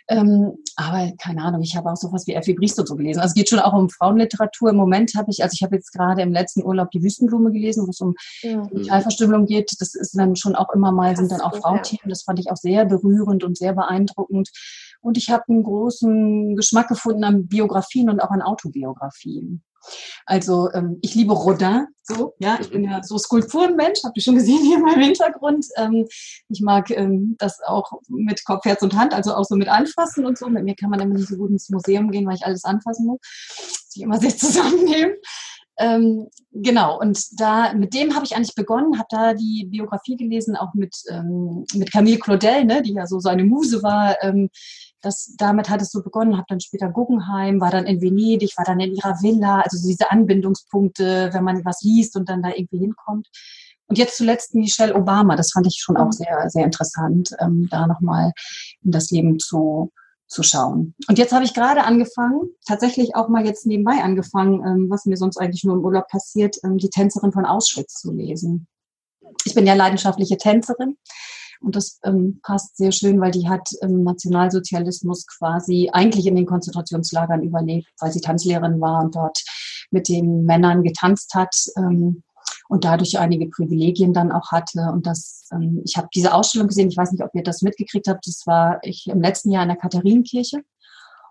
Ähm, 0.07 0.57
aber 0.75 1.11
keine 1.17 1.41
Ahnung, 1.41 1.63
ich 1.63 1.75
habe 1.75 1.91
auch 1.91 1.97
sowas 1.97 2.27
wie 2.27 2.33
Effie 2.33 2.53
Briest 2.53 2.79
und 2.79 2.87
so 2.87 2.95
gelesen. 2.95 3.19
Also 3.21 3.31
es 3.31 3.35
geht 3.35 3.49
schon 3.49 3.59
auch 3.59 3.73
um 3.73 3.89
Frauenliteratur. 3.89 4.69
Im 4.69 4.75
Moment 4.75 5.13
habe 5.15 5.31
ich, 5.31 5.41
also 5.41 5.55
ich 5.55 5.63
habe 5.63 5.75
jetzt 5.75 5.91
gerade 5.91 6.21
im 6.21 6.31
letzten 6.31 6.63
Urlaub 6.63 6.91
die 6.91 7.01
Wüstenblume 7.01 7.51
gelesen, 7.51 7.87
wo 7.87 7.89
es 7.89 8.01
um 8.01 8.13
ja. 8.41 8.67
Teilverstümmelung 8.87 9.47
geht. 9.47 9.71
Das 9.79 9.95
ist 9.95 10.15
dann 10.15 10.35
schon 10.35 10.55
auch 10.55 10.69
immer 10.73 10.91
mal, 10.91 11.15
sind 11.17 11.31
dann 11.31 11.41
auch 11.41 11.55
Frauenthemen. 11.55 12.09
Das 12.09 12.23
fand 12.23 12.39
ich 12.39 12.51
auch 12.51 12.57
sehr 12.57 12.85
berührend 12.85 13.43
und 13.43 13.57
sehr 13.57 13.73
beeindruckend. 13.73 14.51
Und 15.01 15.17
ich 15.17 15.31
habe 15.31 15.43
einen 15.49 15.63
großen 15.63 16.55
Geschmack 16.55 16.87
gefunden 16.87 17.23
an 17.23 17.47
Biografien 17.47 18.09
und 18.09 18.19
auch 18.19 18.31
an 18.31 18.43
Autobiografien. 18.43 19.63
Also 20.25 20.71
ähm, 20.73 20.99
ich 21.01 21.15
liebe 21.15 21.33
Rodin, 21.33 21.87
so, 22.03 22.35
ja, 22.39 22.59
ich 22.61 22.69
bin 22.69 22.83
ja 22.83 23.01
so 23.01 23.17
Skulpturenmensch, 23.17 23.99
habt 24.03 24.15
ihr 24.15 24.23
schon 24.23 24.35
gesehen 24.35 24.63
hier 24.63 24.77
in 24.77 24.83
meinem 24.83 25.01
Hintergrund. 25.01 25.65
Ähm, 25.77 26.05
ich 26.49 26.61
mag 26.61 26.91
ähm, 26.91 27.35
das 27.39 27.61
auch 27.65 27.91
mit 28.09 28.45
Kopf, 28.45 28.65
Herz 28.65 28.81
und 28.83 28.95
Hand, 28.95 29.13
also 29.13 29.33
auch 29.33 29.45
so 29.45 29.55
mit 29.55 29.67
anfassen 29.67 30.25
und 30.25 30.37
so. 30.37 30.47
Mit 30.47 30.63
mir 30.63 30.75
kann 30.75 30.89
man 30.89 30.99
immer 30.99 31.15
nicht 31.15 31.29
so 31.29 31.35
gut 31.35 31.49
ins 31.49 31.69
Museum 31.69 32.11
gehen, 32.11 32.27
weil 32.27 32.35
ich 32.35 32.45
alles 32.45 32.63
anfassen 32.63 33.07
muss. 33.07 33.19
Muss 33.57 33.95
ich 33.95 34.01
immer 34.03 34.19
sehr 34.19 34.29
zusammennehmen. 34.37 35.15
Ähm, 35.77 36.27
genau, 36.51 36.99
und 36.99 37.19
da 37.39 37.73
mit 37.73 37.93
dem 37.93 38.15
habe 38.15 38.25
ich 38.25 38.35
eigentlich 38.35 38.55
begonnen, 38.55 38.97
habe 38.97 39.07
da 39.09 39.33
die 39.33 39.67
Biografie 39.69 40.15
gelesen, 40.15 40.55
auch 40.55 40.73
mit, 40.73 40.95
ähm, 41.09 41.65
mit 41.73 41.91
Camille 41.91 42.17
Claudel, 42.17 42.63
ne, 42.63 42.81
die 42.81 42.93
ja 42.93 43.05
so 43.05 43.19
seine 43.19 43.43
Muse 43.43 43.83
war. 43.83 44.15
Ähm, 44.21 44.49
das, 45.05 45.35
damit 45.37 45.69
hat 45.69 45.81
es 45.81 45.91
so 45.91 46.01
begonnen, 46.01 46.37
habe 46.37 46.47
dann 46.49 46.59
später 46.59 46.89
Guggenheim, 46.89 47.61
war 47.61 47.71
dann 47.71 47.85
in 47.85 48.01
Venedig, 48.01 48.57
war 48.57 48.65
dann 48.65 48.79
in 48.79 48.95
ihrer 48.95 49.21
Villa, 49.21 49.61
also 49.61 49.77
so 49.77 49.87
diese 49.87 50.11
Anbindungspunkte, 50.11 51.29
wenn 51.31 51.43
man 51.43 51.63
was 51.63 51.81
liest 51.81 52.15
und 52.15 52.27
dann 52.27 52.41
da 52.41 52.49
irgendwie 52.49 52.79
hinkommt. 52.79 53.29
Und 53.87 53.97
jetzt 53.99 54.17
zuletzt 54.17 54.55
Michelle 54.55 54.95
Obama, 54.95 55.35
das 55.35 55.51
fand 55.51 55.67
ich 55.67 55.79
schon 55.79 55.97
auch 55.97 56.11
sehr, 56.11 56.49
sehr 56.49 56.65
interessant, 56.65 57.29
ähm, 57.39 57.67
da 57.69 57.85
nochmal 57.85 58.31
in 58.83 58.91
das 58.91 59.11
Leben 59.11 59.37
zu, 59.37 59.91
zu 60.27 60.41
schauen. 60.41 60.95
Und 61.07 61.19
jetzt 61.19 61.33
habe 61.33 61.45
ich 61.45 61.53
gerade 61.53 61.83
angefangen, 61.83 62.49
tatsächlich 62.65 63.15
auch 63.15 63.29
mal 63.29 63.45
jetzt 63.45 63.67
nebenbei 63.67 64.03
angefangen, 64.03 64.65
ähm, 64.65 64.89
was 64.89 65.05
mir 65.05 65.17
sonst 65.17 65.37
eigentlich 65.37 65.63
nur 65.63 65.75
im 65.75 65.85
Urlaub 65.85 66.07
passiert, 66.07 66.57
ähm, 66.63 66.79
die 66.79 66.89
Tänzerin 66.89 67.31
von 67.31 67.45
Auschwitz 67.45 67.93
zu 67.93 68.11
lesen. 68.11 68.67
Ich 69.45 69.53
bin 69.53 69.67
ja 69.67 69.75
leidenschaftliche 69.75 70.37
Tänzerin 70.37 70.97
und 71.65 71.75
das 71.75 71.99
ähm, 72.03 72.39
passt 72.43 72.77
sehr 72.77 72.91
schön, 72.91 73.19
weil 73.19 73.31
die 73.31 73.49
hat 73.49 73.67
im 73.81 74.03
Nationalsozialismus 74.03 75.25
quasi 75.25 75.89
eigentlich 75.91 76.27
in 76.27 76.35
den 76.35 76.45
Konzentrationslagern 76.45 77.41
überlebt, 77.41 77.87
weil 77.99 78.11
sie 78.11 78.21
Tanzlehrerin 78.21 78.79
war 78.79 79.03
und 79.03 79.15
dort 79.15 79.43
mit 79.89 80.07
den 80.07 80.43
Männern 80.43 80.83
getanzt 80.83 81.33
hat 81.33 81.55
ähm, 81.77 82.21
und 82.69 82.85
dadurch 82.85 83.17
einige 83.17 83.49
Privilegien 83.49 84.13
dann 84.13 84.31
auch 84.31 84.51
hatte. 84.51 84.91
Und 84.93 85.07
das, 85.07 85.47
ähm, 85.51 85.81
ich 85.83 85.97
habe 85.97 86.07
diese 86.13 86.35
Ausstellung 86.35 86.67
gesehen, 86.67 86.89
ich 86.89 86.97
weiß 86.97 87.11
nicht, 87.11 87.23
ob 87.23 87.33
ihr 87.33 87.43
das 87.43 87.63
mitgekriegt 87.63 88.07
habt, 88.07 88.27
das 88.27 88.43
war 88.45 88.77
ich 88.83 89.07
im 89.07 89.21
letzten 89.21 89.49
Jahr 89.49 89.63
in 89.63 89.69
der 89.69 89.77
Katharinenkirche. 89.77 90.61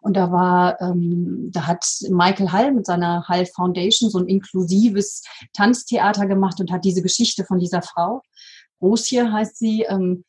Und 0.00 0.16
da 0.16 0.32
war, 0.32 0.80
ähm, 0.82 1.50
da 1.52 1.66
hat 1.66 1.82
Michael 2.10 2.50
Hall 2.50 2.72
mit 2.72 2.86
seiner 2.86 3.26
Hall 3.28 3.46
Foundation 3.46 4.10
so 4.10 4.18
ein 4.18 4.26
inklusives 4.26 5.22
Tanztheater 5.54 6.26
gemacht 6.26 6.60
und 6.60 6.72
hat 6.72 6.84
diese 6.84 7.02
Geschichte 7.02 7.44
von 7.44 7.58
dieser 7.58 7.80
Frau, 7.80 8.20
Rosie 8.84 9.22
heißt 9.22 9.58
sie, 9.58 9.82
ähm, 9.82 10.24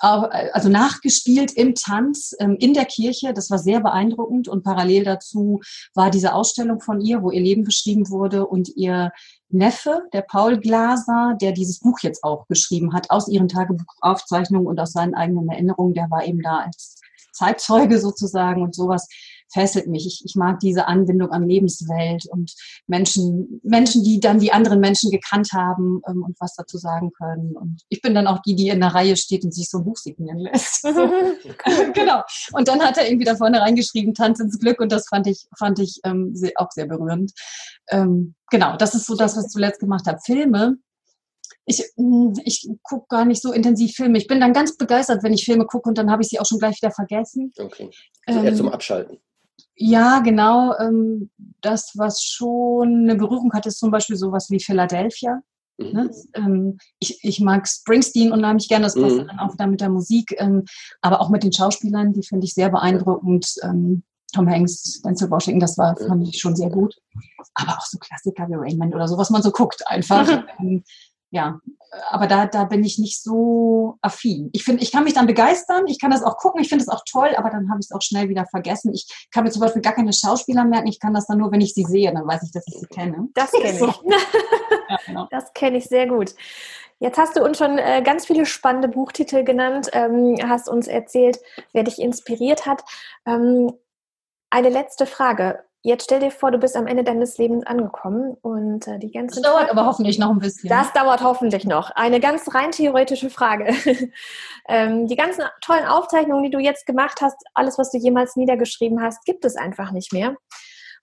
also 0.00 0.68
nachgespielt 0.68 1.52
im 1.52 1.74
Tanz 1.74 2.34
ähm, 2.38 2.56
in 2.60 2.72
der 2.72 2.84
Kirche. 2.84 3.32
Das 3.32 3.50
war 3.50 3.58
sehr 3.58 3.80
beeindruckend 3.80 4.46
und 4.48 4.62
parallel 4.62 5.04
dazu 5.04 5.60
war 5.94 6.10
diese 6.10 6.34
Ausstellung 6.34 6.80
von 6.80 7.00
ihr, 7.00 7.22
wo 7.22 7.30
ihr 7.30 7.40
Leben 7.40 7.64
beschrieben 7.64 8.08
wurde 8.08 8.46
und 8.46 8.68
ihr 8.76 9.10
Neffe, 9.48 10.02
der 10.12 10.22
Paul 10.22 10.58
Glaser, 10.58 11.36
der 11.40 11.52
dieses 11.52 11.80
Buch 11.80 11.98
jetzt 12.02 12.22
auch 12.22 12.46
geschrieben 12.46 12.92
hat, 12.92 13.10
aus 13.10 13.28
ihren 13.28 13.48
Tagebuchaufzeichnungen 13.48 14.68
und 14.68 14.78
aus 14.78 14.92
seinen 14.92 15.14
eigenen 15.14 15.48
Erinnerungen, 15.48 15.94
der 15.94 16.10
war 16.10 16.24
eben 16.24 16.42
da 16.42 16.58
als 16.58 17.00
Zeitzeuge 17.32 17.98
sozusagen 17.98 18.62
und 18.62 18.74
sowas 18.74 19.08
fesselt 19.52 19.86
mich. 19.86 20.06
Ich, 20.06 20.22
ich 20.24 20.34
mag 20.36 20.60
diese 20.60 20.86
Anbindung 20.86 21.30
an 21.30 21.48
Lebenswelt 21.48 22.26
und 22.26 22.52
Menschen, 22.86 23.60
Menschen, 23.62 24.04
die 24.04 24.20
dann 24.20 24.38
die 24.38 24.52
anderen 24.52 24.80
Menschen 24.80 25.10
gekannt 25.10 25.52
haben 25.52 26.00
ähm, 26.08 26.22
und 26.22 26.36
was 26.40 26.54
dazu 26.54 26.78
sagen 26.78 27.12
können. 27.12 27.56
Und 27.56 27.82
ich 27.88 28.00
bin 28.02 28.14
dann 28.14 28.26
auch 28.26 28.40
die, 28.42 28.54
die 28.54 28.68
in 28.68 28.80
der 28.80 28.94
Reihe 28.94 29.16
steht 29.16 29.44
und 29.44 29.54
sich 29.54 29.68
so 29.68 29.78
ein 29.78 29.84
Buch 29.84 29.96
signieren 29.96 30.38
lässt. 30.38 30.82
genau. 31.94 32.22
Und 32.52 32.68
dann 32.68 32.80
hat 32.80 32.98
er 32.98 33.06
irgendwie 33.06 33.26
da 33.26 33.36
vorne 33.36 33.60
reingeschrieben, 33.60 34.14
Tanz 34.14 34.40
ins 34.40 34.58
Glück 34.58 34.80
und 34.80 34.92
das 34.92 35.08
fand 35.08 35.26
ich, 35.26 35.46
fand 35.58 35.78
ich 35.78 36.00
ähm, 36.04 36.34
sehr, 36.34 36.52
auch 36.56 36.70
sehr 36.70 36.86
berührend. 36.86 37.32
Ähm, 37.88 38.34
genau, 38.50 38.76
das 38.76 38.94
ist 38.94 39.06
so 39.06 39.16
das, 39.16 39.36
was 39.36 39.46
ich 39.46 39.50
zuletzt 39.50 39.80
gemacht 39.80 40.06
habe. 40.06 40.18
Filme 40.24 40.78
ich, 41.68 41.84
hm, 41.96 42.34
ich 42.44 42.68
gucke 42.82 43.06
gar 43.08 43.24
nicht 43.24 43.42
so 43.42 43.52
intensiv 43.52 43.94
Filme. 43.94 44.18
Ich 44.18 44.26
bin 44.26 44.40
dann 44.40 44.52
ganz 44.52 44.76
begeistert, 44.76 45.22
wenn 45.22 45.34
ich 45.34 45.44
Filme 45.44 45.66
gucke 45.66 45.88
und 45.88 45.98
dann 45.98 46.10
habe 46.10 46.22
ich 46.22 46.28
sie 46.28 46.40
auch 46.40 46.46
schon 46.46 46.58
gleich 46.58 46.80
wieder 46.80 46.90
vergessen. 46.90 47.52
Okay. 47.58 47.90
Also 48.26 48.40
eher 48.40 48.50
ähm, 48.50 48.56
zum 48.56 48.68
Abschalten. 48.70 49.18
Ja, 49.80 50.18
genau. 50.20 50.76
Ähm, 50.78 51.30
das, 51.60 51.92
was 51.94 52.22
schon 52.22 53.04
eine 53.04 53.14
Berührung 53.14 53.52
hat, 53.52 53.66
ist 53.66 53.78
zum 53.78 53.92
Beispiel 53.92 54.16
sowas 54.16 54.50
wie 54.50 54.58
Philadelphia. 54.58 55.40
Mhm. 55.78 55.92
Ne? 55.92 56.10
Ähm, 56.34 56.78
ich, 56.98 57.18
ich 57.22 57.40
mag 57.40 57.66
Springsteen 57.68 58.32
unheimlich 58.32 58.68
gerne, 58.68 58.86
das 58.86 58.94
passt 58.94 59.16
mhm. 59.16 59.28
dann 59.28 59.38
auch 59.38 59.54
da 59.56 59.66
mit 59.68 59.80
der 59.80 59.88
Musik, 59.88 60.34
ähm, 60.38 60.64
aber 61.00 61.20
auch 61.20 61.30
mit 61.30 61.44
den 61.44 61.52
Schauspielern, 61.52 62.12
die 62.12 62.24
finde 62.24 62.44
ich 62.44 62.54
sehr 62.54 62.70
beeindruckend. 62.70 63.54
Ähm, 63.62 64.02
Tom 64.34 64.48
Hanks, 64.48 65.00
Denzel 65.00 65.30
Washington, 65.30 65.60
das 65.60 65.78
war, 65.78 65.96
fand 65.96 66.28
ich 66.28 66.38
schon 66.38 66.54
sehr 66.54 66.68
gut. 66.68 66.94
Aber 67.54 67.72
auch 67.78 67.86
so 67.86 67.96
Klassiker 67.98 68.46
wie 68.48 68.56
Raymond 68.56 68.94
oder 68.94 69.08
so, 69.08 69.16
was 69.16 69.30
man 69.30 69.42
so 69.42 69.50
guckt 69.50 69.82
einfach. 69.86 70.28
Ja, 71.30 71.60
aber 72.10 72.26
da, 72.26 72.46
da 72.46 72.64
bin 72.64 72.84
ich 72.84 72.98
nicht 72.98 73.22
so 73.22 73.98
affin. 74.00 74.50
Ich 74.52 74.64
finde, 74.64 74.82
ich 74.82 74.92
kann 74.92 75.04
mich 75.04 75.14
dann 75.14 75.26
begeistern, 75.26 75.86
ich 75.86 76.00
kann 76.00 76.10
das 76.10 76.22
auch 76.22 76.36
gucken, 76.36 76.60
ich 76.60 76.68
finde 76.68 76.82
es 76.82 76.88
auch 76.88 77.02
toll, 77.10 77.34
aber 77.36 77.50
dann 77.50 77.68
habe 77.70 77.80
ich 77.80 77.86
es 77.86 77.92
auch 77.92 78.02
schnell 78.02 78.28
wieder 78.28 78.46
vergessen. 78.46 78.92
Ich 78.94 79.28
kann 79.32 79.44
mir 79.44 79.50
zum 79.50 79.60
Beispiel 79.60 79.82
gar 79.82 79.94
keine 79.94 80.12
Schauspieler 80.12 80.64
merken, 80.64 80.88
ich 80.88 81.00
kann 81.00 81.14
das 81.14 81.26
dann 81.26 81.38
nur, 81.38 81.50
wenn 81.52 81.60
ich 81.60 81.74
sie 81.74 81.84
sehe, 81.84 82.12
dann 82.12 82.26
weiß 82.26 82.42
ich, 82.44 82.52
dass 82.52 82.66
ich 82.66 82.78
sie 82.80 82.86
kenne. 82.86 83.28
Das 83.34 83.50
kenne 83.52 83.78
ich. 83.78 83.80
ja, 84.90 84.98
genau. 85.06 85.26
Das 85.30 85.52
kenne 85.54 85.78
ich 85.78 85.86
sehr 85.86 86.06
gut. 86.06 86.34
Jetzt 87.00 87.18
hast 87.18 87.36
du 87.36 87.44
uns 87.44 87.58
schon 87.58 87.78
äh, 87.78 88.02
ganz 88.02 88.26
viele 88.26 88.44
spannende 88.44 88.88
Buchtitel 88.88 89.44
genannt, 89.44 89.88
ähm, 89.92 90.36
hast 90.48 90.68
uns 90.68 90.88
erzählt, 90.88 91.38
wer 91.72 91.84
dich 91.84 92.00
inspiriert 92.00 92.66
hat. 92.66 92.82
Ähm, 93.24 93.72
eine 94.50 94.68
letzte 94.68 95.06
Frage. 95.06 95.64
Jetzt 95.88 96.04
stell 96.04 96.20
dir 96.20 96.30
vor, 96.30 96.50
du 96.50 96.58
bist 96.58 96.76
am 96.76 96.86
Ende 96.86 97.02
deines 97.02 97.38
Lebens 97.38 97.66
angekommen 97.66 98.36
und 98.42 98.86
äh, 98.86 98.98
die 98.98 99.10
ganze. 99.10 99.40
Das 99.40 99.50
dauert 99.50 99.70
aber 99.70 99.86
hoffentlich 99.86 100.18
noch 100.18 100.28
ein 100.28 100.38
bisschen. 100.38 100.68
Das 100.68 100.92
dauert 100.92 101.22
hoffentlich 101.22 101.64
noch. 101.64 101.90
Eine 101.92 102.20
ganz 102.20 102.54
rein 102.54 102.72
theoretische 102.72 103.30
Frage. 103.30 103.74
ähm, 104.68 105.06
die 105.06 105.16
ganzen 105.16 105.44
tollen 105.62 105.86
Aufzeichnungen, 105.86 106.44
die 106.44 106.50
du 106.50 106.58
jetzt 106.58 106.84
gemacht 106.84 107.22
hast, 107.22 107.38
alles, 107.54 107.78
was 107.78 107.90
du 107.90 107.96
jemals 107.96 108.36
niedergeschrieben 108.36 109.02
hast, 109.02 109.24
gibt 109.24 109.46
es 109.46 109.56
einfach 109.56 109.90
nicht 109.90 110.12
mehr. 110.12 110.36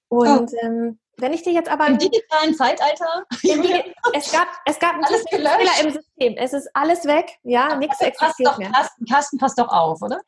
Und 0.08 0.52
oh. 0.54 0.58
ähm, 0.62 1.00
wenn 1.18 1.34
ich 1.34 1.42
dir 1.42 1.54
jetzt 1.54 1.70
aber. 1.70 1.88
Im 1.88 1.98
digitalen 1.98 2.54
Zeitalter? 2.54 3.26
es 4.14 4.32
gab, 4.32 4.48
es 4.66 4.80
gab 4.80 4.94
einen 4.94 5.06
Fehler 5.30 5.58
im 5.82 5.92
System. 5.92 6.36
Es 6.38 6.54
ist 6.54 6.70
alles 6.76 7.06
weg. 7.06 7.32
Ja, 7.42 7.76
nichts 7.76 8.02
existiert 8.02 8.50
doch, 8.50 8.58
mehr. 8.60 8.70
Kasten, 8.70 9.06
Kasten 9.06 9.38
passt 9.40 9.58
doch 9.58 9.70
auf, 9.70 10.02
oder? 10.02 10.22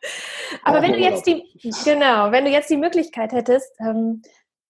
Aber 0.63 0.79
oh, 0.79 0.81
wenn 0.81 0.93
du 0.93 0.99
jetzt 0.99 1.27
die, 1.27 1.43
genau, 1.83 2.31
wenn 2.31 2.45
du 2.45 2.51
jetzt 2.51 2.69
die 2.69 2.77
Möglichkeit 2.77 3.33
hättest, 3.33 3.71
ähm, 3.79 4.23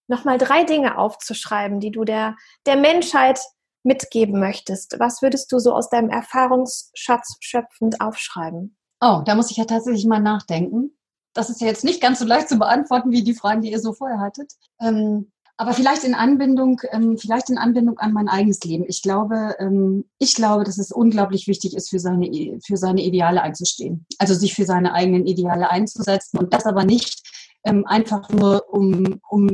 nochmal 0.08 0.38
drei 0.38 0.64
Dinge 0.64 0.98
aufzuschreiben, 0.98 1.80
die 1.80 1.90
du 1.90 2.04
der, 2.04 2.36
der 2.66 2.76
Menschheit 2.76 3.40
mitgeben 3.84 4.40
möchtest, 4.40 4.98
was 4.98 5.22
würdest 5.22 5.52
du 5.52 5.58
so 5.58 5.72
aus 5.72 5.88
deinem 5.88 6.10
Erfahrungsschatz 6.10 7.36
schöpfend 7.40 8.00
aufschreiben? 8.00 8.76
Oh, 9.00 9.22
da 9.24 9.34
muss 9.34 9.50
ich 9.50 9.56
ja 9.56 9.64
tatsächlich 9.64 10.06
mal 10.06 10.20
nachdenken. 10.20 10.96
Das 11.32 11.50
ist 11.50 11.60
ja 11.60 11.68
jetzt 11.68 11.84
nicht 11.84 12.00
ganz 12.00 12.18
so 12.18 12.24
leicht 12.24 12.48
zu 12.48 12.58
beantworten 12.58 13.12
wie 13.12 13.22
die 13.22 13.34
Fragen, 13.34 13.62
die 13.62 13.70
ihr 13.70 13.78
so 13.78 13.92
vorher 13.92 14.18
hattet. 14.18 14.52
Ähm, 14.80 15.30
aber 15.56 15.72
vielleicht 15.72 16.04
in 16.04 16.14
Anbindung, 16.14 16.80
ähm, 16.90 17.18
vielleicht 17.18 17.50
in 17.50 17.58
Anbindung 17.58 17.98
an 17.98 18.12
mein 18.12 18.28
eigenes 18.28 18.60
Leben. 18.60 18.84
Ich 18.86 19.02
glaube, 19.02 19.56
ähm, 19.58 20.04
ich 20.18 20.34
glaube, 20.34 20.62
dass 20.62 20.78
es 20.78 20.92
unglaublich 20.92 21.48
wichtig 21.48 21.74
ist, 21.76 21.90
für 21.90 21.98
seine, 21.98 22.30
für 22.64 22.76
seine 22.76 23.02
Ideale 23.02 23.42
einzustehen. 23.42 24.06
Also 24.18 24.34
sich 24.34 24.54
für 24.54 24.64
seine 24.64 24.92
eigenen 24.94 25.26
Ideale 25.26 25.68
einzusetzen 25.70 26.38
und 26.38 26.54
das 26.54 26.64
aber 26.64 26.84
nicht 26.84 27.22
ähm, 27.64 27.84
einfach 27.86 28.28
nur, 28.30 28.68
um, 28.72 29.20
um 29.28 29.48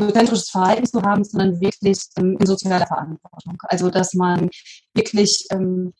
authentisches 0.00 0.50
Verhalten 0.50 0.86
zu 0.86 1.02
haben, 1.02 1.24
sondern 1.24 1.60
wirklich 1.60 1.98
ähm, 2.16 2.36
in 2.38 2.46
sozialer 2.46 2.86
Verantwortung. 2.86 3.56
Also, 3.62 3.90
dass 3.90 4.14
man 4.14 4.48
wirklich 4.94 5.46
ähm, 5.50 5.92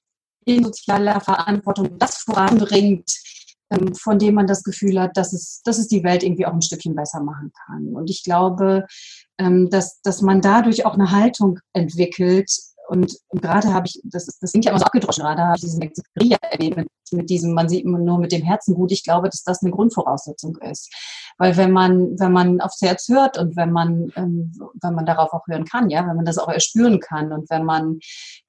in 0.45 0.65
sozialer 0.65 1.21
Verantwortung 1.21 1.99
das 1.99 2.19
voranbringt, 2.19 3.11
ähm, 3.71 3.95
von 3.95 4.19
dem 4.19 4.35
man 4.35 4.47
das 4.47 4.63
Gefühl 4.63 4.99
hat, 5.01 5.17
dass 5.17 5.33
es, 5.33 5.61
dass 5.65 5.79
es 5.79 5.89
die 5.89 6.05
Welt 6.05 6.23
irgendwie 6.23 6.47
auch 6.47 6.55
ein 6.55 6.63
Stückchen 6.63 6.95
besser 6.95 7.23
machen 7.23 7.53
kann. 7.67 7.95
Und 7.95 8.09
ich 8.09 8.25
glaube, 8.25 8.87
ähm, 9.39 9.69
dass, 9.71 10.01
dass 10.03 10.23
man 10.23 10.41
dadurch 10.41 10.87
auch 10.87 10.95
eine 10.95 11.11
Haltung 11.11 11.61
entwickelt. 11.73 12.51
Und, 12.89 13.19
und 13.29 13.43
gerade 13.43 13.75
habe 13.75 13.87
ich, 13.87 14.01
das, 14.05 14.25
das 14.41 14.51
klingt 14.51 14.65
ja 14.65 14.71
immer 14.71 14.79
so 14.79 14.87
abgedroschen, 14.87 15.23
gerade 15.23 15.43
habe 15.43 15.57
ich 15.57 15.61
diesen 15.63 15.83
Execuria 15.83 16.39
erlebt 16.41 16.79
mit, 16.79 16.89
mit 17.13 17.29
diesem, 17.31 17.53
man 17.53 17.69
sieht 17.69 17.85
nur 17.85 18.19
mit 18.19 18.33
dem 18.33 18.43
Herzen 18.43 18.75
gut. 18.75 18.93
Ich 18.93 19.05
glaube, 19.05 19.29
dass 19.29 19.43
das 19.45 19.63
eine 19.63 19.73
Grundvoraussetzung 19.73 20.57
ist. 20.57 20.91
Weil 21.37 21.57
wenn 21.59 21.71
man, 21.71 22.19
wenn 22.19 22.33
man 22.33 22.61
aufs 22.63 22.81
Herz 22.81 23.09
hört 23.09 23.37
und 23.37 23.57
wenn 23.57 23.73
man, 23.73 24.11
ähm, 24.17 24.53
wenn 24.81 24.95
man 24.95 25.05
darauf 25.05 25.35
auch 25.35 25.47
hören 25.47 25.67
kann, 25.67 25.91
ja, 25.91 26.07
wenn 26.07 26.17
man 26.17 26.25
das 26.25 26.39
auch 26.39 26.49
erspüren 26.49 26.99
kann 26.99 27.33
und 27.33 27.51
wenn 27.51 27.65
man 27.65 27.99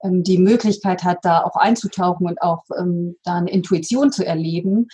ähm, 0.03 0.23
die 0.23 0.37
Möglichkeit 0.37 1.03
hat, 1.03 1.19
da 1.23 1.43
auch 1.43 1.57
einzutauchen 1.57 2.25
und 2.25 2.41
auch 2.41 2.63
ähm, 2.77 3.17
da 3.23 3.35
eine 3.35 3.51
Intuition 3.51 4.11
zu 4.11 4.25
erleben, 4.25 4.87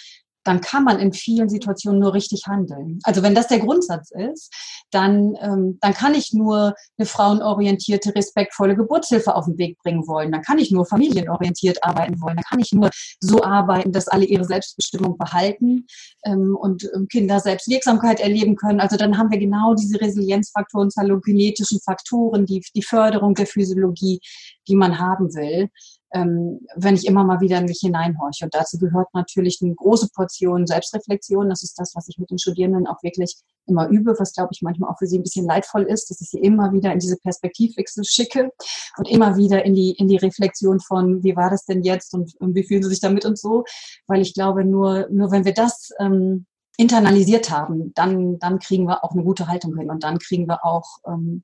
dann 0.45 0.61
kann 0.61 0.83
man 0.83 0.99
in 0.99 1.11
vielen 1.11 1.49
Situationen 1.49 1.99
nur 1.99 2.13
richtig 2.13 2.43
handeln. 2.47 2.99
Also 3.03 3.23
wenn 3.23 3.35
das 3.35 3.47
der 3.47 3.59
Grundsatz 3.59 4.11
ist, 4.11 4.53
dann, 4.91 5.35
ähm, 5.41 5.77
dann 5.81 5.93
kann 5.93 6.13
ich 6.13 6.33
nur 6.33 6.75
eine 6.97 7.05
frauenorientierte, 7.05 8.15
respektvolle 8.15 8.75
Geburtshilfe 8.75 9.35
auf 9.35 9.45
den 9.45 9.57
Weg 9.57 9.77
bringen 9.79 10.07
wollen. 10.07 10.31
Dann 10.31 10.43
kann 10.43 10.59
ich 10.59 10.71
nur 10.71 10.85
familienorientiert 10.85 11.83
arbeiten 11.83 12.21
wollen. 12.21 12.35
Dann 12.35 12.45
kann 12.47 12.59
ich 12.59 12.71
nur 12.71 12.89
so 13.19 13.43
arbeiten, 13.43 13.91
dass 13.91 14.07
alle 14.07 14.25
ihre 14.25 14.45
Selbstbestimmung 14.45 15.17
behalten 15.17 15.87
ähm, 16.25 16.55
und 16.55 16.87
ähm, 16.95 17.07
Kinder 17.07 17.39
Selbstwirksamkeit 17.39 18.19
erleben 18.19 18.55
können. 18.55 18.79
Also 18.79 18.97
dann 18.97 19.17
haben 19.17 19.31
wir 19.31 19.39
genau 19.39 19.73
diese 19.73 19.99
Resilienzfaktoren, 19.99 20.91
zalogenetischen 20.91 21.79
Faktoren, 21.81 22.45
die, 22.45 22.63
die 22.75 22.83
Förderung 22.83 23.33
der 23.33 23.47
Physiologie, 23.47 24.19
die 24.67 24.75
man 24.75 24.99
haben 24.99 25.33
will 25.33 25.69
ähm, 26.13 26.61
wenn 26.75 26.95
ich 26.95 27.05
immer 27.05 27.23
mal 27.23 27.41
wieder 27.41 27.57
in 27.57 27.65
mich 27.65 27.79
hineinhorche. 27.81 28.45
Und 28.45 28.53
dazu 28.53 28.77
gehört 28.77 29.07
natürlich 29.13 29.59
eine 29.61 29.73
große 29.75 30.09
Portion 30.13 30.67
Selbstreflexion. 30.67 31.49
Das 31.49 31.63
ist 31.63 31.79
das, 31.79 31.93
was 31.95 32.07
ich 32.07 32.17
mit 32.17 32.29
den 32.29 32.37
Studierenden 32.37 32.87
auch 32.87 33.01
wirklich 33.03 33.35
immer 33.67 33.87
übe, 33.87 34.15
was 34.17 34.33
glaube 34.33 34.49
ich 34.53 34.61
manchmal 34.61 34.91
auch 34.91 34.97
für 34.97 35.07
sie 35.07 35.17
ein 35.17 35.23
bisschen 35.23 35.45
leidvoll 35.45 35.83
ist, 35.83 36.09
dass 36.09 36.21
ich 36.21 36.29
sie 36.29 36.39
immer 36.39 36.71
wieder 36.71 36.93
in 36.93 36.99
diese 36.99 37.17
Perspektivwechsel 37.17 38.03
schicke 38.05 38.51
und 38.97 39.09
immer 39.09 39.35
wieder 39.37 39.65
in 39.65 39.73
die, 39.73 39.91
in 39.91 40.07
die 40.07 40.17
Reflexion 40.17 40.79
von, 40.79 41.23
wie 41.23 41.35
war 41.35 41.49
das 41.49 41.65
denn 41.65 41.83
jetzt 41.83 42.13
und, 42.13 42.35
und 42.39 42.55
wie 42.55 42.63
fühlen 42.63 42.83
sie 42.83 42.89
sich 42.89 43.01
damit 43.01 43.25
und 43.25 43.37
so. 43.37 43.63
Weil 44.07 44.21
ich 44.21 44.33
glaube, 44.33 44.63
nur, 44.63 45.07
nur 45.09 45.31
wenn 45.31 45.45
wir 45.45 45.53
das 45.53 45.89
ähm, 45.99 46.45
internalisiert 46.77 47.49
haben, 47.49 47.93
dann, 47.93 48.37
dann 48.39 48.59
kriegen 48.59 48.85
wir 48.85 49.03
auch 49.03 49.11
eine 49.11 49.23
gute 49.23 49.47
Haltung 49.47 49.77
hin 49.77 49.89
und 49.89 50.03
dann 50.03 50.19
kriegen 50.19 50.47
wir 50.47 50.65
auch 50.65 50.97
ähm, 51.07 51.43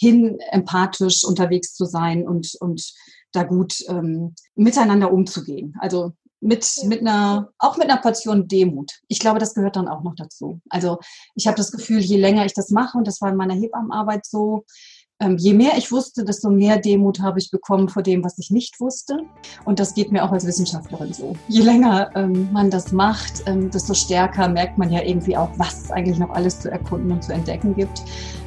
hin, 0.00 0.38
empathisch 0.50 1.24
unterwegs 1.24 1.74
zu 1.74 1.84
sein 1.84 2.26
und, 2.26 2.56
und 2.60 2.92
da 3.32 3.42
gut 3.42 3.84
ähm, 3.88 4.34
miteinander 4.54 5.12
umzugehen. 5.12 5.76
Also 5.78 6.12
mit, 6.40 6.66
mit 6.86 7.00
einer, 7.00 7.50
auch 7.58 7.76
mit 7.76 7.90
einer 7.90 8.00
Portion 8.00 8.48
Demut. 8.48 8.92
Ich 9.08 9.18
glaube, 9.18 9.38
das 9.38 9.54
gehört 9.54 9.76
dann 9.76 9.88
auch 9.88 10.02
noch 10.02 10.14
dazu. 10.14 10.60
Also 10.70 10.98
ich 11.34 11.46
habe 11.46 11.58
das 11.58 11.70
Gefühl, 11.70 12.00
je 12.00 12.16
länger 12.16 12.46
ich 12.46 12.54
das 12.54 12.70
mache, 12.70 12.96
und 12.96 13.06
das 13.06 13.20
war 13.20 13.28
in 13.28 13.36
meiner 13.36 13.54
Hebammenarbeit 13.54 14.24
so, 14.24 14.64
ähm, 15.20 15.36
je 15.36 15.52
mehr 15.52 15.76
ich 15.76 15.92
wusste, 15.92 16.24
desto 16.24 16.50
mehr 16.50 16.78
Demut 16.78 17.20
habe 17.20 17.38
ich 17.38 17.50
bekommen 17.50 17.88
vor 17.88 18.02
dem, 18.02 18.24
was 18.24 18.38
ich 18.38 18.50
nicht 18.50 18.80
wusste. 18.80 19.18
Und 19.64 19.78
das 19.78 19.94
geht 19.94 20.10
mir 20.10 20.24
auch 20.24 20.32
als 20.32 20.46
Wissenschaftlerin 20.46 21.12
so. 21.12 21.36
Je 21.48 21.62
länger 21.62 22.10
ähm, 22.14 22.48
man 22.52 22.70
das 22.70 22.90
macht, 22.92 23.42
ähm, 23.46 23.70
desto 23.70 23.94
stärker 23.94 24.48
merkt 24.48 24.78
man 24.78 24.90
ja 24.90 25.02
irgendwie 25.02 25.36
auch, 25.36 25.50
was 25.56 25.84
es 25.84 25.90
eigentlich 25.90 26.18
noch 26.18 26.30
alles 26.30 26.60
zu 26.60 26.70
erkunden 26.70 27.12
und 27.12 27.22
zu 27.22 27.32
entdecken 27.32 27.74
gibt 27.74 28.02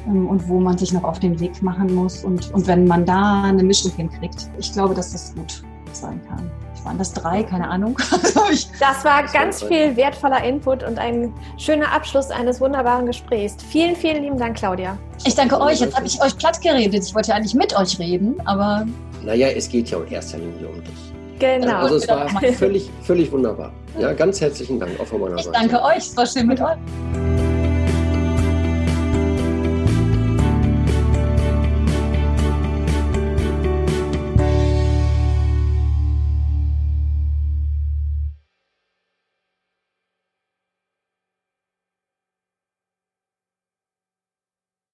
ähm, 0.06 0.28
und 0.28 0.48
wo 0.48 0.58
man 0.58 0.76
sich 0.76 0.92
noch 0.92 1.04
auf 1.04 1.20
den 1.20 1.38
Weg 1.38 1.62
machen 1.62 1.94
muss. 1.94 2.24
Und, 2.24 2.52
und 2.52 2.66
wenn 2.66 2.86
man 2.86 3.06
da 3.06 3.44
eine 3.44 3.62
Mischung 3.62 3.92
hinkriegt, 3.92 4.50
ich 4.58 4.72
glaube, 4.72 4.94
dass 4.94 5.12
das 5.12 5.34
gut 5.34 5.62
sein 5.92 6.20
kann. 6.26 6.50
Waren 6.84 6.98
das 6.98 7.12
drei, 7.12 7.42
keine 7.42 7.68
Ahnung. 7.68 7.96
das 8.80 9.04
war 9.04 9.24
ganz 9.32 9.62
viel 9.62 9.96
wertvoller 9.96 10.42
Input 10.44 10.82
und 10.82 10.98
ein 10.98 11.32
schöner 11.58 11.92
Abschluss 11.92 12.30
eines 12.30 12.60
wunderbaren 12.60 13.06
Gesprächs. 13.06 13.56
Vielen, 13.68 13.96
vielen 13.96 14.22
lieben 14.22 14.38
Dank, 14.38 14.56
Claudia. 14.56 14.98
Ich 15.24 15.34
danke 15.34 15.60
euch. 15.60 15.80
Jetzt 15.80 15.96
habe 15.96 16.06
ich 16.06 16.20
euch 16.22 16.36
platt 16.36 16.60
geredet. 16.60 17.04
Ich 17.04 17.14
wollte 17.14 17.30
ja 17.30 17.36
eigentlich 17.36 17.54
mit 17.54 17.76
euch 17.76 17.98
reden, 17.98 18.36
aber. 18.44 18.86
Naja, 19.22 19.48
es 19.48 19.68
geht 19.68 19.90
ja 19.90 19.98
in 19.98 20.12
erster 20.12 20.38
Linie 20.38 20.68
um 20.68 20.82
dich. 20.82 21.14
Genau. 21.38 21.78
Also 21.78 21.96
es 21.96 22.08
war 22.08 22.28
völlig, 22.52 22.90
völlig 23.02 23.32
wunderbar. 23.32 23.72
Ja, 23.98 24.12
ganz 24.12 24.40
herzlichen 24.40 24.78
Dank 24.78 24.98
auch 25.00 25.06
von 25.06 25.20
meiner 25.20 25.36
ich 25.36 25.44
Seite. 25.44 25.58
Ich 25.64 25.70
danke 25.70 25.84
euch. 25.84 25.98
Es 25.98 26.16
war 26.16 26.26
schön 26.26 26.46
mit 26.46 26.60
euch. 26.60 26.76